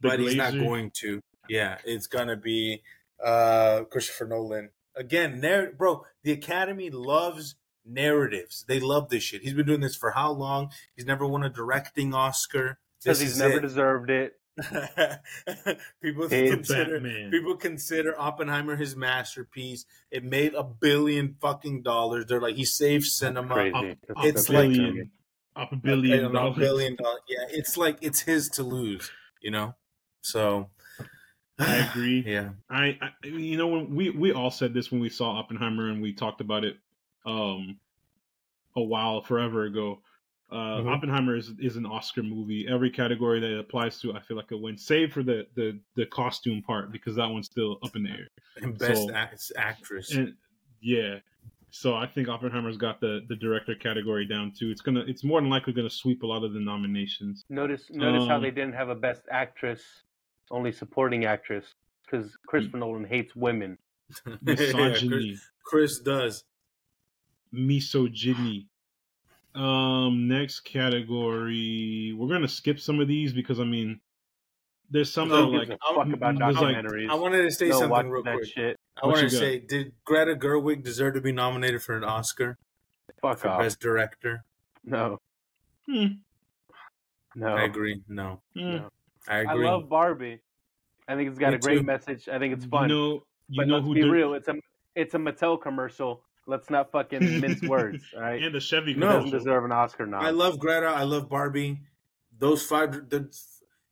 [0.00, 1.20] The but he's not going to.
[1.48, 2.82] Yeah, it's gonna be
[3.22, 5.40] uh Christopher Nolan again.
[5.40, 8.64] Narr- bro, the Academy loves narratives.
[8.68, 9.42] They love this shit.
[9.42, 10.70] He's been doing this for how long?
[10.94, 12.78] He's never won a directing Oscar.
[13.02, 13.62] Because he's never it.
[13.62, 14.37] deserved it.
[16.02, 17.30] people Hey, consider Batman.
[17.30, 19.84] people consider Oppenheimer his masterpiece.
[20.10, 22.26] It made a billion fucking dollars.
[22.26, 23.54] They're like he saved cinema.
[23.54, 23.74] Crazy.
[23.74, 23.84] Up,
[24.18, 25.10] up It's a like- billion,
[25.56, 26.56] up a A billion a dollars.
[26.58, 27.20] billion dollars.
[27.28, 29.10] Yeah, it's like it's his to lose.
[29.40, 29.74] You know,
[30.20, 30.68] so
[31.58, 32.22] I agree.
[32.26, 35.88] Yeah, I, I you know when we we all said this when we saw Oppenheimer
[35.90, 36.76] and we talked about it
[37.26, 37.78] um
[38.76, 40.00] a while forever ago.
[40.50, 40.88] Uh Mhm.
[40.96, 42.66] Oppenheimer is is an Oscar movie.
[42.66, 45.78] Every category that it applies to, I feel like it wins, save for the the
[45.94, 48.28] the costume part because that one's still up in the air.
[48.62, 50.10] and best So- act- actress.
[50.14, 50.34] And
[50.80, 51.18] yeah.
[51.70, 54.70] So I think Oppenheimer's got the the director category down too.
[54.70, 57.44] It's gonna it's more than likely gonna sweep a lot of the nominations.
[57.50, 59.82] Notice, notice how Um, they didn't have a best actress,
[60.50, 61.74] only supporting actress,
[62.04, 63.76] because Christopher Nolan hates women.
[64.26, 65.08] Yeah, Misogyny.
[65.08, 66.44] Chris, Chris does.
[67.52, 68.68] misogyny.
[69.58, 74.00] Um, next category, we're gonna skip some of these because I mean,
[74.90, 76.76] there's some that are Who like gives a fuck about there's like-
[77.10, 78.46] I wanted to say no, something real quick.
[78.46, 78.78] shit.
[79.02, 79.40] I What wanted to got?
[79.40, 82.56] say, did Greta Gerwig deserve to be nominated for an Oscar
[83.20, 83.60] Fuck for off.
[83.60, 84.44] best director?
[84.84, 85.18] No,
[85.86, 86.06] hmm,
[87.34, 87.48] no.
[87.48, 88.00] I agree.
[88.08, 88.60] No, hmm.
[88.76, 88.90] No.
[89.26, 89.66] I agree.
[89.66, 90.40] I love Barbie.
[91.08, 91.82] I think it's got Me a great too.
[91.84, 92.28] message.
[92.28, 92.88] I think it's you fun.
[92.88, 94.34] know, you but know let's who be dir- real.
[94.34, 94.54] It's a
[94.94, 96.22] it's a Mattel commercial.
[96.48, 98.02] Let's not fucking mince words.
[98.16, 98.42] All right.
[98.42, 99.08] and the Chevy No.
[99.20, 100.20] doesn't deserve an Oscar now.
[100.20, 100.86] I love Greta.
[100.86, 101.80] I love Barbie.
[102.38, 103.10] Those five.
[103.10, 103.28] The,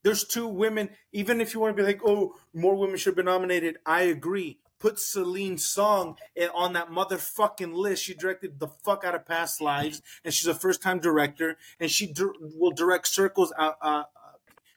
[0.02, 0.88] there's two women.
[1.12, 3.76] Even if you want to be like, oh, more women should be nominated.
[3.84, 4.58] I agree.
[4.78, 6.16] Put Celine Song
[6.54, 8.04] on that motherfucking list.
[8.04, 11.90] She directed the fuck out of Past Lives, and she's a first time director, and
[11.90, 13.52] she dir- will direct Circles.
[13.58, 14.02] Uh, uh,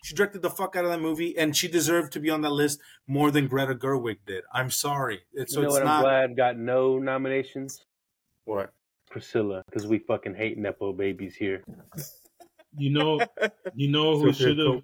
[0.04, 2.52] she directed the fuck out of that movie, and she deserved to be on that
[2.52, 4.44] list more than Greta Gerwig did.
[4.54, 5.22] I'm sorry.
[5.34, 5.88] It's, so you know it's what?
[5.88, 7.84] I'm not glad got no nominations.
[8.46, 8.72] what.
[9.10, 11.64] Priscilla, because we fucking hate nepo babies here.
[12.78, 13.20] You know,
[13.74, 14.84] you know who should have,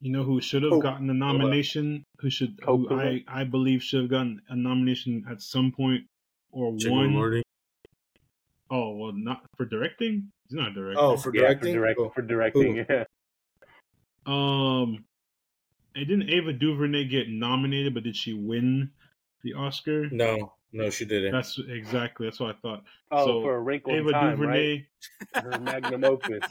[0.00, 2.02] you know who should have Oh, gotten a nomination.
[2.18, 6.02] Who should, who I I believe should have gotten a nomination at some point
[6.50, 7.10] or Chicken one.
[7.12, 7.42] Morty.
[8.70, 10.30] Oh well, not for directing.
[10.48, 10.98] He's not directing.
[11.04, 11.74] Oh, for Yeah, directing.
[11.74, 12.10] for, direct, Oh.
[12.12, 12.76] for directing.
[12.88, 13.04] Yeah.
[14.26, 15.04] Um,
[15.94, 18.90] and didn't Ava DuVernay get nominated, but did she win
[19.42, 20.08] the Oscar?
[20.10, 21.32] No, no, she didn't.
[21.32, 22.84] That's exactly that's what I thought.
[23.10, 24.86] Oh, So, for a wrinkle in Ava time, DuVernay,
[25.34, 25.44] right?
[25.44, 26.42] Her magnum opus.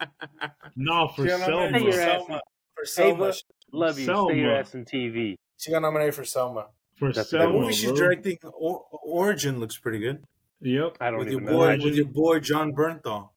[0.76, 1.78] no, for Selma.
[1.80, 2.40] for Selma.
[2.74, 3.24] For Selma.
[3.28, 3.34] Ava,
[3.72, 4.04] Love you.
[4.04, 4.52] Stay your Selma.
[4.60, 5.36] ass in TV.
[5.58, 6.68] She got nominated for Selma.
[6.98, 10.24] For That's The Selma, Selma, movie she's directing, or- Origin, looks pretty good.
[10.60, 10.96] Yep.
[11.00, 11.58] I don't With your even know.
[11.58, 13.28] boy, that with your boy Jon Bernthal.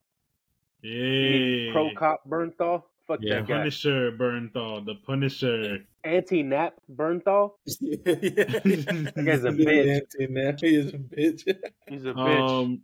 [0.82, 1.72] Yeah.
[1.72, 2.84] Pro cop Bernthal.
[3.12, 3.40] Fuck Yeah.
[3.40, 3.58] that guy.
[3.58, 5.80] Punisher Bernthal, the Punisher.
[6.02, 7.52] Anti Nap Bernthal.
[7.66, 10.30] that guy's a bitch.
[10.30, 11.42] Now he is a bitch.
[11.88, 12.62] He's a bitch.
[12.62, 12.80] Um,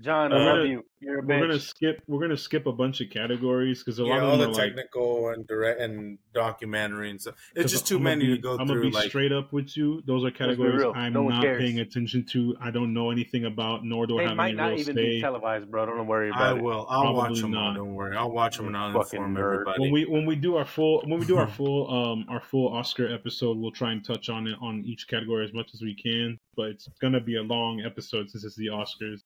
[0.00, 0.84] John, I love you.
[1.02, 2.02] You're a We're gonna skip.
[2.06, 4.52] We're gonna skip a bunch of categories because a lot of all them the are
[4.52, 4.74] like.
[4.76, 7.36] technical and direct and documentary and stuff.
[7.54, 8.80] It's just too I'm many be- to go I'm through.
[8.82, 10.02] gonna be like, straight up with you.
[10.06, 10.84] Those are categories.
[10.94, 11.58] I'm No not cares.
[11.62, 12.54] paying attention to.
[12.60, 14.94] I don't know anything about, nor do I They have might any not real even
[14.96, 15.04] say.
[15.08, 15.86] be televised, bro.
[15.86, 16.62] Don't worry I about it.
[16.62, 16.86] will.
[16.90, 17.54] I'll watch them.
[17.54, 17.76] All, not.
[17.76, 18.16] don't worry.
[18.16, 19.52] I'll watch them and I'll inform nerd.
[19.54, 19.80] everybody.
[19.80, 22.68] when we when we do our full when we do our full um our full
[22.76, 25.94] Oscar episode, we'll try and touch on it on each category as much as we
[25.94, 26.38] can.
[26.56, 29.19] But it's gonna be a long episode since it's the Oscars.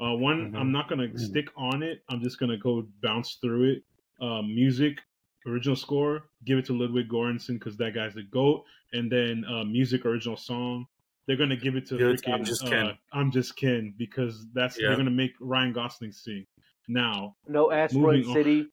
[0.00, 0.56] Uh, one Mhm.
[0.58, 1.18] I'm not gonna Mhm.
[1.18, 2.02] stick on it.
[2.08, 3.84] I'm just gonna go bounce through it.
[4.20, 4.98] Uh, music,
[5.46, 8.64] original score, give it to Ludwig Göransson because that guy's the goat.
[8.92, 10.86] And then uh, music, original song.
[11.26, 12.98] They're gonna give it to Give it freaking, I'm Just uh, Ken.
[13.12, 14.88] I'm just Ken because that's Yeah.
[14.88, 16.46] they're gonna make Ryan Gosling sing.
[16.88, 18.34] Now, No Asteroid Moving on.
[18.34, 18.66] City.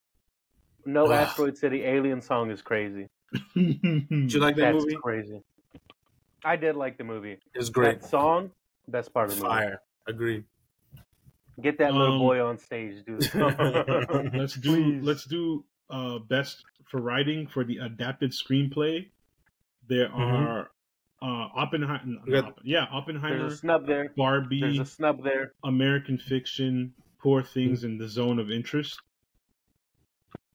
[0.86, 1.12] No Ugh.
[1.12, 3.08] Asteroid City alien song is crazy.
[3.54, 4.96] Did you like that That's movie?
[4.96, 5.42] crazy.
[6.46, 7.38] I did like the movie.
[7.54, 8.02] It's great.
[8.02, 8.52] That song,
[8.88, 9.54] best part of the movie.
[9.54, 9.82] Fire.
[10.08, 10.46] Agreed.
[11.62, 13.34] Get that little Um, boy on stage, dude.
[14.34, 15.04] let's do Please.
[15.04, 19.08] let's do uh best for writing for the adapted screenplay
[19.90, 20.70] there are
[21.22, 24.14] uh oppenheimer We got- yeah There's oppenheimer a snub there.
[24.16, 24.60] Barbie.
[24.62, 25.54] There's barbie a snub there.
[25.64, 29.00] american fiction poor things in the zone of interest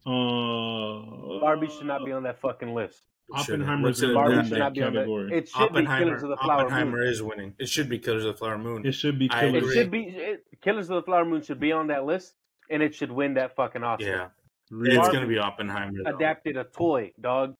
[0.06, 3.00] uh Barbie should not be on that fucking list.
[3.32, 5.00] Oppenheimer's What's it Barbie should not be on that.
[5.00, 7.06] category It should be Oppenheimer, Killers of the Flower Oppenheimer Moon.
[7.08, 7.54] is winning.
[7.58, 8.86] It should be Killers of the Flower Moon.
[8.86, 9.70] it should be Killers.
[9.70, 12.34] It should be it, Killers of the Flower Moon should be on that list,
[12.70, 14.04] and it should win that fucking Oscar.
[14.06, 14.28] yeah,
[14.70, 14.96] Really.
[14.98, 16.02] it's gonna be Oppenheimer.
[16.04, 16.14] though.
[16.16, 17.54] Adapted a toy, dog.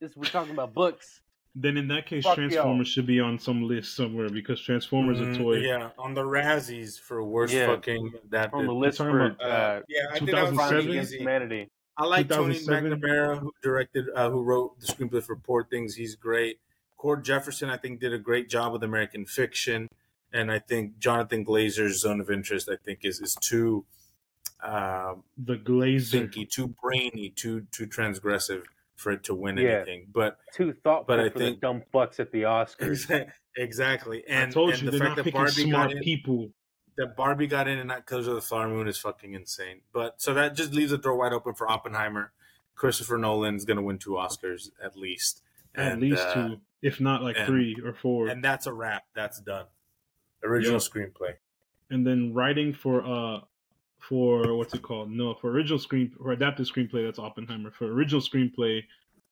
[0.00, 1.20] This we're talking about books.
[1.54, 5.34] then in that case Fuck transformers should be on some list somewhere because transformers Mm,
[5.34, 7.66] a toy Yeah, on the Razzies for worst Yeah.
[7.68, 8.58] fucking adapted.
[8.58, 10.90] On the list for about, uh, Uh, yeah, I think that was Crimes 2007?
[10.90, 11.14] Against.
[11.14, 11.70] Humanity.
[11.96, 15.94] I like Tony McNamara, who directed, uh, who wrote the screenplay for Poor Things.
[15.94, 16.58] He's great.
[16.96, 19.88] Cord Jefferson, I think, did a great job with American Fiction,
[20.32, 23.84] and I think Jonathan Glazer's Zone of Interest, I think, is is too
[24.62, 28.62] um, the glazer thinky, too brainy, too too transgressive
[28.96, 29.70] for it to win Yeah.
[29.78, 30.06] anything.
[30.12, 33.28] But Too thoughtful But I for think- the dumb fucks at the Oscars.
[33.56, 35.96] exactly, and I told and you the they're fact not that picking Barbie smart got
[35.98, 36.50] in, people.
[36.96, 39.80] That Barbie got in and not Killers of the Flower Moon is fucking insane.
[39.92, 42.32] But so that just leaves the door wide open for Oppenheimer.
[42.76, 45.42] Christopher Nolan's going to win two Oscars at least.
[45.76, 48.28] At least uh, two, if not like and- three or four.
[48.28, 49.04] And that's a wrap.
[49.14, 49.66] That's done.
[50.44, 50.78] Original Yeah.
[50.78, 51.34] screenplay.
[51.90, 53.40] and then writing for uh
[53.98, 55.10] for what's it called?
[55.10, 57.70] No, for original screen for adapted screenplay, that's Oppenheimer.
[57.70, 58.82] For original screenplay,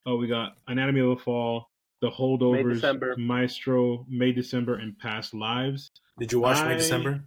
[0.05, 1.69] oh, we got Anatomy of a Fall,
[2.01, 3.15] The Holdovers, December.
[3.17, 5.91] Maestro, May December, and Past Lives.
[6.19, 7.23] Did you watch I- May December?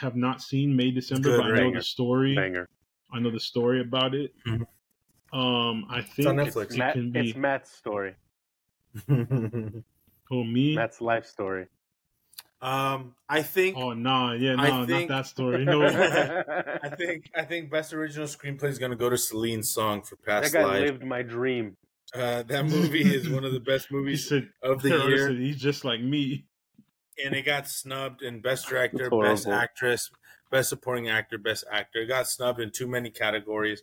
[0.00, 2.34] Have not seen May December, but I know the story.
[2.34, 2.68] Banger.
[3.12, 4.32] I know the story about it.
[4.46, 4.66] Mhm.
[5.32, 6.70] Um, I think on it's, Netflix.
[6.72, 7.36] it Matt, can it's.
[7.36, 8.14] Matt's story.
[10.32, 10.76] Oh me?
[10.76, 11.66] Matt's life story.
[12.62, 13.76] um, I think.
[13.76, 15.64] Oh nah, yeah, I no, think- not that story.
[15.64, 15.82] No,
[16.82, 17.30] I think.
[17.34, 20.52] I think best original screenplay is going to go to Celine Song's for past.
[20.52, 20.80] that guy Life.
[20.82, 21.76] lived my dream.
[22.14, 25.28] Uh, that movie is one of the best movies said of the year.
[25.28, 26.44] said, he's just like me.
[27.24, 30.10] And it got snubbed in best director, best actress,
[30.50, 32.00] best supporting actor, best actor.
[32.02, 33.82] It got snubbed in too many categories.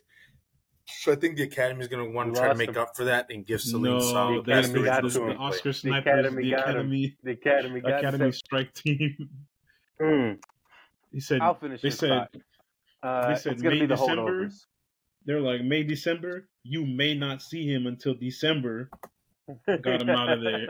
[1.00, 2.78] So I think the Academy is going to want to try to make him.
[2.78, 5.38] up for that and give Celine No, Song The Academy got the, to the him.
[5.38, 6.52] Oscar The snipers, Academy the.
[6.54, 9.16] Academy, The Academy got Academy set- strike team.
[10.00, 10.38] Mm,
[11.12, 12.28] He said I'll finish they said.
[13.02, 14.22] Uh, they said it's May, be the December?
[14.46, 14.64] holdovers.
[15.26, 16.48] they're like May December.
[16.62, 18.88] You may not see him until December.
[19.66, 20.68] Got him out of there.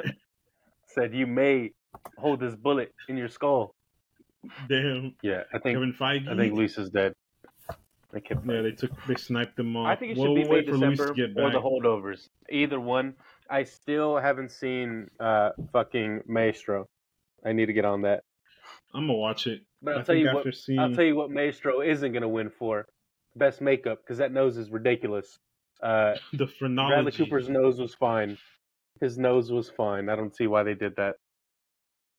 [0.87, 1.73] Said you may
[2.17, 3.75] hold this bullet in your skull.
[4.69, 6.29] Damn, Yeah, I think Kevin Feige.
[6.29, 7.15] I think Lisa's dead.
[8.15, 9.87] I can't yeah, they took they sniped them off.
[9.87, 12.29] I think it should We'll be wait May December to get or the holdovers.
[12.51, 13.15] Either one.
[13.51, 16.87] I still haven't seen uh fucking Maestro.
[17.45, 18.23] I need to get on that.
[18.95, 19.63] I'm gonna watch it.
[19.83, 20.55] But I'll I tell you what.
[20.55, 22.87] seeing I'll tell you what Maestro isn't gonna win for
[23.37, 25.39] best makeup because that nose is ridiculous.
[25.83, 28.39] Uh, the Bradley Cooper's nose was fine.
[29.01, 30.09] His nose was fine.
[30.09, 31.17] I don't see why they did that.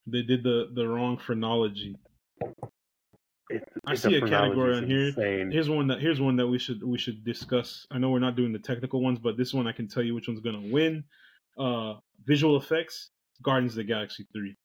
[0.07, 1.95] They did the the wrong phrenology.
[3.49, 5.07] It, I see a category on here.
[5.07, 5.51] Insane.
[5.51, 7.87] Here's one that here's one that we should we should discuss.
[7.91, 10.13] I know we're not doing the technical ones, but this one I can tell you
[10.13, 11.03] which one's gonna win.
[11.57, 11.95] Uh,
[12.25, 13.09] visual effects,
[13.41, 14.55] Guardians of the Galaxy three,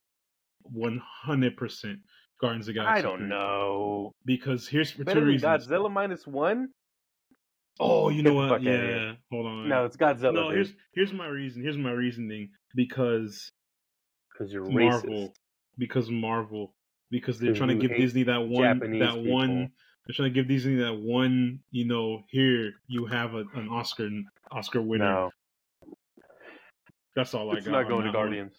[0.62, 1.98] one hundred percent.
[2.40, 2.98] Guardians of the Galaxy.
[2.98, 3.28] I don't 3.
[3.28, 4.12] know.
[4.26, 5.66] because here's for Better two reasons.
[5.68, 6.68] Godzilla minus one?
[7.80, 8.48] Oh, you Get know what?
[8.50, 8.96] fuck outta here.
[9.06, 9.68] Yeah, hold on.
[9.68, 10.34] No, it's Godzilla.
[10.34, 10.48] no.
[10.50, 10.54] dude.
[10.56, 11.62] Here's here's my reason.
[11.62, 13.50] Here's my reasoning because
[14.34, 15.10] because you're Marvel.
[15.28, 15.32] racist.
[15.78, 16.74] because Marvel
[17.10, 19.32] because they're trying to give Disney that one Japanese that people.
[19.32, 19.72] one
[20.06, 24.10] they're trying to give Disney that one you know here you have a, an Oscar
[24.50, 25.04] Oscar winner.
[25.04, 25.30] No,
[27.16, 27.72] That's all I it's got.
[27.72, 28.26] not on going to that one.
[28.28, 28.54] Guardians.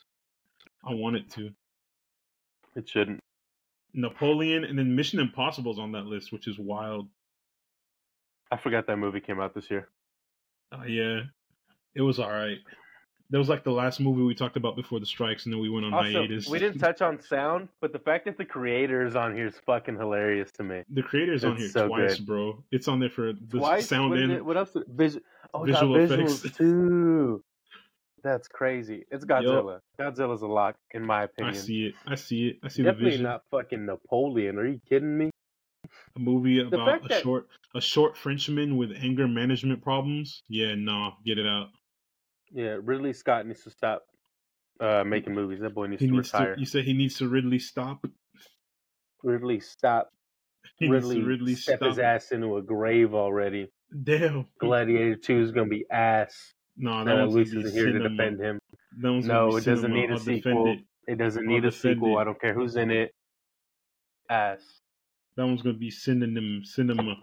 [0.86, 1.52] I want it to.
[2.76, 3.20] It shouldn't.
[3.94, 7.08] Napoleon, and then Mission Impossible's on that list, which is wild.
[8.52, 9.90] I forgot that movie came out this year.
[10.72, 11.22] Uh, yeah,
[11.96, 12.58] it was all right.
[13.32, 15.70] That was like the last movie we talked about before the strikes, and then we
[15.70, 16.48] went on Also, hiatus.
[16.48, 19.56] we didn't touch on sound, but the fact that the creator is on here is
[19.66, 20.84] fucking hilarious to me.
[20.92, 22.28] The creator's on here so twice, good.
[22.28, 22.64] bro.
[22.72, 23.88] It's on there for the Twice?
[23.88, 24.76] sound what, and what else?
[24.88, 25.18] Vis-
[25.56, 26.42] oh, visual effects.
[26.58, 27.44] too.
[28.24, 29.06] That's crazy.
[29.12, 29.80] It's Godzilla.
[30.00, 31.56] Godzilla's a lock, in my opinion.
[31.56, 31.94] I see it.
[32.08, 32.58] I see it.
[32.64, 33.24] I see Definitely the vision.
[33.24, 34.58] not fucking Napoleon.
[34.60, 35.30] Are you kidding me?
[36.16, 40.44] a movie about a that- short a short Frenchman with anger management problems.
[40.48, 41.70] Yeah, no, get it out.
[42.52, 44.04] Yeah, Ridley Scott needs to stop
[44.80, 45.60] uh, making movies.
[45.62, 46.56] That boy needs He to needs retire.
[46.56, 46.60] to.
[46.60, 48.06] You said he needs to Ridley stop.
[49.24, 50.12] Ridley, stop.
[50.78, 51.90] He needs Ridley, to Ridley step stop.
[51.90, 53.70] his ass into a grave already.
[54.04, 54.48] Damn.
[54.60, 56.54] Gladiator 2 is going to be ass.
[56.78, 58.60] No, that No, one's gonna isn't here to defend him.
[58.98, 59.18] No,
[59.56, 60.74] it doesn't need a I'll sequel.
[60.74, 60.80] it.
[61.08, 62.18] It doesn't I'll need a sequel.
[62.18, 62.22] it.
[62.22, 63.14] I don't care who's in it.
[64.30, 64.62] Ass.
[65.38, 67.16] That one's gonna be synonym cinema.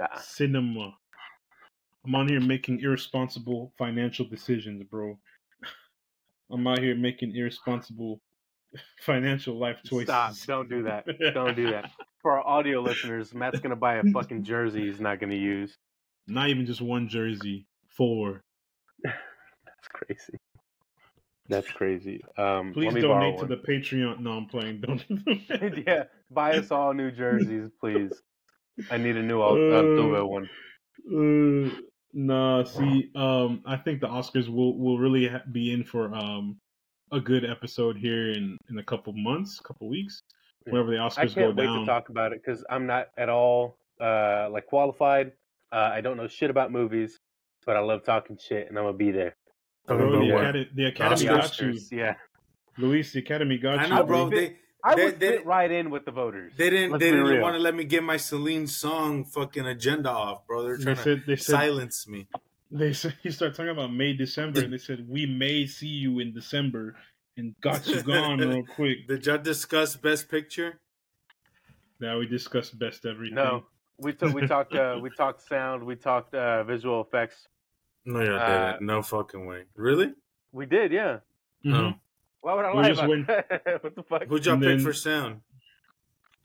[0.00, 0.94] Ah, Cinema.
[2.04, 5.18] I'm on here making irresponsible financial decisions, bro.
[6.50, 8.20] I'm out here making irresponsible
[9.00, 10.08] financial life choices.
[10.08, 10.34] Stop.
[10.46, 11.06] Don't do that.
[11.32, 11.90] Don't do that.
[12.22, 15.36] For our audio listeners, Matt's going to buy a fucking jersey he's not going to
[15.36, 15.76] use.
[16.26, 17.66] Not even just one jersey.
[17.88, 18.42] Four.
[19.02, 20.38] That's crazy.
[21.48, 22.24] That's crazy.
[22.38, 24.20] Um, Please let me borrow donate to the Patreon.
[24.20, 24.80] No, I'm playing.
[24.80, 25.04] Don't.
[25.86, 28.12] yeah, buy us all new jerseys, please.
[28.90, 30.48] I need a new uh, Uh, one.
[31.06, 31.70] Uh,
[32.14, 36.56] nah, see, um, I think the Oscars will will really ha- be in for um
[37.12, 40.22] a good episode here in in a couple months, couple weeks,
[40.64, 41.28] whenever the Oscars go down.
[41.28, 41.80] I can't wait down.
[41.80, 45.32] to talk about it because I'm not at all uh, like qualified.
[45.72, 47.18] Uh, I don't know shit about movies,
[47.66, 49.36] but I love talking shit, and I'm gonna be there.
[49.86, 50.40] Bro, the, what?
[50.42, 51.28] Academy, the Academy Oscars?
[51.28, 52.14] got you, yeah.
[52.78, 53.12] Luis.
[53.12, 53.94] The Academy got I you.
[53.94, 54.30] know, bro.
[54.30, 54.56] They
[54.86, 56.52] I They- would they- fit right in with the voters.
[56.58, 57.40] they didn't Let's they didn't real.
[57.40, 60.62] want to let me get my Celine Song fucking agenda off, bro.
[60.62, 62.28] They're They trying to said they said silence me.
[62.70, 66.18] they said you start talking about May December, and they said we may see you
[66.18, 66.96] in December,
[67.38, 69.08] and got you gone real quick.
[69.08, 70.78] Did y'all discuss Best Picture?
[72.00, 73.36] Now we discussed best everything.
[73.36, 73.64] No,
[73.98, 77.48] we took we talked uh, we talked sound, we talked uh, visual effects.
[78.04, 78.86] No, y'all Uh, didn't.
[78.86, 79.62] No fucking way.
[79.76, 80.12] Really?
[80.52, 81.20] We did, yeah.
[81.62, 81.94] No.
[82.44, 83.26] Why would I lie just about went-
[83.82, 84.24] what the fuck?
[84.26, 85.40] Who'd y'all And pick then- for sound?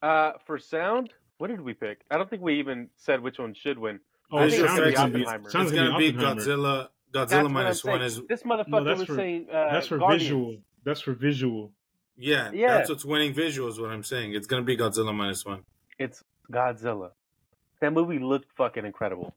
[0.01, 1.09] Uh, for sound,
[1.39, 1.99] what did we pick?
[2.09, 3.99] I don't think we even said which one should win.
[4.31, 5.49] Oh, I it think it's gonna be gonna be, Oppenheimer.
[5.49, 6.41] sounds It's gonna gonna be Oppenheimer.
[6.41, 6.87] Godzilla.
[7.11, 9.71] That's Godzilla what minus I'm one is This motherfucker No, that's was for- saying uh,
[9.73, 10.23] That's for Guardians.
[10.23, 10.57] visual.
[10.85, 11.71] That's for visual.
[12.17, 12.77] yeah, Yeah.
[12.77, 14.35] That's what's winning visual is what I'm saying.
[14.35, 15.63] It's gonna be Godzilla minus one.
[15.97, 17.11] It's Godzilla.
[17.81, 19.35] That movie looked fucking incredible.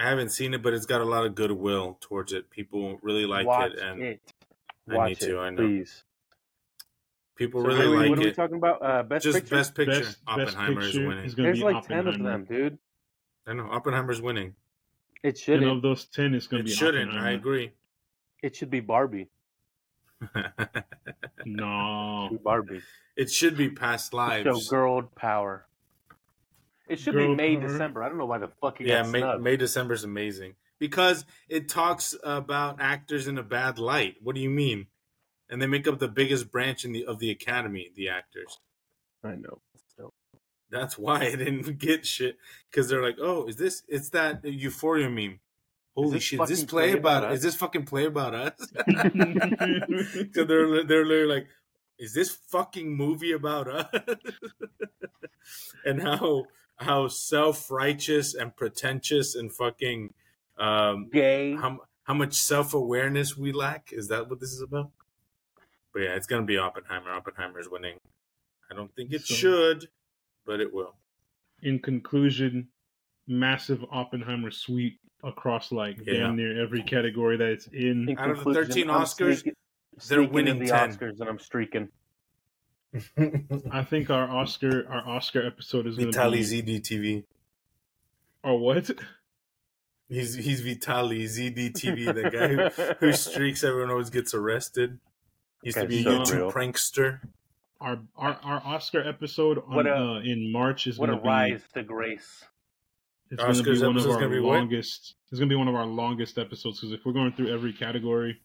[0.00, 2.50] I haven't seen it, but it's got a lot of goodwill towards it.
[2.50, 4.20] People really like Watch it, and it.
[4.90, 5.56] I Watch need to, I know.
[5.56, 6.04] please.
[7.36, 8.82] people So really what, are we, like what are we talking about?
[8.84, 9.54] Uh, best Just picture.
[9.56, 10.00] best picture.
[10.00, 11.24] Best, best Oppenheimer picture is winning.
[11.24, 12.78] is There's be like ten of them, dude.
[13.46, 14.54] I know Oppenheimer's winning.
[15.22, 15.70] It shouldn't.
[15.70, 17.10] of those ten, it's gonna It be shouldn't.
[17.10, 17.28] Oppenheimer.
[17.28, 17.72] I agree.
[18.42, 19.28] It should be Barbie.
[21.44, 22.82] No, Be Barbie.
[23.16, 24.64] it should be past To lives.
[24.64, 25.66] Show girl power.
[26.88, 27.68] It should Girl be May power.
[27.68, 28.02] December.
[28.02, 29.42] I don't know why the fuck it yeah, got May, snubbed.
[29.42, 34.16] May December's amazing because it talks about actors in a bad light.
[34.20, 34.88] What do you mean?
[35.48, 38.58] And they make up the biggest branch in the of the academy, the actors.
[39.22, 39.60] I know.
[40.72, 42.36] That's why I didn't get shit
[42.68, 43.84] because they're like, "Oh, is this?
[43.86, 45.38] It's that Euphoria meme."
[45.94, 46.40] Holy this shit!
[46.40, 47.22] Is this play Play about?
[47.22, 47.36] About Us?
[47.36, 48.52] Is this fucking play about us?
[48.74, 51.46] Because they're they're literally like,
[51.96, 53.86] "Is this fucking movie about us?"
[55.84, 56.46] and how
[56.78, 60.14] how self righteous and pretentious and fucking
[60.58, 61.54] um Gay.
[61.56, 63.92] how how much self awareness we lack.
[63.92, 64.90] Is that what this is about?
[65.92, 67.10] But yeah, it's gonna be Oppenheimer.
[67.10, 67.98] Oppenheimer is winning.
[68.70, 69.88] I don't think it So- should,
[70.46, 70.96] but it will.
[71.62, 72.68] in conclusion,
[73.26, 76.14] massive Oppenheimer sweep across like Yeah.
[76.14, 78.08] damn near every category that it's in.
[78.08, 79.56] In Out of the 13 I'm Oscars, sneaking-
[80.08, 80.90] they're sneaking winning the 10.
[80.90, 81.88] Oscars, and I'm streaking.
[83.70, 87.24] I think our Oscar our Oscar episode is gonna Vitali be ZDTV.
[88.42, 88.90] or what?
[90.12, 94.98] He's he's Vitali ZDTV, the guy who, who streaks everyone always gets arrested.
[95.62, 96.52] He used to be a so YouTube real.
[96.52, 97.20] prankster.
[97.80, 101.28] Our our, our Oscar episode on, a- uh, in March is What a gonna be
[101.28, 102.44] rise to grace.
[103.30, 104.56] it's gonna be one of our gonna be what?
[104.58, 105.14] longest.
[105.30, 108.38] It's gonna be one of our longest episodes because if we're going through every category,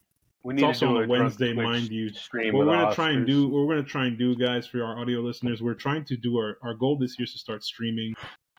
[0.43, 2.09] We It's also to do on a a Wednesday, mind you.
[2.13, 4.81] Stream what we're gonna try and do, what we're gonna try and do, guys, for
[4.83, 7.63] our audio listeners, we're trying to do our our goal this year is to start
[7.63, 8.13] streaming.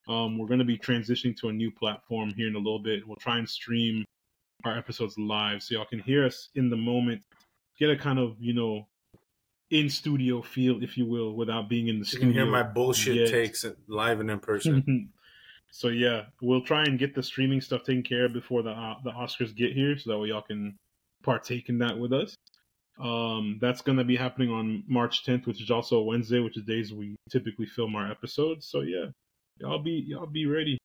[0.08, 3.06] Um, we're gonna be transitioning to a new platform here in a little bit.
[3.06, 4.04] We'll try and stream
[4.64, 7.22] our episodes live so y'all can hear us in the moment,
[7.78, 8.86] get a kind of you know
[9.70, 12.26] in studio feel, if you will, without being in the You studio.
[12.28, 13.28] can hear my bullshit yet.
[13.28, 15.10] takes live and in person.
[15.70, 18.94] so yeah, we'll try and get the streaming stuff taken care of before the uh,
[19.04, 20.76] the Oscars get here, so that way y'all can
[21.22, 22.34] partake in that with us.
[22.98, 26.64] Um, that's gonna be happening on March 10th, which is also a Wednesday, which is
[26.64, 28.66] days we typically film our episodes.
[28.66, 29.06] So yeah,
[29.60, 30.78] y'all be y'all be ready.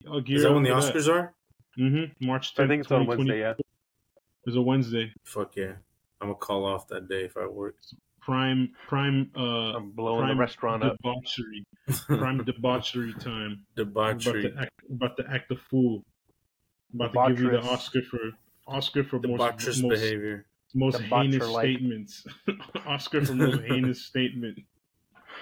[0.00, 1.34] Y'all gear Is that when the for Oscars are?
[1.78, 2.26] Mm-hmm.
[2.26, 2.64] March 10th.
[2.64, 3.40] I think it's on Wednesday.
[3.40, 3.54] Yeah.
[4.46, 5.12] It's a Wednesday.
[5.24, 5.72] Fuck yeah.
[6.20, 7.76] I'm gonna call off that day if I work.
[8.20, 10.96] Prime prime uh I'm blowing prime the restaurant up.
[10.98, 11.64] debauchery.
[12.06, 13.64] Prime debauchery time.
[13.78, 16.04] I'm about to act about to act a fool.
[16.94, 17.72] I'm about to give you the Debaucherous.
[17.72, 18.18] Oscar for
[18.66, 20.46] Oscar for most Debaucherous most, behavior.
[20.74, 21.64] most heinous Debaucher-like.
[21.64, 22.26] statements.
[22.86, 24.58] Oscar for most heinous statement.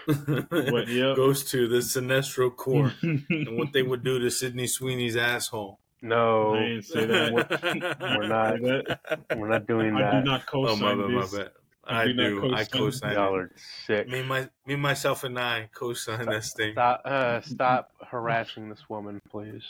[0.06, 1.14] But, yeah.
[1.16, 5.78] Goes to the Cinestro Corps and what they would do to Sydney Sweeney's asshole.
[6.02, 7.32] No, I didn't say that.
[8.00, 8.60] we're not.
[8.60, 9.00] That-
[9.36, 10.14] We're not doing I that.
[10.14, 11.34] I do not Oh co-sign my bad, my this.
[11.34, 11.50] bad.
[11.88, 12.54] I I do not do.
[12.54, 12.80] I co-sign.
[12.80, 13.12] co-sign.
[13.14, 13.50] Y'all are
[13.86, 14.08] sick.
[14.08, 16.72] Me, my, me, myself, and I co-sign this thing.
[16.74, 19.62] Stop, uh, stop harassing this woman, please.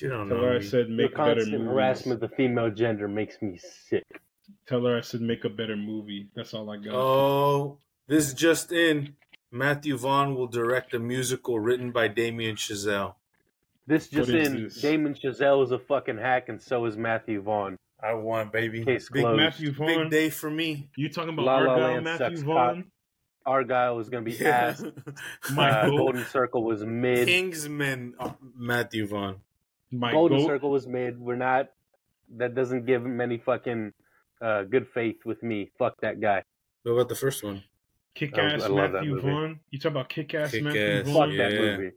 [0.00, 0.44] You don't Tell know.
[0.44, 0.64] her I me.
[0.64, 1.68] said The make better constant movies.
[1.68, 4.04] harassment of the female gender makes me sick.
[4.66, 6.28] Tell her I said make a better movie.
[6.34, 6.94] That's all I got.
[6.94, 7.78] Oh,
[8.10, 9.14] this just in.
[9.52, 13.14] Matthew Vaughn will direct a musical written by Damien Chazelle.
[13.86, 14.80] This just What is in: this?
[14.80, 17.76] Damon Chazelle is a fucking hack, and so is Matthew Vaughn.
[18.02, 18.84] I want, baby.
[18.84, 19.38] Case big, closed.
[19.38, 19.86] Matthew Vaughn.
[19.86, 20.88] big day for me.
[20.96, 22.84] You talking about La La Argyle Land Matthew sucks Vaughn?
[23.46, 24.84] Argyle is gonna be ass.
[25.52, 25.96] My Uh, goat.
[25.96, 27.26] Golden Circle was mid.
[27.26, 29.40] Kingsman uh, Matthew Vaughn.
[29.90, 30.46] My Golden goat.
[30.46, 31.18] Circle was mid.
[31.18, 31.70] We're not.
[32.36, 33.92] That doesn't give him any fucking
[34.40, 35.70] uh, good faith with me.
[35.78, 36.44] Fuck that guy.
[36.84, 37.64] What about the first one?
[38.14, 39.20] Kick I- ass I love that Matthew.
[39.20, 39.60] Vaughn.
[39.70, 41.36] You talk about kick ass Matthew Kick-Ass, Fuck Vaughn?
[41.36, 41.58] that Yeah.
[41.60, 41.90] movie.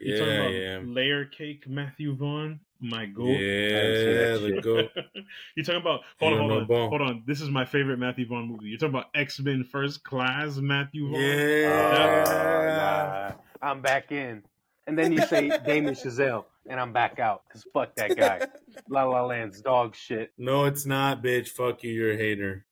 [0.00, 0.80] You talking Yeah, about yeah.
[0.84, 2.60] layer cake Matthew Vaughn?
[2.80, 3.28] My goat.
[3.28, 4.90] Yeah, the goat.
[5.56, 6.88] you talking about hold on, hold no on, ball.
[6.90, 7.22] hold on.
[7.26, 8.66] This is my favorite Matthew Vaughn movie.
[8.66, 11.20] You're talking about X Men First Class Matthew Vaughn.
[11.20, 12.24] Yeah.
[12.26, 14.42] Uh, nah, I'm back in.
[14.86, 17.42] And then you say Damon Chazelle, and I'm back out.
[17.50, 18.46] Cause fuck that guy.
[18.90, 20.32] La La Land's dog shit.
[20.36, 21.48] No, it's not, bitch.
[21.48, 21.92] Fuck you.
[21.92, 22.66] You're a hater.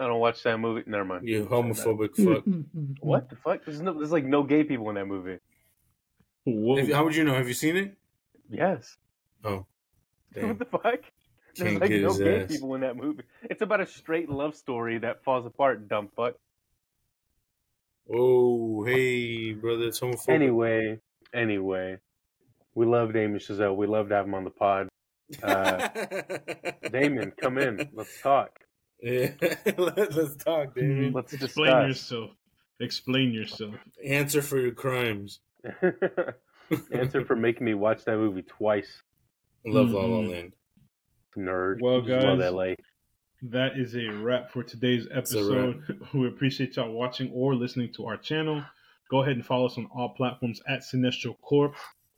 [0.00, 0.82] I don't watch that movie.
[0.86, 1.28] Never mind.
[1.28, 2.44] You homophobic fuck.
[3.00, 3.64] What the fuck?
[3.64, 3.92] There's no.
[3.92, 5.38] There's like no gay people in that movie.
[6.44, 6.76] Whoa.
[6.78, 7.34] Have you- how would you know?
[7.34, 7.96] Have you seen it?
[8.50, 8.96] Yes.
[9.44, 9.66] Oh,
[10.34, 10.48] damn.
[10.48, 10.82] What the fuck?
[11.54, 12.48] There's Can't like get no his gay ass.
[12.50, 13.24] people in that movie.
[13.44, 15.86] It's about a straight love story that falls apart.
[15.88, 16.34] Dumb fuck.
[18.12, 19.84] Oh, hey, brother.
[19.84, 20.28] It's homophobic.
[20.30, 20.98] Anyway,
[21.34, 21.98] anyway,
[22.74, 23.76] we love Damon Chazelle.
[23.76, 24.88] We love to have him on the pod.
[25.42, 25.88] Uh,
[26.90, 27.88] Damon, come in.
[27.92, 28.58] Let's talk.
[29.02, 29.30] Yeah.
[29.78, 31.12] Let, us talk, Damien.
[31.12, 32.30] Let's Explain yourself.
[32.80, 33.74] Explain yourself.
[34.04, 35.40] Answer for your crimes.
[36.92, 39.02] Answer for making me watch that movie twice.
[39.66, 40.30] Love La La Mhm.
[40.30, 40.52] Land.
[41.36, 41.80] Nerd.
[41.80, 42.74] Well, Just love guys, LA.
[43.42, 45.82] That is a wrap for today's episode.
[46.14, 48.62] We appreciate y'all watching or listening to our channel.
[49.10, 51.74] Go ahead and follow us on all platforms at Cinestro Corp.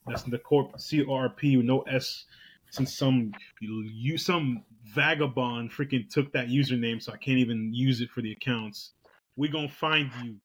[0.07, 2.25] That's the Corp C O R P with no S.
[2.71, 8.11] Since some you some vagabond freaking took that username, so I can't even use it
[8.11, 8.93] for the accounts.
[9.37, 10.37] We gonna find you.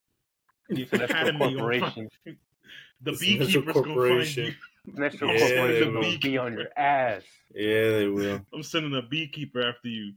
[0.69, 2.09] The Academy Corporation.
[2.25, 2.37] find-
[3.01, 3.85] The Cinestro beekeepers gonna
[4.23, 4.53] find you.
[4.89, 6.17] Cinestro Yeah, Corporation they will will.
[6.19, 7.21] be on your ass.
[7.53, 8.41] Yeah, they will.
[8.53, 10.13] I'm sending a beekeeper after you.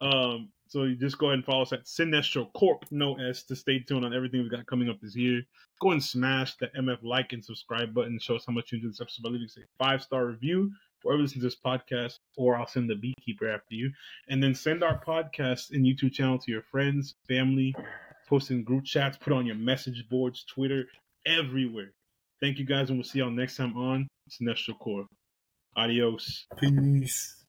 [0.00, 3.54] Um, so you just go ahead and follow us at Cinestro Corp, no S, to
[3.56, 5.42] stay tuned on everything we've got coming up this year.
[5.82, 8.18] Go and smash the MF like and subscribe button.
[8.18, 10.70] Show us how much you enjoyed this episode by leaving us a five star review
[11.04, 13.90] you listen to this podcast, or I'll send the beekeeper after you.
[14.28, 17.74] And then send our podcast and YouTube channel to your friends, family,
[18.28, 20.86] post in group chats, put on your message boards, Twitter,
[21.26, 21.92] everywhere.
[22.40, 25.06] Thank you guys, and we'll see y'all next time on Cinestro Corp.
[25.76, 26.46] Adios.
[26.58, 27.41] Peace.